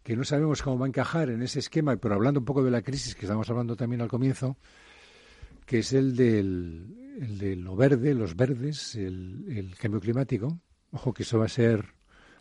[0.02, 2.72] que no sabemos cómo va a encajar en ese esquema, pero hablando un poco de
[2.72, 4.56] la crisis que estamos hablando también al comienzo,
[5.66, 10.58] que es el del el de lo verde, los verdes, el, el cambio climático.
[10.90, 11.94] Ojo que eso va a ser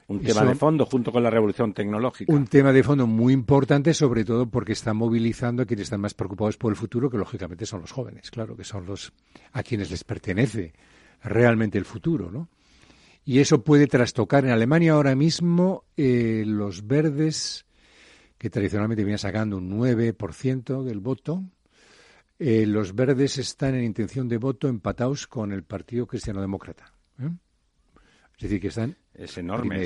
[0.08, 2.34] un tema de fondo junto con la revolución tecnológica.
[2.34, 6.16] Un tema de fondo muy importante, sobre todo porque está movilizando a quienes están más
[6.16, 9.14] preocupados por el futuro, que lógicamente son los jóvenes, claro, que son los
[9.52, 10.74] a quienes les pertenece
[11.22, 12.50] realmente el futuro, ¿no?
[13.24, 17.68] Y eso puede trastocar en Alemania ahora mismo eh, los verdes,
[18.40, 21.44] que tradicionalmente vienen sacando un 9% del voto,
[22.40, 26.94] eh, los verdes están en intención de voto empatados con el Partido Cristiano Demócrata.
[27.20, 27.30] ¿eh?
[28.38, 29.86] Es decir, que están es enorme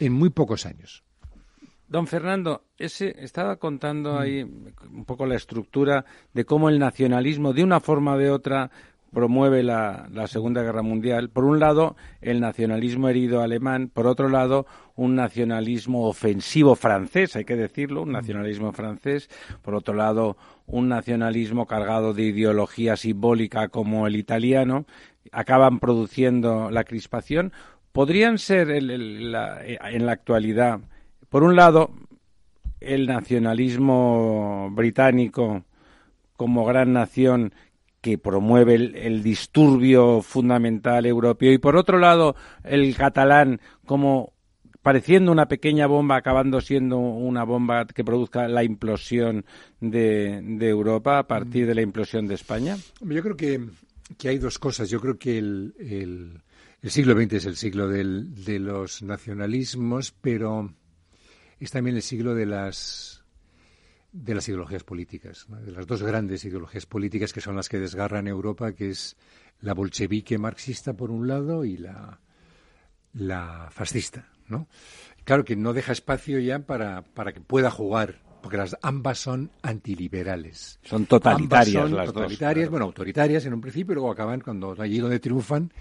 [0.00, 1.04] en muy pocos años.
[1.88, 7.62] Don Fernando, ese estaba contando ahí un poco la estructura de cómo el nacionalismo, de
[7.62, 8.72] una forma o de otra,
[9.12, 11.30] promueve la, la, Segunda Guerra Mundial.
[11.30, 17.44] Por un lado, el nacionalismo herido alemán, por otro lado, un nacionalismo ofensivo francés, hay
[17.44, 19.28] que decirlo, un nacionalismo francés,
[19.62, 24.86] por otro lado, un nacionalismo cargado de ideología simbólica como el italiano,
[25.32, 27.52] acaban produciendo la crispación.
[27.92, 30.80] Podrían ser en la actualidad,
[31.30, 31.90] por un lado,
[32.80, 35.64] el nacionalismo británico
[36.36, 37.52] como gran nación
[38.06, 44.32] que promueve el, disturbio fundamental europeo y por otro lado el catalán como
[44.80, 49.44] pareciendo una pequeña bomba acabando siendo una bomba que produzca la implosión
[49.80, 52.76] de, Europa a partir de la implosión de España?
[53.00, 53.60] Yo creo que,
[54.28, 54.88] hay dos cosas.
[54.88, 60.72] Yo creo que el, el, siglo XX es el siglo del, de los nacionalismos, pero
[61.58, 63.15] es también el siglo de las
[64.22, 68.26] de las ideologías políticas, de las dos grandes ideologías políticas que son las que desgarran
[68.26, 69.16] Europa, que es
[69.60, 72.20] la bolchevique marxista por un lado y la,
[73.12, 74.68] la fascista, ¿no?
[75.24, 79.50] Claro que no deja espacio ya para, para que pueda jugar, porque las ambas son
[79.62, 80.78] antiliberales.
[80.82, 84.74] Son totalitarias ambas son las totalitarias, bueno, autoritarias en un principio, y luego acaban cuando
[84.78, 85.72] allí donde triunfan,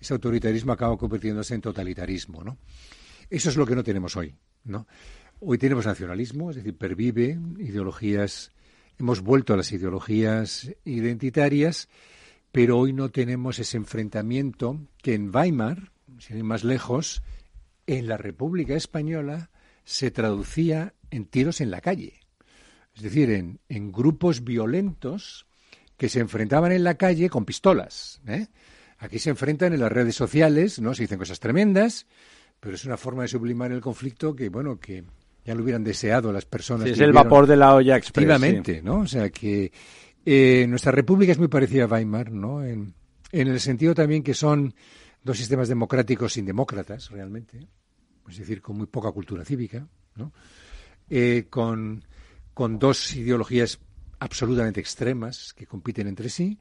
[0.00, 2.58] ese autoritarismo acaba convirtiéndose en totalitarismo, ¿no?
[3.30, 4.34] Eso es lo que no tenemos hoy,
[4.64, 4.86] ¿no?
[5.46, 8.52] Hoy tenemos nacionalismo, es decir, pervive ideologías,
[8.98, 11.90] hemos vuelto a las ideologías identitarias,
[12.50, 17.22] pero hoy no tenemos ese enfrentamiento que en Weimar, sin ir más lejos,
[17.86, 19.50] en la República Española
[19.84, 22.20] se traducía en tiros en la calle.
[22.94, 25.46] Es decir, en, en grupos violentos
[25.98, 28.22] que se enfrentaban en la calle con pistolas.
[28.26, 28.46] ¿eh?
[28.96, 30.94] Aquí se enfrentan en las redes sociales, ¿no?
[30.94, 32.06] Se dicen cosas tremendas,
[32.60, 35.04] pero es una forma de sublimar el conflicto que, bueno, que,
[35.44, 36.88] ya lo hubieran deseado las personas.
[36.88, 38.82] es el vapor de la olla express.
[38.82, 39.00] ¿no?
[39.00, 39.70] O sea que
[40.24, 42.64] eh, nuestra república es muy parecida a Weimar, ¿no?
[42.64, 42.94] En,
[43.30, 44.74] el sentido también que son
[45.22, 47.66] dos sistemas democráticos sin demócratas, realmente,
[48.28, 50.32] es decir, con muy poca cultura cívica, ¿no?
[51.10, 52.04] Eh, con,
[52.54, 53.80] con dos ideologías
[54.20, 56.58] absolutamente extremas que compiten entre sí,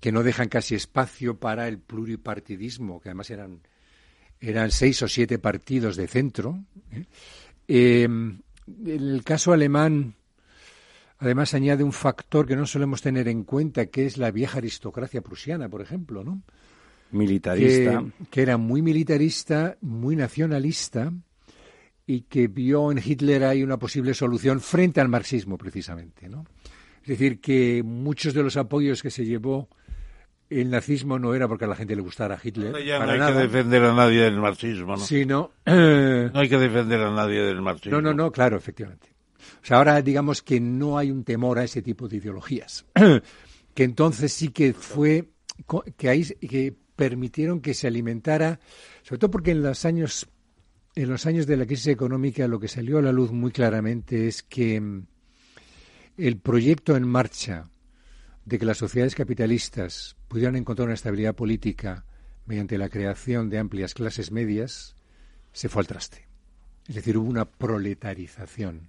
[0.00, 3.60] que no dejan casi espacio para el pluripartidismo, que además eran,
[4.40, 6.64] eran seis o siete partidos de centro.
[6.92, 7.04] ¿eh?
[7.68, 8.08] Eh,
[8.84, 10.14] el caso alemán,
[11.18, 15.20] además, añade un factor que no solemos tener en cuenta, que es la vieja aristocracia
[15.20, 16.42] prusiana, por ejemplo, ¿no?
[17.12, 18.04] Militarista.
[18.30, 21.12] Que, era muy militarista, muy nacionalista
[22.06, 26.44] y que vio en Hitler ahí una posible solución frente al marxismo, precisamente, ¿no?
[27.02, 29.68] Es decir, que muchos de los apoyos que se llevó
[30.48, 32.70] el nazismo no era porque a la gente le gustara Hitler.
[32.70, 34.98] no hay que defender a nadie del marxismo, ¿no?
[34.98, 38.00] Sino, no hay que defender a nadie del marxismo.
[38.00, 39.08] No, no, no, claro, efectivamente.
[39.62, 42.86] O sea, ahora digamos que no hay un temor a ese tipo de ideologías.
[43.74, 45.28] que entonces sí que fue,
[45.96, 48.60] que, ahí, que permitieron que se alimentara,
[49.02, 50.28] sobre todo porque en los años,
[50.94, 54.28] en los años de la crisis económica lo que salió a la luz muy claramente
[54.28, 55.06] es que mm,
[56.18, 57.68] el proyecto en marcha
[58.46, 62.06] de que las sociedades capitalistas pudieran encontrar una estabilidad política
[62.46, 64.94] mediante la creación de amplias clases medias,
[65.52, 66.26] se fue al traste.
[66.86, 68.88] Es decir, hubo una proletarización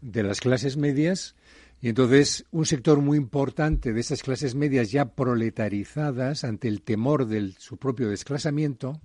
[0.00, 1.36] de las clases medias
[1.80, 7.26] y entonces un sector muy importante de esas clases medias ya proletarizadas ante el temor
[7.26, 9.00] de su propio desclasamiento,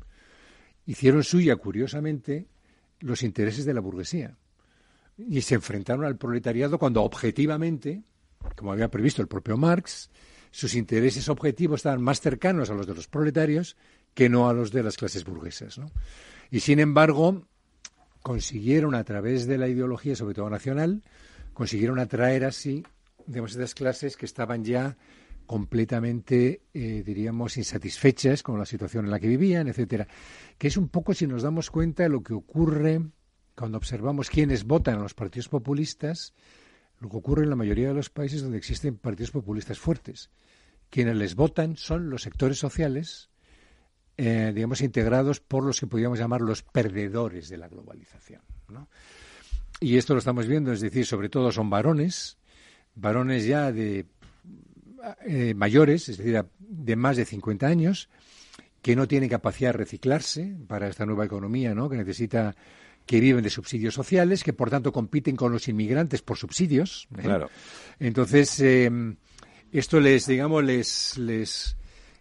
[0.87, 2.47] hicieron suya, curiosamente,
[3.01, 4.35] los intereses de la burguesía.
[5.17, 8.01] Y se enfrentaron al proletariado cuando objetivamente
[8.59, 10.09] como había previsto el propio Marx,
[10.51, 13.77] sus intereses objetivos estaban más cercanos a los de los proletarios
[14.13, 15.79] que no a los de las clases burguesas.
[16.51, 17.45] Y sin embargo,
[18.21, 21.03] consiguieron a través de la ideología, sobre todo nacional,
[21.53, 22.83] consiguieron atraer así,
[23.25, 24.97] digamos, esas clases que estaban ya
[25.45, 30.05] completamente, eh, diríamos, insatisfechas con la situación en la que vivían, etcétera.
[30.57, 33.01] Que es un poco, si nos damos cuenta, lo que ocurre
[33.55, 36.33] cuando observamos quiénes votan en los partidos populistas
[36.99, 40.29] lo que ocurre en la mayoría de los países donde existen partidos populistas fuertes.
[40.89, 43.29] Quienes les votan son los sectores sociales,
[44.17, 48.41] eh, digamos, integrados por los que podríamos llamar los perdedores de la globalización.
[49.79, 52.37] Y esto lo estamos viendo, es decir, sobre todo son varones,
[52.95, 54.07] varones ya de
[55.25, 58.09] eh, mayores, es decir, de más de 50 años,
[58.81, 61.89] que no tienen capacidad de reciclarse para esta nueva economía, ¿no?
[61.89, 62.55] que necesita
[63.09, 67.07] que viven de subsidios sociales, que por tanto compiten con los inmigrantes por subsidios.
[67.17, 67.23] ¿eh?
[67.23, 67.49] Claro.
[67.99, 69.15] Entonces, em,
[69.71, 71.75] esto les, digamos, les, les,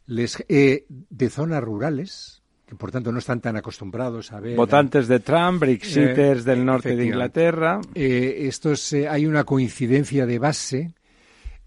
[0.07, 4.57] les eh, de zonas rurales, que por tanto no están tan acostumbrados a ver.
[4.57, 7.83] Votantes de Trump, Brexiters del norte de Inglaterra.
[7.95, 10.95] estos, hay una coincidencia de base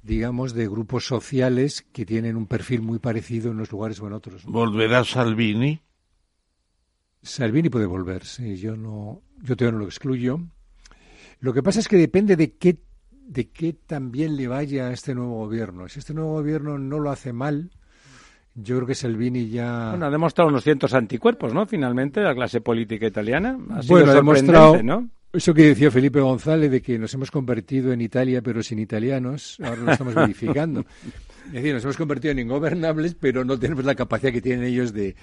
[0.02, 4.14] digamos, de grupos sociales que tienen un perfil muy parecido en unos lugares o en
[4.14, 4.46] otros.
[4.46, 5.80] ¿Volverá Salvini?
[7.24, 10.40] Salvini puede volver, sí, yo no, yo todavía no lo excluyo.
[11.40, 12.80] Lo que pasa es que depende de qué,
[13.12, 15.88] de qué también le vaya a este nuevo gobierno.
[15.88, 17.72] Si este nuevo gobierno no lo hace mal,
[18.56, 19.90] yo creo que Salvini ya.
[19.92, 21.66] Bueno, ha demostrado unos cientos anticuerpos, ¿no?
[21.66, 23.58] Finalmente, la clase política italiana.
[23.72, 25.10] Ha sido bueno, ha demostrado, ¿no?
[25.34, 29.58] Eso que decía Felipe González de que nos hemos convertido en Italia pero sin italianos,
[29.64, 30.86] ahora lo estamos verificando.
[31.48, 34.92] Es decir, nos hemos convertido en ingobernables, pero no tenemos la capacidad que tienen ellos
[34.92, 35.16] de,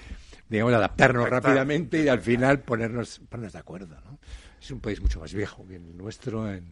[0.49, 3.95] digamos, adaptarnos rápidamente y al final ponernos, ponernos de acuerdo.
[4.03, 4.19] ¿no?
[4.59, 6.71] Es un país mucho más viejo que el nuestro en,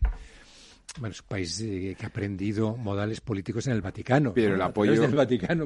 [0.99, 4.34] bueno, es un país eh, que ha aprendido modales políticos en el Vaticano.
[4.34, 4.94] Pero el apoyo,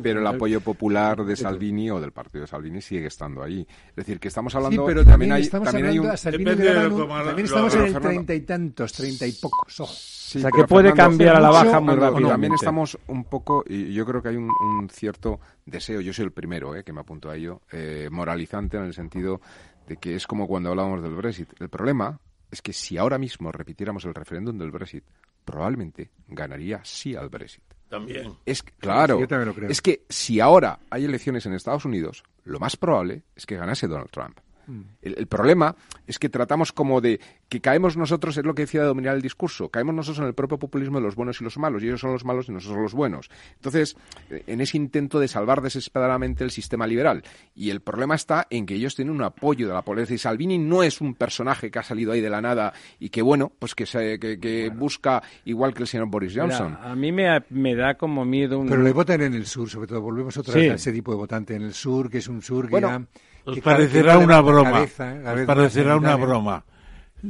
[0.01, 3.65] pero el apoyo popular de Salvini o del partido de Salvini sigue estando ahí.
[3.89, 4.83] Es decir, que estamos hablando.
[4.83, 9.79] Sí, pero también, estamos hablando, también estamos en el treinta y tantos, treinta y pocos.
[9.79, 12.29] o sea, que puede cambiar a la baja muy rápido.
[12.29, 16.31] También estamos un poco, y yo creo que hay un, cierto deseo, yo soy el
[16.31, 19.41] primero eh, que me apunto a ello, eh, moralizante en el sentido
[19.87, 21.49] de que es como cuando hablábamos del Brexit.
[21.59, 22.19] El problema
[22.51, 25.03] es que si ahora mismo repitiéramos el referéndum del Brexit,
[25.45, 27.63] probablemente ganaría sí al Brexit.
[27.89, 28.37] También.
[28.45, 29.19] Es claro,
[29.67, 33.87] es que si ahora hay elecciones en Estados Unidos, lo más probable es que ganase
[33.87, 34.39] Donald Trump.
[34.67, 34.81] Mm.
[35.01, 35.75] El, problema
[36.07, 37.19] es que tratamos como de
[37.49, 40.33] que caemos nosotros, es lo que decía de dominar el discurso, caemos nosotros en el
[40.33, 42.81] propio populismo de los buenos y los malos, y ellos son los malos y nosotros
[42.81, 43.29] los buenos.
[43.55, 43.95] Entonces,
[44.29, 47.23] en ese intento de salvar desesperadamente el sistema liberal.
[47.55, 50.15] Y el problema está en que ellos tienen un apoyo de la policía.
[50.15, 53.21] Y Salvini no es un personaje que ha salido ahí de la nada y que,
[53.21, 56.77] bueno, pues que, se, que, busca igual que el señor Boris Johnson.
[56.81, 60.01] a mí me, me, da como miedo Pero le votan en el sur, sobre todo.
[60.01, 62.65] Volvemos otra vez a ese tipo de votante en el sur, que es un sur
[62.65, 63.07] que bueno,
[63.45, 64.81] os parecerá una broma.
[64.83, 66.65] os parecerá una broma.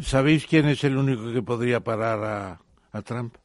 [0.01, 2.59] ¿Sabéis quién es el único que podría parar
[2.91, 3.35] a, Trump?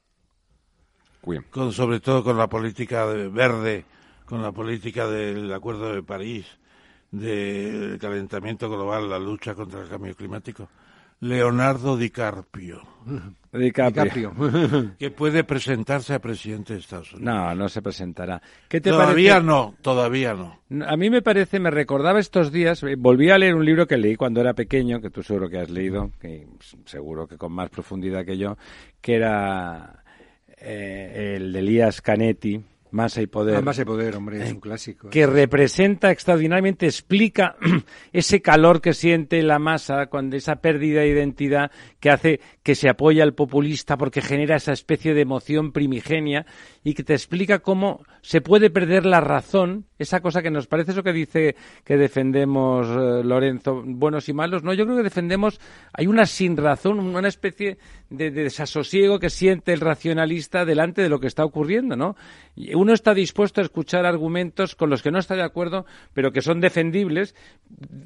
[1.51, 3.85] Con, sobre todo con la política verde,
[4.25, 6.47] con la política del Acuerdo de París,
[7.11, 10.69] del calentamiento global, la lucha contra el cambio climático.
[11.21, 11.97] Leonardo
[13.53, 14.33] DiCaprio.
[14.33, 14.97] DiCaprio.
[14.99, 17.35] que puede presentarse a presidente de Estados Unidos.
[17.35, 18.43] No, no se presentará.
[18.83, 20.61] todavía no, todavía no.
[20.87, 23.97] A mí me parece, me recordaba estos días, eh, volví a leer un libro que
[23.97, 26.47] leí cuando era pequeño, que tú seguro que has leído, que
[26.85, 28.57] seguro que con más profundidad que yo,
[29.01, 30.03] que era
[30.59, 32.63] eh, el de Elías Canetti,
[32.97, 33.57] Masa y poder.
[33.57, 35.11] Ah, masa y poder, hombre, es un clásico.
[35.11, 37.57] Que representa extraordinariamente, explica
[38.13, 41.71] ese calor que siente la masa cuando esa pérdida de identidad
[42.01, 46.47] que hace que se apoya al populista porque genera esa especie de emoción primigenia
[46.83, 50.93] y que te explica cómo se puede perder la razón, esa cosa que nos parece
[50.93, 51.55] eso que dice
[51.85, 54.63] que defendemos eh, Lorenzo, buenos y malos.
[54.63, 55.61] No, yo creo que defendemos,
[55.93, 57.79] hay una sin razón, una especie
[58.11, 62.17] de, desasosiego que siente el racionalista delante de lo que está ocurriendo, ¿no?
[62.75, 65.85] Uno está dispuesto a escuchar argumentos con los que no está de acuerdo,
[66.15, 67.35] pero que son defendibles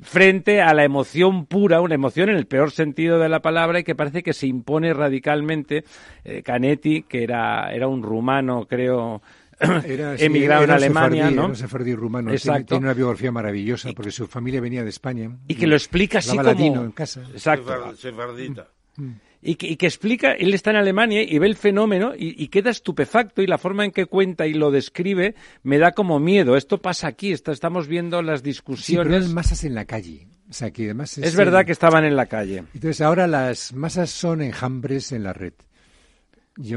[0.02, 3.84] frente a la emoción pura, una emoción en el peor sentido de la palabra y
[3.84, 5.84] que parece que se impone radicalmente.
[6.24, 9.22] Eh, Canetti, que era, era un rumano, creo,
[9.84, 11.52] emigrado en Alemania, ¿no?
[11.52, 12.32] Era rumano.
[12.32, 12.74] Exacto.
[12.74, 15.30] Tiene, una biografía maravillosa porque su familia venía de España.
[15.46, 16.84] Y, que lo explica así como...
[16.84, 17.22] en casa.
[17.32, 17.94] Exacto.
[17.94, 18.68] Sefardita.
[18.96, 23.40] Mm y que, explica, él está en Alemania y ve el fenómeno y, queda estupefacto
[23.40, 26.56] y la forma en que cuenta y lo describe me da como miedo.
[26.56, 29.26] Esto pasa aquí, estamos viendo las discusiones.
[29.26, 30.28] Sí, masas en la calle.
[30.50, 32.64] O sea, que además es, verdad que estaban en la calle.
[32.74, 35.54] Entonces ahora las masas son enjambres en la red.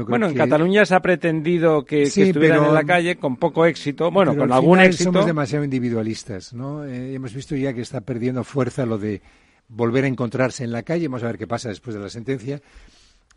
[0.06, 4.34] bueno, en Cataluña se ha pretendido que, estuvieran en la calle con poco éxito, bueno,
[4.34, 5.12] con algún éxito.
[5.12, 6.84] Somos demasiado individualistas, ¿no?
[6.86, 9.20] Eh, hemos visto ya que está perdiendo fuerza lo de
[9.68, 11.08] volver a encontrarse en la calle.
[11.08, 12.60] Vamos a ver qué pasa después de la sentencia.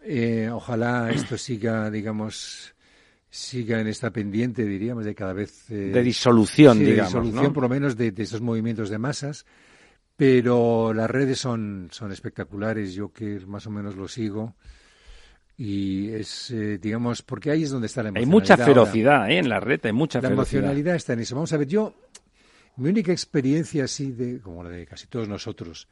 [0.04, 2.74] Eh, ojalá esto siga, digamos,
[3.30, 5.70] siga en esta pendiente, diríamos, de cada vez...
[5.70, 9.46] Eh, de disolución, digamos, De disolución, por lo menos, de, estos movimientos de masas.
[10.16, 14.56] Pero las redes son, son espectaculares, yo que más o menos lo sigo.
[15.56, 18.36] Y es, eh, digamos, porque ahí es donde está la emocionalidad.
[18.36, 20.62] Hay mucha ferocidad en la red, hay mucha la ferocidad.
[20.62, 21.36] La emocionalidad está en eso.
[21.36, 21.94] Vamos a ver, yo,
[22.78, 25.88] mi única experiencia así, de, como la de casi todos nosotros,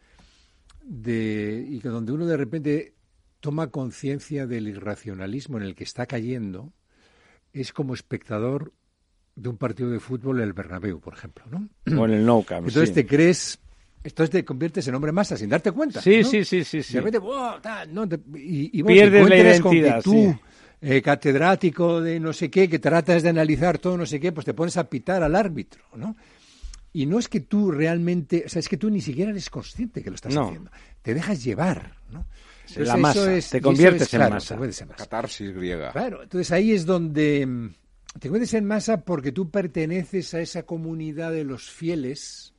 [0.85, 2.93] de, y que donde uno de repente
[3.39, 6.73] toma conciencia del irracionalismo en el que está cayendo,
[7.53, 8.73] es como espectador
[9.35, 11.69] de un partido de fútbol en el Bernabéu, por ejemplo, ¿no?
[11.99, 13.59] O en el Nou Camp, Entonces te crees,
[14.03, 16.01] entonces te conviertes en hombre masa sin darte cuenta.
[16.01, 17.19] Sí, sí, sí, sí, De repente,
[17.61, 18.07] tal, ¿no?
[18.35, 20.35] y, Pierdes la identidad, tú,
[20.81, 24.45] eh, catedrático de no sé qué, que tratas de analizar todo no sé qué, pues
[24.45, 26.15] te pones a pitar al árbitro, ¿no?
[26.95, 30.01] Y no es que tú realmente, o sea, es que tú ni siquiera eres consciente
[30.01, 30.71] que lo estás haciendo.
[31.01, 32.25] Te dejas llevar, ¿no?
[32.77, 34.57] la masa, te conviertes en, masa.
[34.95, 35.91] Catarsis griega.
[35.91, 37.69] Claro, entonces ahí es donde mm,
[38.17, 42.53] te conviertes en masa porque tú perteneces a esa comunidad de los fieles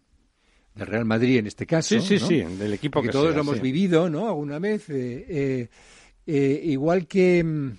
[0.75, 1.99] del Real Madrid en este caso.
[1.99, 4.29] Sí, sí, sí, del equipo que, todos lo hemos vivido, ¿no?
[4.29, 4.91] Alguna vez.
[4.91, 5.69] Eh, eh,
[6.27, 7.71] eh, igual que, mm,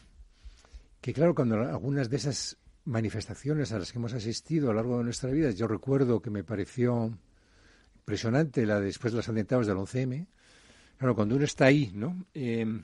[1.01, 2.57] que, claro, cuando algunas de esas
[2.87, 6.29] manifestaciones a las que hemos asistido a lo largo de nuestra vida, yo recuerdo que
[6.29, 7.11] me pareció
[7.97, 10.25] impresionante la después de los atentados del 11M.
[10.97, 12.25] Claro, cuando uno está ahí, ¿no?
[12.33, 12.83] Em,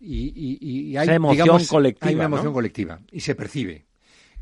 [0.00, 2.08] y, hay, emoción colectiva.
[2.08, 3.86] Hay una emoción colectiva y se percibe.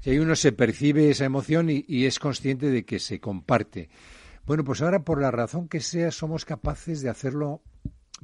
[0.01, 3.91] Si uno se percibe esa emoción y, es consciente de que se comparte.
[4.47, 7.61] Bueno, pues ahora por la razón que sea somos capaces de hacerlo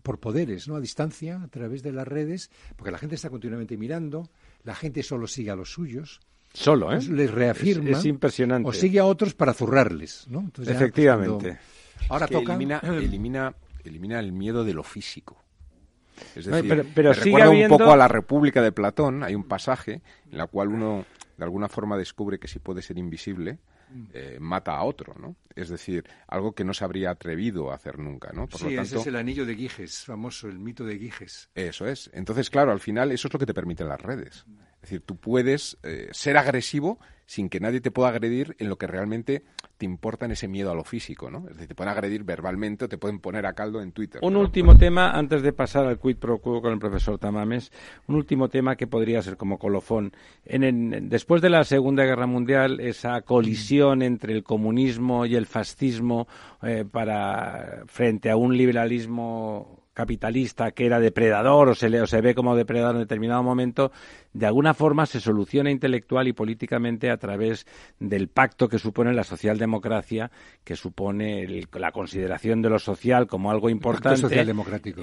[0.03, 0.77] por poderes, ¿no?
[0.77, 4.31] A distancia, a través de las redes, porque la gente está continuamente mirando,
[4.65, 6.21] la gente solo sigue a los suyos.
[6.53, 7.01] Solo, ¿eh?
[7.03, 7.91] les reafirma.
[7.91, 8.69] Es, impresionante.
[8.69, 10.51] O sigue a otros para zurrarles, ¿no?
[10.53, 11.59] Pues, Efectivamente.
[12.09, 12.55] ahora toca.
[12.55, 13.55] Elimina, elimina,
[13.85, 15.43] elimina el miedo de lo físico.
[16.37, 19.25] Es decir, pero, pero recuerda un poco a la República de Platón.
[19.25, 20.01] Hay un pasaje
[20.31, 21.05] en la cual uno
[21.37, 23.59] de alguna forma descubre que si puede ser invisible,
[24.13, 25.37] eh, mata a otro, ¿no?
[25.55, 28.47] Es decir, algo que no se habría atrevido a hacer nunca, ¿no?
[28.49, 31.51] Por sí, ese es el anillo de Giges, famoso, el mito de Giges.
[31.55, 32.11] Eso es.
[32.13, 34.45] Entonces, claro, al final eso es lo que te permiten las redes.
[34.85, 38.77] Es decir, tú puedes eh, ser agresivo sin que nadie te pueda agredir en lo
[38.77, 39.43] que realmente
[39.79, 41.39] te importa en ese miedo a lo físico, ¿no?
[41.49, 44.21] Es decir, te pueden agredir verbalmente o te pueden poner a caldo en Twitter.
[44.23, 47.73] Un último tema, antes de pasar al quid pro quo con el profesor Tamames,
[48.07, 50.13] un último tema que podría ser como colofón.
[50.45, 56.29] En, después de la Segunda Guerra Mundial, esa colisión entre el comunismo y el fascismo
[56.63, 62.21] eh, para frente a un liberalismo capitalista que era depredador o se, le, o se
[62.21, 63.93] ve como depredador en determinado momento,
[64.35, 67.67] de alguna forma se soluciona intelectual y políticamente a través
[68.01, 70.31] del pacto que supone la socialdemocracia,
[70.65, 74.45] que supone la consideración de lo social como algo importante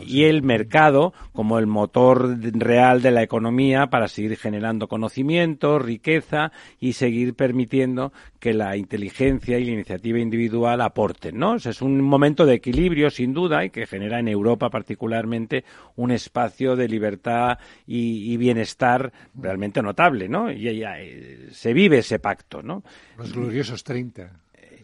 [0.05, 6.51] y el mercado como el motor real de la economía para seguir generando conocimiento, riqueza
[6.79, 11.55] y seguir permitiendo que la inteligencia y la iniciativa individual aporten, ¿no?
[11.55, 15.63] es un momento de equilibrio sin duda y que genera en Europa particularmente
[15.95, 20.51] un espacio de libertad y bienestar realmente notable, ¿no?
[20.51, 22.83] Y ya, eh, se vive ese pacto, ¿no?
[23.17, 24.31] Los gloriosos 30.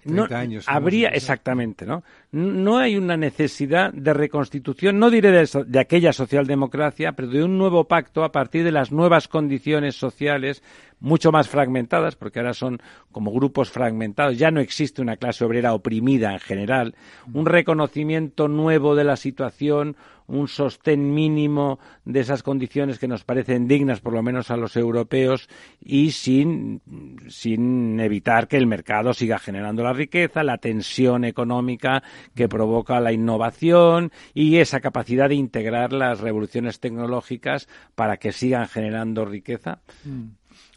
[0.08, 0.66] 30 años.
[0.68, 2.04] Habría, exactamente, ¿no?
[2.32, 7.58] No hay una necesidad de reconstitución, no diré de, de, aquella socialdemocracia, pero de un
[7.58, 10.64] nuevo pacto a partir de las nuevas condiciones sociales
[11.00, 12.80] mucho más fragmentadas, porque ahora son
[13.12, 16.96] como grupos fragmentados, ya no existe una clase obrera oprimida en general,
[17.34, 19.96] un reconocimiento nuevo de la situación,
[20.28, 24.76] un sostén mínimo de esas condiciones que nos parecen dignas, por lo menos a los
[24.76, 25.50] europeos,
[25.82, 26.82] y sin,
[27.30, 32.04] sin evitar que el mercado siga generando la riqueza, la tensión económica
[32.36, 38.68] que provoca la innovación y esa capacidad de integrar las revoluciones tecnológicas para que sigan
[38.68, 39.80] generando riqueza.
[40.04, 40.28] Mm.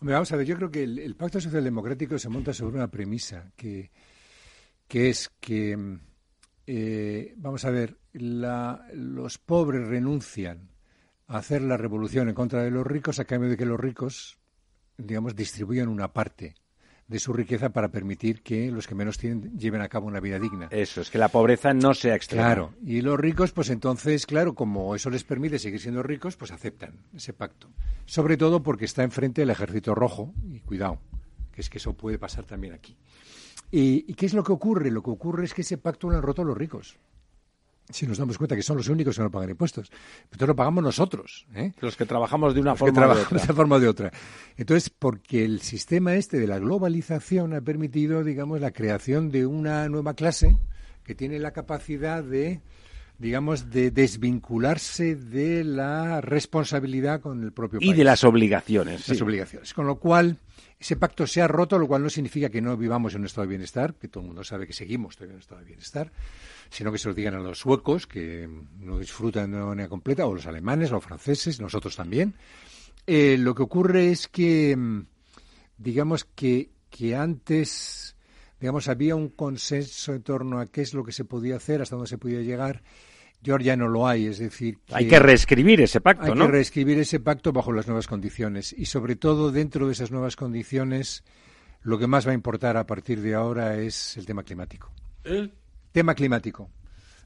[0.02, 3.50] Vamos a ver, yo creo que el, Pacto Social Democrático se monta sobre una premisa
[3.56, 3.90] que,
[4.88, 5.76] que es que,
[6.66, 10.70] eh, vamos a ver, los pobres renuncian
[11.26, 14.38] a hacer la revolución en contra de los ricos a cambio de que los ricos,
[14.96, 16.54] digamos, distribuyan una parte
[17.10, 20.38] de su riqueza para permitir que los que menos tienen lleven a cabo una vida
[20.38, 20.68] digna.
[20.70, 22.46] Eso, es que la pobreza no sea extrema.
[22.46, 26.52] Claro, y los ricos, pues entonces, claro, como eso les permite seguir siendo ricos, pues
[26.52, 27.68] aceptan ese pacto.
[28.06, 31.00] Sobre todo porque está enfrente el ejército rojo, y cuidado,
[31.52, 32.96] que es que eso puede pasar también aquí.
[33.70, 34.90] ¿Y, ¿Y qué es lo que ocurre?
[34.90, 36.98] Lo que ocurre es que ese pacto lo han roto los ricos
[37.92, 39.90] si nos damos cuenta que son los únicos que no pagan impuestos.
[40.24, 41.46] Entonces lo pagamos nosotros.
[41.54, 41.72] ¿eh?
[41.80, 43.38] Los que trabajamos de una forma o de otra.
[43.46, 44.12] De forma de otra.
[44.56, 49.88] Entonces, porque el sistema este de la globalización ha permitido, digamos, la creación de una
[49.88, 50.56] nueva clase
[51.04, 52.60] que tiene la capacidad de
[53.18, 57.90] digamos, de desvincularse de la responsabilidad con el propio país.
[57.90, 59.06] Y de las obligaciones.
[59.06, 59.74] Las obligaciones.
[59.74, 60.38] Con lo cual,
[60.80, 63.42] ese pacto se ha roto, lo cual no significa que no vivamos en un estado
[63.42, 66.10] de bienestar, que todo el mundo sabe que seguimos todavía en un estado de bienestar,
[66.70, 68.48] sino que se lo digan a los suecos, que
[68.78, 72.34] no disfrutan de una manera completa, o los alemanes, los franceses, nosotros también.
[73.06, 75.06] Eh, lo que ocurre es que, mm,
[75.76, 78.16] digamos que, que antes,
[78.58, 81.96] digamos, había un consenso en torno a qué es lo que se podía hacer, hasta
[81.96, 82.82] dónde se podía llegar,
[83.42, 84.78] ya no lo hay, es decir...
[84.92, 86.44] hay que reescribir ese pacto, ¿no?
[86.44, 90.10] Hay que reescribir ese pacto bajo las nuevas condiciones, y sobre todo dentro de esas
[90.10, 91.24] nuevas condiciones,
[91.82, 94.92] lo que más va a importar a partir de ahora es el tema climático.
[95.24, 95.52] ¿El?
[95.92, 96.70] tema climático.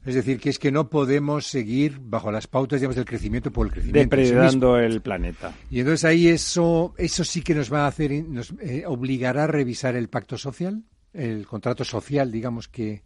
[0.05, 3.65] Es decir, que es que no podemos seguir bajo las pautas digamos, del crecimiento por
[3.65, 4.15] el crecimiento.
[4.15, 5.51] Depredando el planeta.
[5.71, 9.47] Y entonces ahí eso, eso sí que nos va a hacer, nos eh, obligará a
[9.47, 13.01] revisar el pacto social, el contrato social, digamos, que,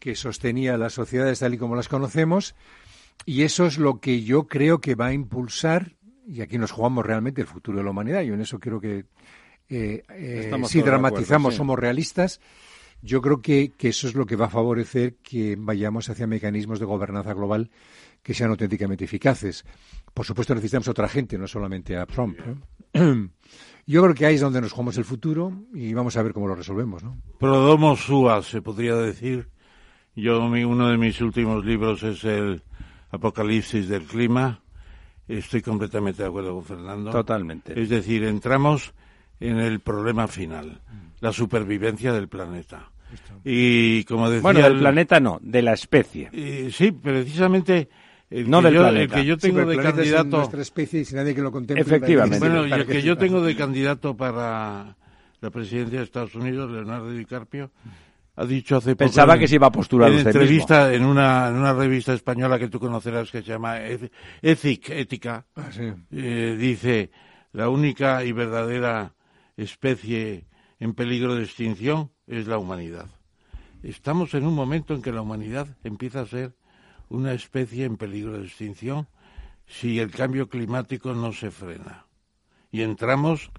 [0.00, 2.56] que sostenía las sociedades tal y como las conocemos.
[3.26, 5.92] Y eso es lo que yo creo que va a impulsar,
[6.26, 8.22] y aquí nos jugamos realmente el futuro de la humanidad.
[8.22, 9.04] Yo en eso creo que
[9.68, 12.40] eh, eh, si dramatizamos, somos realistas.
[13.02, 16.80] Yo creo que, que, eso es lo que va a favorecer que vayamos hacia mecanismos
[16.80, 17.70] de gobernanza global
[18.22, 19.64] que sean auténticamente eficaces.
[20.12, 22.38] Por supuesto, necesitamos a otra gente, no solamente a Trump.
[23.86, 26.46] Yo creo que ahí es donde nos jugamos el futuro y vamos a ver cómo
[26.46, 27.02] lo resolvemos.
[27.02, 27.16] ¿no?
[27.38, 29.48] Prodomo sua, se podría decir.
[30.16, 32.62] Yo, uno de mis últimos libros es el
[33.10, 34.60] Apocalipsis del Clima.
[35.28, 37.10] Estoy completamente de acuerdo con Fernando.
[37.10, 37.80] Totalmente.
[37.80, 38.92] Es decir, entramos
[39.38, 40.80] en el problema final,
[41.20, 42.90] la supervivencia del planeta.
[43.44, 44.42] Y como decía...
[44.42, 46.30] Bueno, del planeta no, de la especie.
[46.70, 47.88] sí, precisamente...
[48.28, 49.16] El no del planeta.
[49.16, 50.36] El que yo tengo de candidato...
[50.36, 51.82] nuestra especie y sin nadie que lo contemple.
[51.82, 52.38] Efectivamente.
[52.38, 54.96] Bueno, el que yo tengo de candidato para
[55.40, 57.72] la presidencia de Estados Unidos, Leonardo DiCarpio,
[58.40, 59.04] ha dicho hace poco...
[59.04, 62.58] Pensaba que se iba a postular en usted entrevista En, una, en una revista española
[62.58, 65.92] que tú conocerás que se llama Ethic, Ética, ah, sí.
[66.10, 67.10] eh, dice,
[67.52, 69.14] la única y verdadera
[69.56, 70.46] especie
[70.78, 73.06] en peligro de extinción es la humanidad.
[73.82, 76.54] Estamos en un momento en que la humanidad empieza a ser
[77.10, 79.08] una especie en peligro de extinción
[79.66, 82.06] si el cambio climático no se frena.
[82.72, 83.50] Y entramos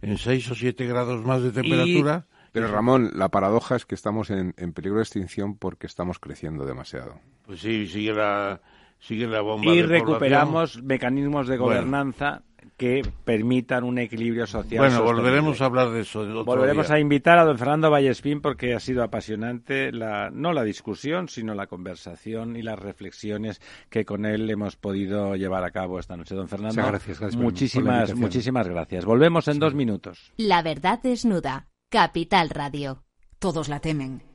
[0.00, 2.26] en 6 o 7 grados más de temperatura.
[2.60, 7.20] Pero Ramón, la paradoja es que estamos en, peligro de extinción porque estamos creciendo demasiado.
[7.46, 8.60] Pues sí, sigue la,
[8.98, 9.72] sigue la bomba.
[9.72, 12.42] Y recuperamos mecanismos de gobernanza
[12.78, 14.78] que permitan un equilibrio social.
[14.78, 16.44] Bueno, volveremos a hablar de eso.
[16.44, 21.28] volveremos a invitar a don Fernando Vallespín porque ha sido apasionante la, no la discusión,
[21.28, 23.60] sino la conversación y las reflexiones
[23.90, 26.36] que con él hemos podido llevar a cabo esta noche.
[26.36, 29.04] Don Fernando, gracias, gracias muchísimas, muchísimas gracias.
[29.04, 30.32] Volvemos en dos minutos.
[30.36, 31.66] La verdad desnuda.
[31.90, 33.04] Capital Radio.
[33.38, 34.28] Todos la temen.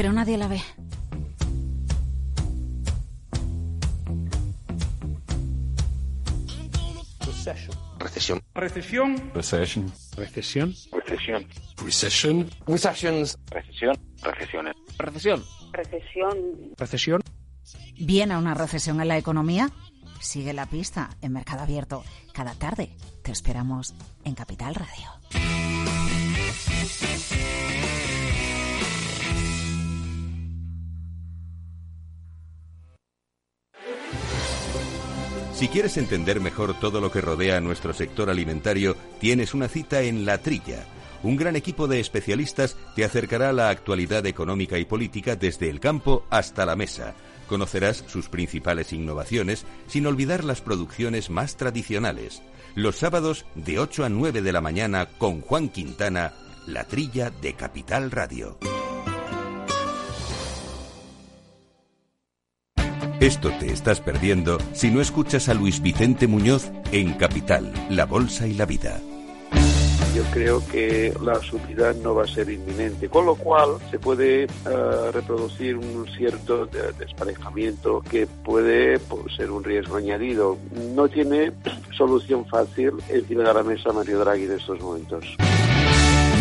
[0.00, 0.62] pero nadie la ve.
[7.98, 8.40] Recesión.
[8.54, 9.22] Recesión.
[9.34, 9.92] Recesión.
[10.16, 10.74] Recesión.
[10.90, 11.46] Recesión.
[11.76, 12.48] Recesión.
[13.50, 13.98] Recesión.
[14.22, 14.74] Recesiones.
[14.98, 15.44] Recesión.
[15.72, 16.34] Recesión.
[16.78, 17.20] Recesión.
[18.00, 19.70] ¿Viene una recesión en la economía?
[20.20, 22.02] Sigue la pista en Mercado Abierto.
[22.32, 22.90] Cada tarde
[23.22, 23.94] te esperamos
[24.24, 25.06] en Capital Radio.
[35.52, 40.00] Si quieres entender mejor todo lo que rodea a nuestro sector alimentario, tienes una cita
[40.00, 40.86] en La Trilla.
[41.22, 45.80] Un gran equipo de especialistas te acercará a la actualidad económica y política desde el
[45.80, 47.14] campo hasta la mesa.
[47.50, 52.42] Conocerás sus principales innovaciones sin olvidar las producciones más tradicionales.
[52.76, 56.32] Los sábados de 8 a 9 de la mañana con Juan Quintana,
[56.68, 58.56] La Trilla de Capital Radio.
[63.18, 68.46] Esto te estás perdiendo si no escuchas a Luis Vicente Muñoz en Capital, La Bolsa
[68.46, 69.00] y la Vida.
[70.32, 74.48] Creo que la subida no va a ser inminente, con lo cual se puede eh,
[75.12, 80.58] reproducir un cierto desparejamiento que puede pues, ser un riesgo añadido.
[80.94, 81.52] No tiene
[81.96, 85.24] solución fácil encima de la mesa Mario Draghi en estos momentos.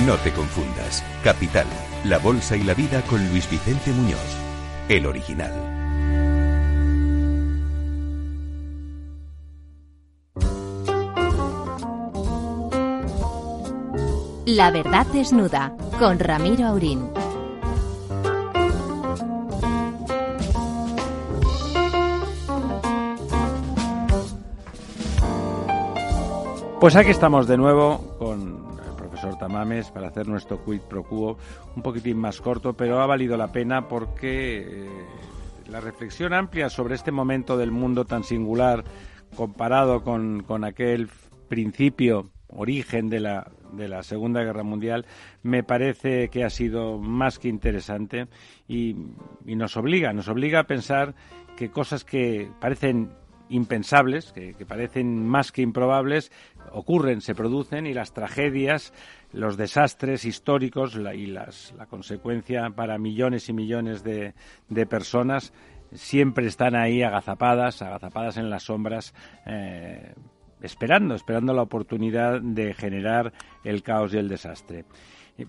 [0.05, 1.03] No te confundas.
[1.23, 1.67] Capital,
[2.05, 4.37] la Bolsa y la Vida con Luis Vicente Muñoz,
[4.87, 5.78] el original.
[14.55, 17.07] La verdad desnuda con Ramiro Aurín.
[26.79, 31.37] Pues aquí estamos de nuevo con el profesor Tamames para hacer nuestro quid pro quo
[31.75, 34.89] un poquitín más corto, pero ha valido la pena porque eh,
[35.67, 38.83] la reflexión amplia sobre este momento del mundo tan singular
[39.35, 41.07] comparado con, con aquel
[41.49, 45.05] principio, origen de la de la Segunda Guerra Mundial,
[45.43, 48.27] me parece que ha sido más que interesante
[48.67, 48.95] y,
[49.45, 51.15] nos obliga, nos obliga a pensar
[51.55, 53.11] que cosas que parecen
[53.49, 56.31] impensables, que, parecen más que improbables,
[56.71, 58.93] ocurren, se producen y las tragedias,
[59.31, 64.35] los desastres históricos y las, la consecuencia para millones y millones de,
[64.69, 65.51] de personas
[65.93, 69.13] siempre están ahí agazapadas, agazapadas en las sombras.
[69.45, 70.13] Eh,
[70.61, 73.33] esperando, esperando la oportunidad de generar
[73.63, 74.85] el caos y el desastre.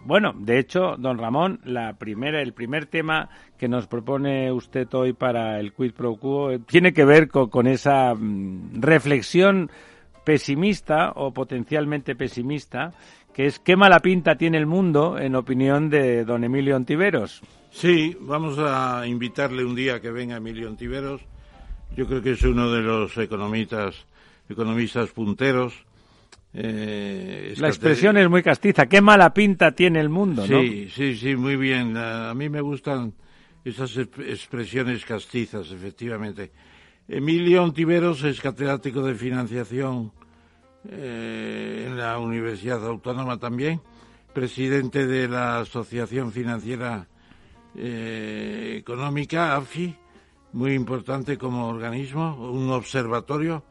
[0.05, 3.29] Bueno, de hecho, don Ramón, la primera, el primer tema
[3.59, 7.51] que nos propone usted hoy para el Quid Pro Quo eh, tiene que ver con,
[7.51, 9.71] con esa mm, reflexión
[10.25, 12.93] pesimista o potencialmente pesimista,
[13.35, 17.43] que es qué mala pinta tiene el mundo en opinión de don Emilio Ontiveros.
[17.71, 21.23] Sí, vamos a invitarle un día que venga Emilio Ontiveros.
[21.97, 24.07] Yo creo que es uno de los economistas,
[24.51, 25.87] economistas punteros.
[26.53, 28.87] Eh, la expresión es muy castiza.
[28.87, 30.61] Qué mala pinta tiene el mundo, ¿no?
[30.61, 31.97] Sí, sí, sí, muy bien.
[31.97, 33.15] A mí me gustan
[33.65, 36.51] esas expresiones castizas, efectivamente.
[37.09, 40.13] Emilio Ontiveros es catedrático de financiación
[40.89, 43.81] eh, en la Universidad Autónoma también,
[44.33, 47.07] presidente de la Asociación Financiera
[47.75, 49.95] eh, Económica, AFI,
[50.53, 53.65] muy importante como organismo, un observatorio.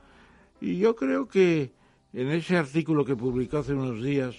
[0.62, 1.74] Y yo creo que
[2.14, 4.36] en ese artículo que publicó hace unos días,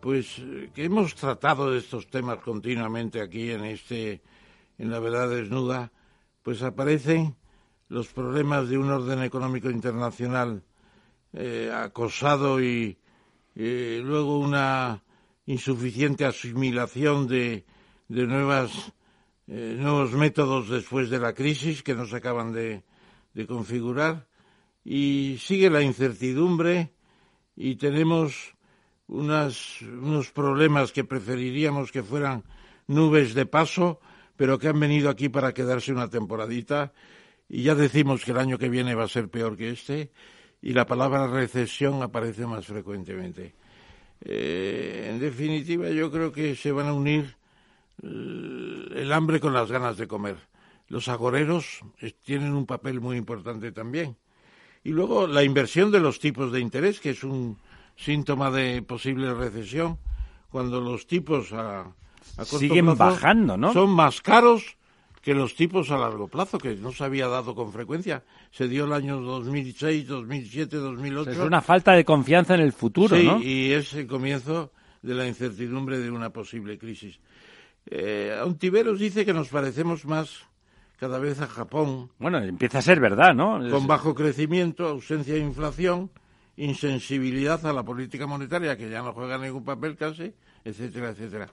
[0.00, 0.42] pues
[0.74, 4.22] que hemos tratado de estos temas continuamente aquí en este,
[4.78, 5.92] en la verdad desnuda,
[6.42, 7.34] pues aparecen
[7.88, 10.62] los problemas de un orden económico internacional
[11.32, 12.98] eh, acosado y
[13.54, 15.02] luego una
[15.46, 17.64] insuficiente asimilación de,
[18.08, 18.92] de nuevas,
[19.46, 22.84] eh, nuevos métodos después de la crisis que nos acaban de,
[23.34, 24.26] de configurar
[24.88, 26.92] y sigue la incertidumbre
[27.56, 28.54] y tenemos
[29.08, 32.44] unas, unos problemas que preferiríamos que fueran
[32.86, 33.98] nubes de paso,
[34.36, 36.92] pero que han venido aquí para quedarse una temporadita
[37.48, 40.12] y ya decimos que el año que viene va a ser peor que este
[40.62, 43.56] y la palabra recesión aparece más frecuentemente.
[44.20, 47.36] Eh, en definitiva, yo creo que se van a unir
[48.04, 50.36] el hambre con las ganas de comer.
[50.86, 51.80] Los agoreros
[52.22, 54.16] tienen un papel muy importante también.
[54.86, 57.58] Y luego la inversión de los tipos de interés, que es un
[57.96, 59.98] síntoma de posible recesión,
[60.48, 61.92] cuando los tipos a,
[62.44, 63.72] siguen bajando, ¿no?
[63.72, 64.76] Son más caros
[65.22, 68.22] que los tipos a largo plazo, que no se había dado con frecuencia.
[68.52, 71.30] Se dio el año 2006, 2007, 2008.
[71.32, 73.42] Es una falta de confianza en el futuro, sí, ¿no?
[73.42, 74.70] y es el comienzo
[75.02, 77.18] de la incertidumbre de una posible crisis.
[77.86, 80.46] Eh, Ontiveros dice que nos parecemos más
[80.96, 82.10] cada vez a Japón.
[82.18, 83.58] Bueno, empieza a ser verdad, ¿no?
[83.70, 86.10] Con bajo crecimiento, ausencia de inflación,
[86.56, 91.48] insensibilidad a la política monetaria, que ya no juega ningún papel casi, etcétera, etcétera.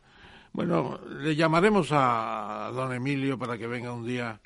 [0.53, 4.39] Bueno, le llamaremos a don Emilio para que venga un día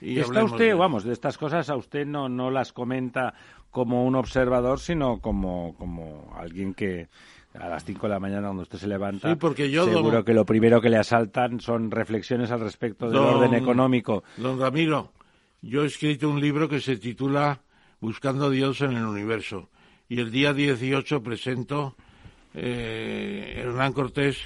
[0.00, 3.32] y Está usted, vamos, de estas cosas a usted no, no las comenta
[3.70, 7.08] como un observador, sino como, como alguien que,
[7.54, 10.34] a las 5 de la mañana cuando usted se levanta, sí, porque yo, seguro que
[10.34, 14.24] lo primero que le asaltan son reflexiones al respecto del orden económico.
[14.36, 15.12] Don Ramiro,
[15.62, 17.60] yo he escrito un libro que se titula
[18.00, 19.70] Buscando a Dios en el Universo
[20.08, 21.96] y el día 18 presento
[22.54, 24.38] eh, Hernán Cortés,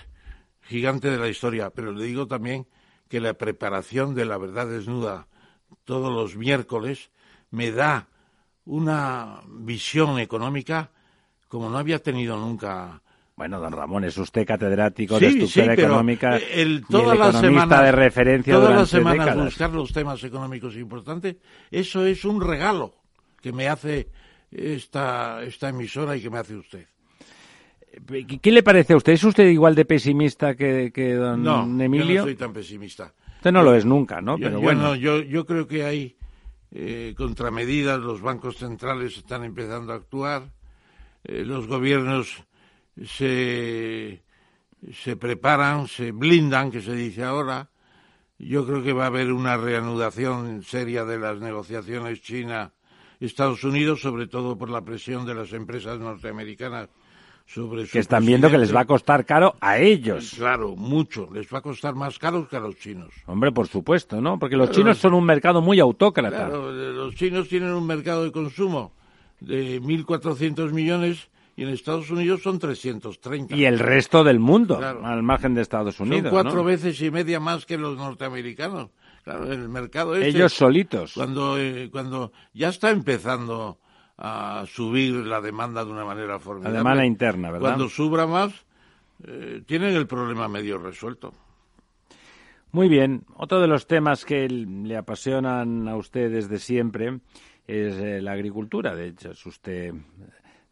[0.62, 2.66] gigante de la historia, pero le digo también
[3.08, 5.28] que la preparación de la verdad desnuda
[5.84, 7.10] todos los miércoles
[7.50, 8.08] me da
[8.64, 10.90] una visión económica
[11.48, 13.00] como no había tenido nunca.
[13.36, 18.54] Bueno, don Ramón, es usted catedrático de estructura económica el, toda la semana, de referencia
[18.54, 19.44] todas las semanas décadas.
[19.44, 21.36] buscar los temas económicos importantes,
[21.70, 22.94] eso es un regalo
[23.40, 24.08] que me hace
[24.50, 26.86] esta, esta emisora y que me hace usted.
[28.42, 29.12] ¿Qué le parece a usted?
[29.12, 32.06] ¿Es usted igual de pesimista que, que don no, Emilio?
[32.06, 33.12] Yo no soy tan pesimista.
[33.36, 34.36] Usted no lo es nunca, ¿no?
[34.36, 34.82] Yo, Pero yo bueno.
[34.82, 36.16] no, yo, yo creo que hay
[36.72, 40.50] eh, contramedidas, los bancos centrales están empezando a actuar,
[41.28, 42.42] eh, los gobiernos
[43.06, 44.22] se,
[44.92, 47.68] se preparan, se blindan, que se dice ahora.
[48.38, 54.26] Yo creo que va a haber una reanudación seria de las negociaciones China-Estados Unidos, sobre
[54.26, 56.88] todo por la presión de las empresas norteamericanas
[57.44, 60.34] sobre su que están viendo que les va a costar caro a ellos.
[60.36, 61.28] Claro, mucho.
[61.32, 63.12] Les va a costar más caros que a los chinos.
[63.26, 64.38] Hombre, por supuesto, ¿no?
[64.38, 66.46] Porque los chinos son un mercado muy autócrata.
[66.46, 68.92] Claro, eh, los chinos tienen un mercado de consumo
[69.40, 73.56] de 1.400 millones y en Estados Unidos son 330.
[73.56, 75.04] Y el resto del mundo, Claro.
[75.04, 76.22] al margen de Estados Unidos.
[76.22, 76.64] Son cuatro ¿no?
[76.64, 78.90] veces y media más que los norteamericanos.
[79.24, 81.14] Claro, el mercado este, Ellos solitos.
[81.14, 83.78] Cuando, eh, cuando ya está empezando
[84.16, 86.78] a subir la demanda de una manera La formidable.
[86.78, 87.68] demanda interna, ¿verdad?
[87.68, 88.52] Cuando subra más,
[89.24, 91.34] eh, tienen el problema medio resuelto.
[92.70, 93.24] Muy bien.
[93.36, 97.18] Otro de los temas que le apasionan a usted desde siempre
[97.68, 98.96] es eh, la agricultura.
[98.96, 99.92] De hecho, es usted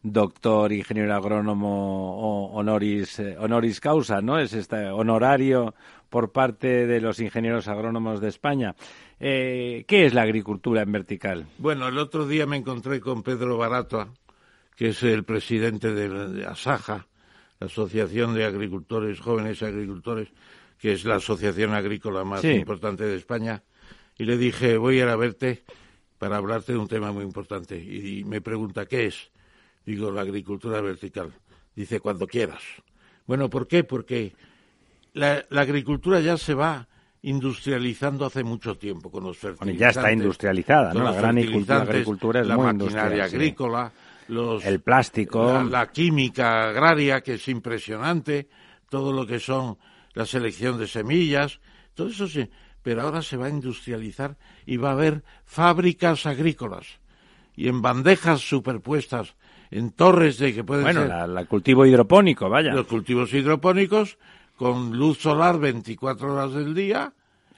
[0.03, 4.39] doctor, ingeniero agrónomo honoris, eh, honoris causa, ¿no?
[4.39, 5.73] Es este honorario
[6.09, 8.75] por parte de los ingenieros agrónomos de España.
[9.19, 11.47] Eh, ¿Qué es la agricultura en vertical?
[11.57, 14.09] Bueno, el otro día me encontré con Pedro Barato,
[14.75, 17.07] que es el presidente de, de Asaja,
[17.59, 20.29] la Asociación de Agricultores, Jóvenes Agricultores,
[20.77, 22.51] que es la asociación agrícola más Sí.
[22.51, 23.63] importante de España,
[24.17, 25.63] y le dije, voy a ir a verte
[26.17, 27.77] para hablarte de un tema muy importante.
[27.77, 29.29] Y, me pregunta, ¿qué es?
[29.85, 31.31] Digo, la agricultura vertical.
[31.75, 32.61] Dice, cuando quieras.
[33.25, 33.83] Bueno, ¿por qué?
[33.83, 34.33] Porque
[35.13, 36.87] la, la agricultura ya se va
[37.21, 39.79] industrializando hace mucho tiempo con los Bueno, fertilizantes.
[39.95, 41.03] ya está industrializada, ¿no?
[41.03, 43.35] La gran agricultura, es la muy maquinaria sí.
[43.35, 43.91] agrícola,
[44.27, 45.53] los, El plástico.
[45.53, 48.47] la, la química agraria, que es impresionante,
[48.89, 49.77] todo lo que son
[50.13, 51.59] la selección de semillas,
[51.93, 52.47] todo eso sí,
[52.87, 56.87] pero ahora se va a industrializar y va a haber fábricas agrícolas
[57.53, 59.35] y en bandejas superpuestas,
[59.71, 62.71] en torres de que pueden Bueno, ser la, la cultivo hidropónico, vaya.
[62.71, 64.17] los cultivos hidropónicos
[64.55, 67.11] con luz solar 24 horas del día,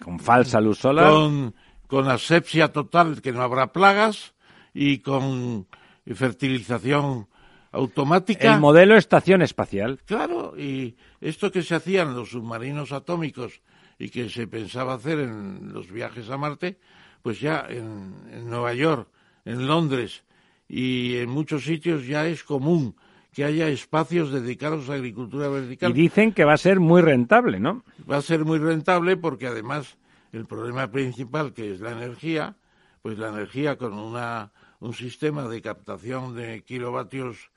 [0.03, 1.11] Con falsa luz solar.
[1.11, 1.53] con,
[1.85, 4.33] con asepsia total, que no habrá plagas,
[4.73, 5.67] y con
[6.11, 7.27] fertilización
[7.71, 8.55] automática.
[8.55, 9.99] El modelo estación espacial.
[10.07, 13.61] Claro, y esto que se hacía en los submarinos atómicos
[13.99, 16.79] y que se pensaba hacer en los viajes a Marte,
[17.21, 19.09] pues ya en, en Nueva York,
[19.45, 20.23] en Londres
[20.67, 22.95] y en muchos sitios ya es común
[23.33, 25.91] que haya espacios dedicados a agricultura vertical.
[25.91, 27.83] Y dicen que va a ser muy rentable, ¿no?
[28.09, 29.97] Va a ser muy rentable porque además
[30.31, 32.55] el problema principal que es la energía,
[33.01, 37.51] pues la energía con una un sistema de captación de kilovatios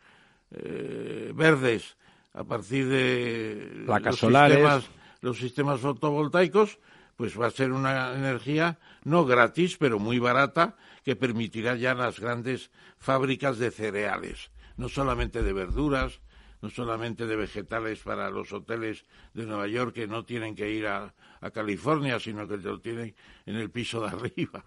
[0.51, 1.97] eh, verdes
[2.35, 4.57] a partir de Placas los solares.
[4.57, 4.91] sistemas,
[5.23, 6.79] los sistemas fotovoltaicos,
[7.17, 12.21] pues va a ser una energía no gratis, pero muy barata, que permitirá ya las
[12.21, 16.21] grandes fábricas de cereales, no solamente de verduras,
[16.61, 19.05] no solamente de vegetales para los hoteles
[19.35, 23.15] de Nueva York que no tienen que ir a, a California, sino que lo tienen
[23.47, 24.65] en el piso de arriba.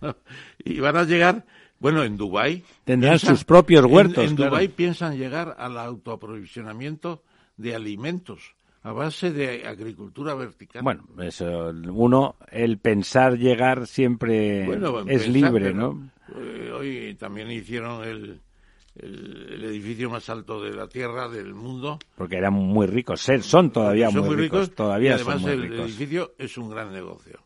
[0.00, 0.16] ¿no?
[0.58, 1.44] Y van a llegar,
[1.78, 4.50] bueno, en Dubái Tendrán sus propios huertos, En, en claro.
[4.52, 7.22] Dubái piensan llegar al autoaprovisionamiento
[7.56, 10.82] de alimentos a base de agricultura vertical.
[10.82, 16.10] Bueno, eso, uno, el pensar llegar siempre Bueno, es pensar, libre, ¿no?
[16.36, 18.40] eh, hoy también hicieron el,
[18.96, 21.98] el, el edificio más alto de la Tierra, del mundo.
[22.14, 25.52] Porque eran muy ricos, ser- son todavía Son muy ricos, y todavía además son muy
[25.52, 25.78] el ricos.
[25.88, 27.40] edificio es un gran negocio.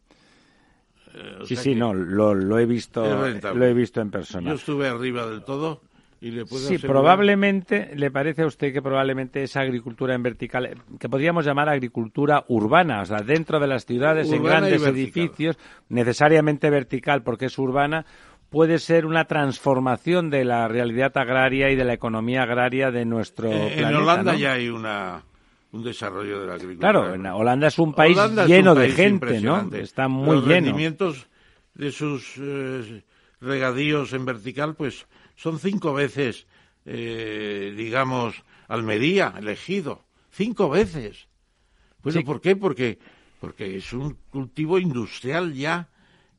[1.15, 3.02] Eh, Sí, sí, no, lo, lo he visto,
[3.55, 4.51] lo he visto en persona.
[4.51, 5.82] Yo estuve arriba del todo
[6.20, 10.23] y le puedo Sí, asegurar- probablemente, ¿le parece a usted que probablemente esa agricultura en
[10.23, 14.66] vertical, eh, que podríamos llamar agricultura urbana, o sea, dentro de las ciudades, en Urbana
[14.69, 15.57] grandes edificios,
[15.89, 18.05] necesariamente vertical porque es urbana,
[18.51, 23.49] puede ser una transformación de la realidad agraria y de la economía agraria de nuestro
[23.51, 24.39] Eh, planeta, en Holanda ¿no?
[24.39, 25.23] ya hay una,
[25.73, 26.90] un desarrollo de la agricultura.
[26.93, 29.69] Claro, en Holanda es un país Holanda es un lleno de gente, ¿no?
[29.74, 30.55] Está muy Los lleno.
[30.55, 31.28] rendimientos
[31.74, 33.03] de sus eh,
[33.40, 35.07] regadíos en vertical, pues
[35.39, 36.47] son cinco veces,
[36.85, 40.05] eh, digamos, Almería, elegido.
[40.32, 41.28] Cinco veces.
[42.02, 42.24] Bueno, Sí.
[42.27, 42.56] ¿por qué?
[42.56, 42.98] Porque,
[43.40, 45.89] porque es un cultivo industrial ya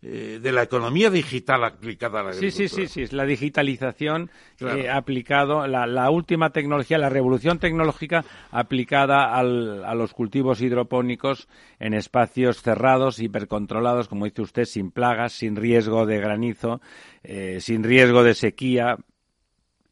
[0.01, 2.69] eh, de la economía digital aplicada a la Sí, agricultura.
[2.69, 4.79] sí, sí, sí, es la digitalización Claro.
[4.79, 11.47] eh, aplicado, la, la última tecnología, la revolución tecnológica aplicada al- a los cultivos hidropónicos
[11.79, 16.81] en espacios cerrados, hipercontrolados, como dice usted, sin plagas, sin riesgo de granizo,
[17.23, 18.97] eh, sin riesgo de sequía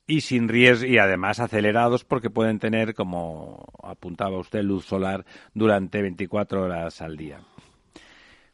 [0.09, 6.01] y sin riesgo y además acelerados porque pueden tener, como apuntaba usted, luz solar durante
[6.01, 7.41] 24 horas al día.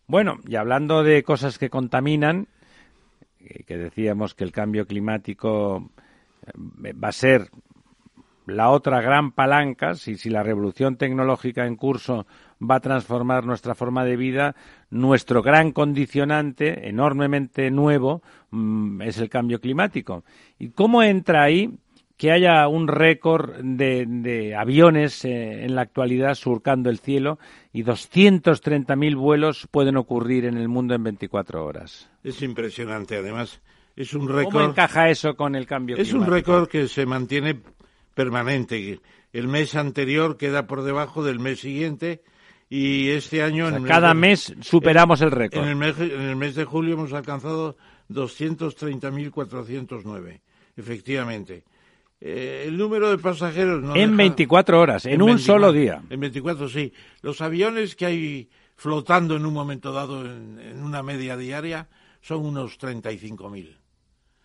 [0.08, 2.48] Bueno, y hablando de cosas que contaminan,
[3.40, 5.90] eh, que decíamos que el cambio climático
[6.46, 7.50] eh, va a ser
[8.46, 12.28] la otra gran palanca, si, si la revolución tecnológica en curso
[12.62, 14.56] va a transformar nuestra forma de vida,
[14.90, 18.22] nuestro gran condicionante, enormemente nuevo,
[18.52, 20.26] mm, es el cambio climático.
[20.60, 21.78] ¿Y cómo entra ahí
[22.18, 27.38] que haya un récord de, de aviones eh, en la actualidad surcando el cielo
[27.74, 32.10] y 230.000 vuelos pueden ocurrir en el mundo en 24 horas?
[32.24, 33.62] Es impresionante, además.
[33.96, 34.70] Es un ¿Cómo récord.
[34.70, 36.52] encaja eso con el cambio Es un climático?
[36.54, 37.60] récord que se mantiene
[38.16, 39.00] permanente.
[39.34, 42.22] El mes anterior queda por debajo del mes siguiente
[42.70, 43.66] y este año...
[43.66, 45.64] O sea, en cada mes superamos el récord.
[45.64, 47.76] En el, mes, en el mes de julio hemos alcanzado
[48.10, 50.42] 230.409,
[50.78, 51.64] efectivamente.
[52.26, 53.82] Eh, el número de pasajeros...
[53.84, 56.02] No en deja- 24 horas, en, un 24, solo día.
[56.10, 56.94] En 24, sí.
[57.22, 61.90] Los aviones que hay flotando en un momento dado en, en una media diaria
[62.22, 63.76] son unos 35.000.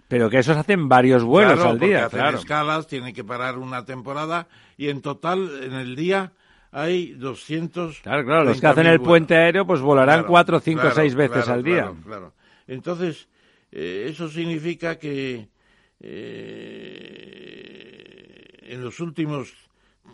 [0.08, 2.38] Pero que esos hacen varios vuelos Claro, al día, hacen claro.
[2.38, 6.32] escalas, tienen que parar una temporada y en total en el día
[6.72, 8.00] hay 200.
[8.00, 11.14] Claro, claro, los que hacen el puente aéreo pues volarán Claro, cuatro, cinco, claro, seis
[11.14, 11.82] veces al día.
[11.82, 12.34] Claro, claro.
[12.66, 13.28] Entonces,
[13.70, 15.48] eh, eso significa que
[16.00, 17.67] eh,
[18.68, 19.52] en los últimos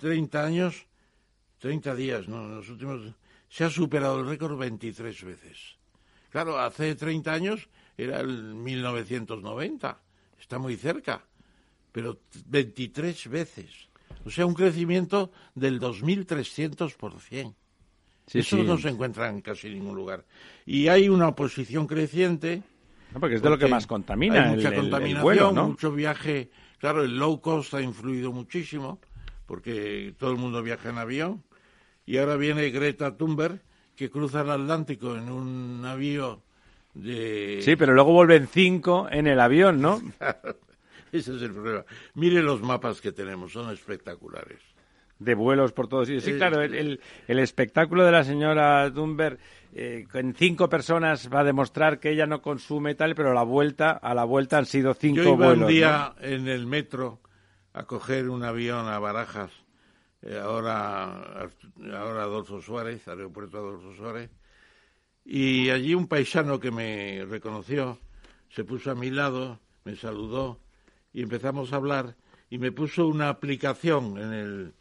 [0.00, 0.86] 30 años,
[1.58, 3.02] 30 días, no, en los últimos,
[3.48, 5.76] se ha superado el récord 23 veces.
[6.30, 9.98] Claro, hace 30 años era el 1990,
[10.40, 11.22] está muy cerca,
[11.92, 13.70] pero 23 veces.
[14.24, 17.54] O sea, un crecimiento del 2.300%.
[18.26, 18.62] Sí, Eso sí.
[18.62, 20.24] no se encuentra en casi ningún lugar.
[20.64, 22.62] Y hay una oposición creciente.
[23.12, 25.52] No, porque es de lo que más contamina, Hay mucha el- el- el contaminación, vuelo,
[25.52, 25.68] ¿no?
[25.68, 26.50] mucho viaje.
[26.84, 29.00] Claro, el low cost ha influido muchísimo,
[29.46, 31.42] porque todo el mundo viaja en avión.
[32.04, 33.58] Y ahora viene Greta Thunberg,
[33.96, 36.42] que cruza el Atlántico en un navío
[36.92, 37.60] de...
[37.62, 39.98] Sí, pero luego vuelven cinco en el avión, ¿no?
[41.10, 41.86] Ese es el problema.
[42.12, 44.58] Mire los mapas que tenemos, son espectaculares.
[45.18, 46.24] de vuelos por todos sitios.
[46.24, 49.38] Sí, Eh, claro, el, el- el espectáculo de la señora Thunberg
[49.76, 53.42] eh, con cinco personas va a demostrar que ella no consume tal, pero a la
[53.42, 55.54] vuelta, a la vuelta han sido cinco Yo iba vuelos.
[55.54, 55.66] un ¿no?
[55.66, 57.20] día en el metro
[57.72, 59.50] a coger un avión a Barajas,
[60.22, 61.50] eh, ahora,
[61.92, 64.30] ahora Adolfo Suárez, aeropuerto Adolfo Suárez,
[65.24, 67.98] y allí un paisano que me reconoció
[68.50, 70.60] se puso a mi lado, me saludó
[71.12, 72.14] y empezamos a hablar
[72.48, 74.74] y me puso una aplicación en el,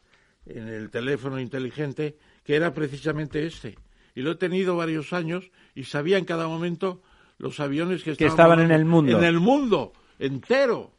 [0.45, 3.75] en el teléfono inteligente que era precisamente este.
[4.15, 7.01] Y lo he tenido varios años y sabía en cada momento
[7.37, 9.17] los aviones que estaban, estaban en el mundo.
[9.17, 10.91] En el mundo entero.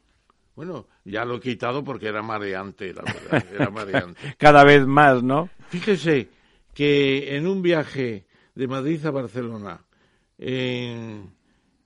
[0.56, 4.20] Bueno, ya lo he quitado porque era mareante, la verdad, era mareante.
[4.38, 5.48] Cada vez más, ¿no?
[5.68, 6.28] Fíjese
[6.74, 9.80] que en un viaje de Madrid a Barcelona,
[10.38, 11.32] en,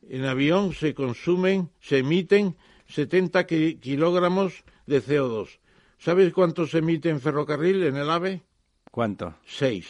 [0.08, 2.56] en avión se consumen, se emiten
[2.88, 5.58] 70 ki- kilogramos de CO2.
[5.98, 8.42] ¿Sabes cuánto se emite en ferrocarril, en el AVE?
[8.90, 9.34] ¿Cuánto?
[9.46, 9.86] Seis.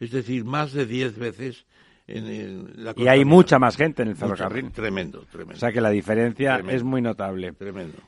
[0.00, 1.64] Es decir, más de diez veces
[2.06, 4.70] en, en la Y hay mucha más gente en el Mucha, ferrocarril.
[4.72, 5.54] Tremendo, tremendo.
[5.56, 6.76] O sea que la diferencia Tremendo.
[6.76, 7.52] es muy notable.
[7.52, 7.98] Tremendo.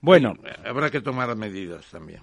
[0.00, 0.34] Bueno,
[0.64, 2.20] Y habrá que tomar medidas también.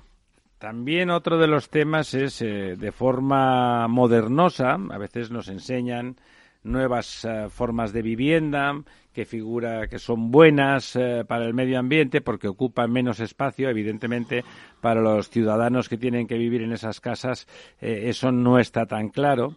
[0.57, 6.15] También otro de los temas es, eh, de forma modernosa, a veces nos enseñan
[6.63, 8.81] nuevas eh, formas de vivienda
[9.13, 14.43] que figura que son buenas eh, para el medio ambiente porque ocupan menos espacio, evidentemente
[14.81, 17.47] para los ciudadanos que tienen que vivir en esas casas
[17.79, 19.55] eh, eso no está tan claro.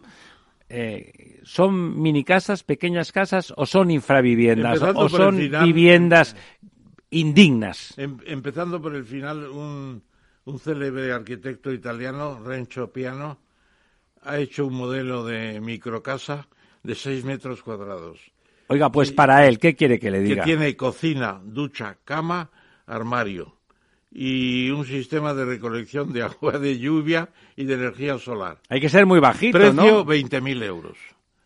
[0.69, 5.65] Eh, ¿Son mini casas, pequeñas casas o son infraviviendas o son final.
[5.65, 6.37] viviendas
[7.11, 7.97] indignas?
[7.97, 10.03] Em- empezando por el final, un,
[10.45, 13.39] un célebre arquitecto italiano, Renzo Piano,
[14.23, 16.49] ha hecho un modelo de microcasa
[16.87, 18.19] de 6 metros cuadrados,
[18.69, 20.45] Oiga, pues para él, ¿qué quiere que le que diga?
[20.45, 22.51] tiene cocina, ducha, cama,
[22.87, 23.57] armario
[24.11, 28.59] y un sistema de recolección de agua de lluvia y de energía solar.
[28.69, 30.05] Hay que ser muy bajito, Precio ¿no?
[30.05, 30.97] 20.000 euros.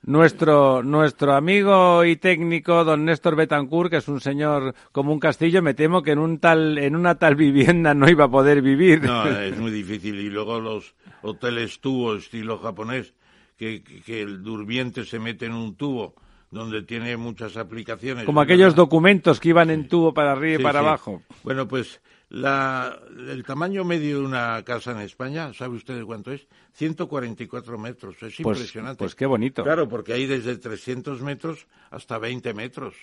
[0.02, 5.60] Nuestro, nuestro amigo y técnico, don Néstor Betancourt, que es un señor como un castillo,
[5.60, 9.02] me temo que en, un tal, en una tal vivienda no iba a poder vivir.
[9.02, 10.18] No, es muy difícil.
[10.20, 13.12] Y luego los hoteles tubo estilo japonés,
[13.60, 16.14] que, el durmiente se mete en un tubo
[16.50, 18.24] donde tiene muchas aplicaciones.
[18.24, 20.86] como aquellos documentos que iban en tubo para arriba Sí, y para sí.
[20.86, 21.22] abajo.
[21.44, 22.00] Bueno, pues
[22.30, 26.46] la, el tamaño medio de una casa en España, ¿sabe usted de cuánto es?
[26.72, 28.14] 144 metros.
[28.22, 28.98] Es Pues- impresionante.
[28.98, 29.62] pues qué bonito.
[29.62, 32.94] Claro, porque hay desde 300 metros hasta 20 metros.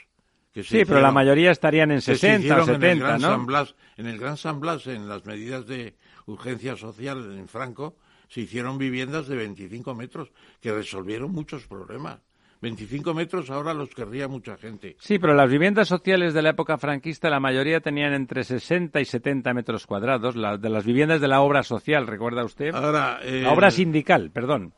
[0.54, 2.82] que se Sí, pero la mayoría estarían en que se 60 o hicieron en el
[2.98, 3.28] 70, Gran ¿no?
[3.28, 3.76] San Blas.
[3.96, 5.94] En el Gran San Blas, en las medidas de
[6.26, 7.96] urgencia social en Franco,
[8.30, 10.32] se hicieron viviendas de 25 metros
[10.62, 12.20] que resolvieron muchos problemas.
[12.62, 14.95] 25 metros ahora los querría mucha gente.
[14.99, 19.06] Sí, pero las viviendas sociales de la época franquista, la mayoría tenían entre 60 y
[19.06, 20.36] 70 metros cuadrados.
[20.36, 22.74] La, de las viviendas de la obra social, ¿recuerda usted?
[22.74, 24.74] Ahora, eh, la obra sindical, perdón.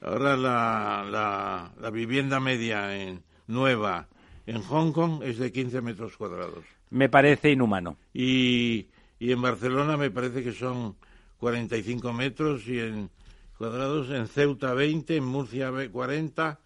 [0.00, 4.08] Ahora la, la, la vivienda media en, nueva
[4.46, 6.64] en Hong Kong es de 15 metros cuadrados.
[6.90, 7.96] Me parece inhumano.
[8.12, 10.96] Y, y en Barcelona me parece que son
[11.40, 13.10] 45 metros y en
[13.58, 16.58] cuadrados en Ceuta 20, en Murcia ve- 40,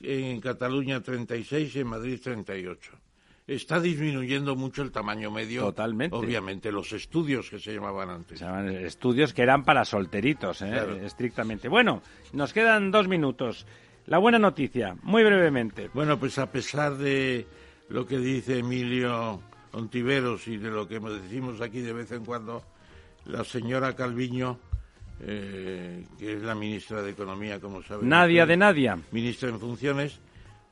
[0.00, 2.92] en Cataluña 36 y en Madrid 38.
[3.46, 5.62] Está disminuyendo mucho el tamaño medio.
[5.62, 6.14] Totalmente.
[6.16, 8.38] Obviamente, los estudios que se llamaban antes.
[8.38, 10.68] Se llaman estudios que eran para solteritos, ¿eh?
[10.70, 10.96] Claro.
[10.96, 11.68] estrictamente.
[11.68, 13.66] Bueno, nos quedan dos minutos.
[14.06, 15.90] La buena noticia, muy brevemente.
[15.92, 17.46] Bueno, pues a pesar de
[17.88, 19.42] lo que dice Emilio
[19.72, 22.62] Ontiveros y de lo que decimos aquí de vez en cuando,
[23.26, 24.58] la señora Calviño,
[25.20, 28.08] eh, que es la ministra de Economía, como saben.
[28.08, 28.98] Nadia de Nadia.
[29.12, 30.18] Ministra en funciones,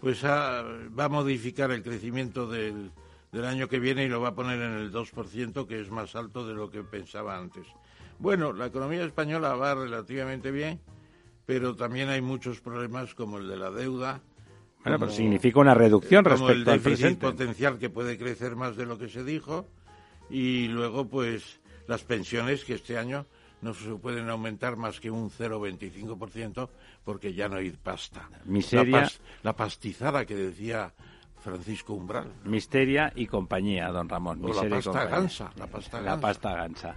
[0.01, 0.62] pues ha-
[0.98, 2.90] va a modificar el crecimiento del,
[3.32, 6.16] del año que viene y lo va a poner en el 2%, que es más
[6.16, 7.66] alto de lo que pensaba antes.
[8.18, 10.81] Bueno, la economía española va relativamente bien,
[11.47, 14.20] pero también hay muchos problemas como el de la deuda.
[14.82, 18.77] Bueno, como- pero significa una reducción como respecto el déficit potencial que puede crecer más
[18.77, 19.66] de lo que se dijo
[20.28, 21.60] y luego pues
[21.91, 23.27] las pensiones que este año
[23.62, 26.69] no se pueden aumentar más que un 0,25%
[27.05, 28.29] porque ya no hay pasta.
[28.45, 29.01] Miseria.
[29.01, 30.93] La, pas- la pastizada que decía
[31.43, 32.29] Francisco Umbral.
[32.45, 34.41] Misteria y compañía, don Ramón.
[34.45, 36.21] O la pasta gansa, la pasta La gansa.
[36.21, 36.97] pasta gansa.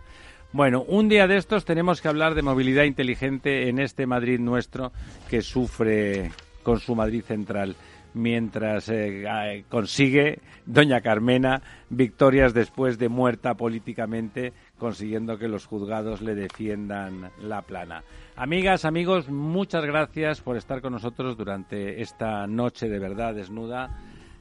[0.51, 4.91] Bueno, un día de estos tenemos que hablar de movilidad inteligente en este Madrid nuestro
[5.27, 7.75] que sufre con su Madrid central
[8.13, 16.21] mientras eh, eh, consigue doña Carmena victorias después de muerta políticamente consiguiendo que los juzgados
[16.21, 18.03] le defiendan la plana.
[18.35, 23.99] Amigas, amigos, muchas gracias por estar con nosotros durante esta noche de verdad desnuda.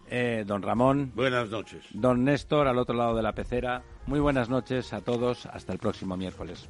[0.08, 1.12] Eh, don Ramón.
[1.14, 1.84] Buenas noches.
[1.92, 3.82] Don Néstor, al otro lado de la pecera.
[4.06, 5.46] Muy buenas noches a todos.
[5.46, 6.68] Hasta el próximo miércoles.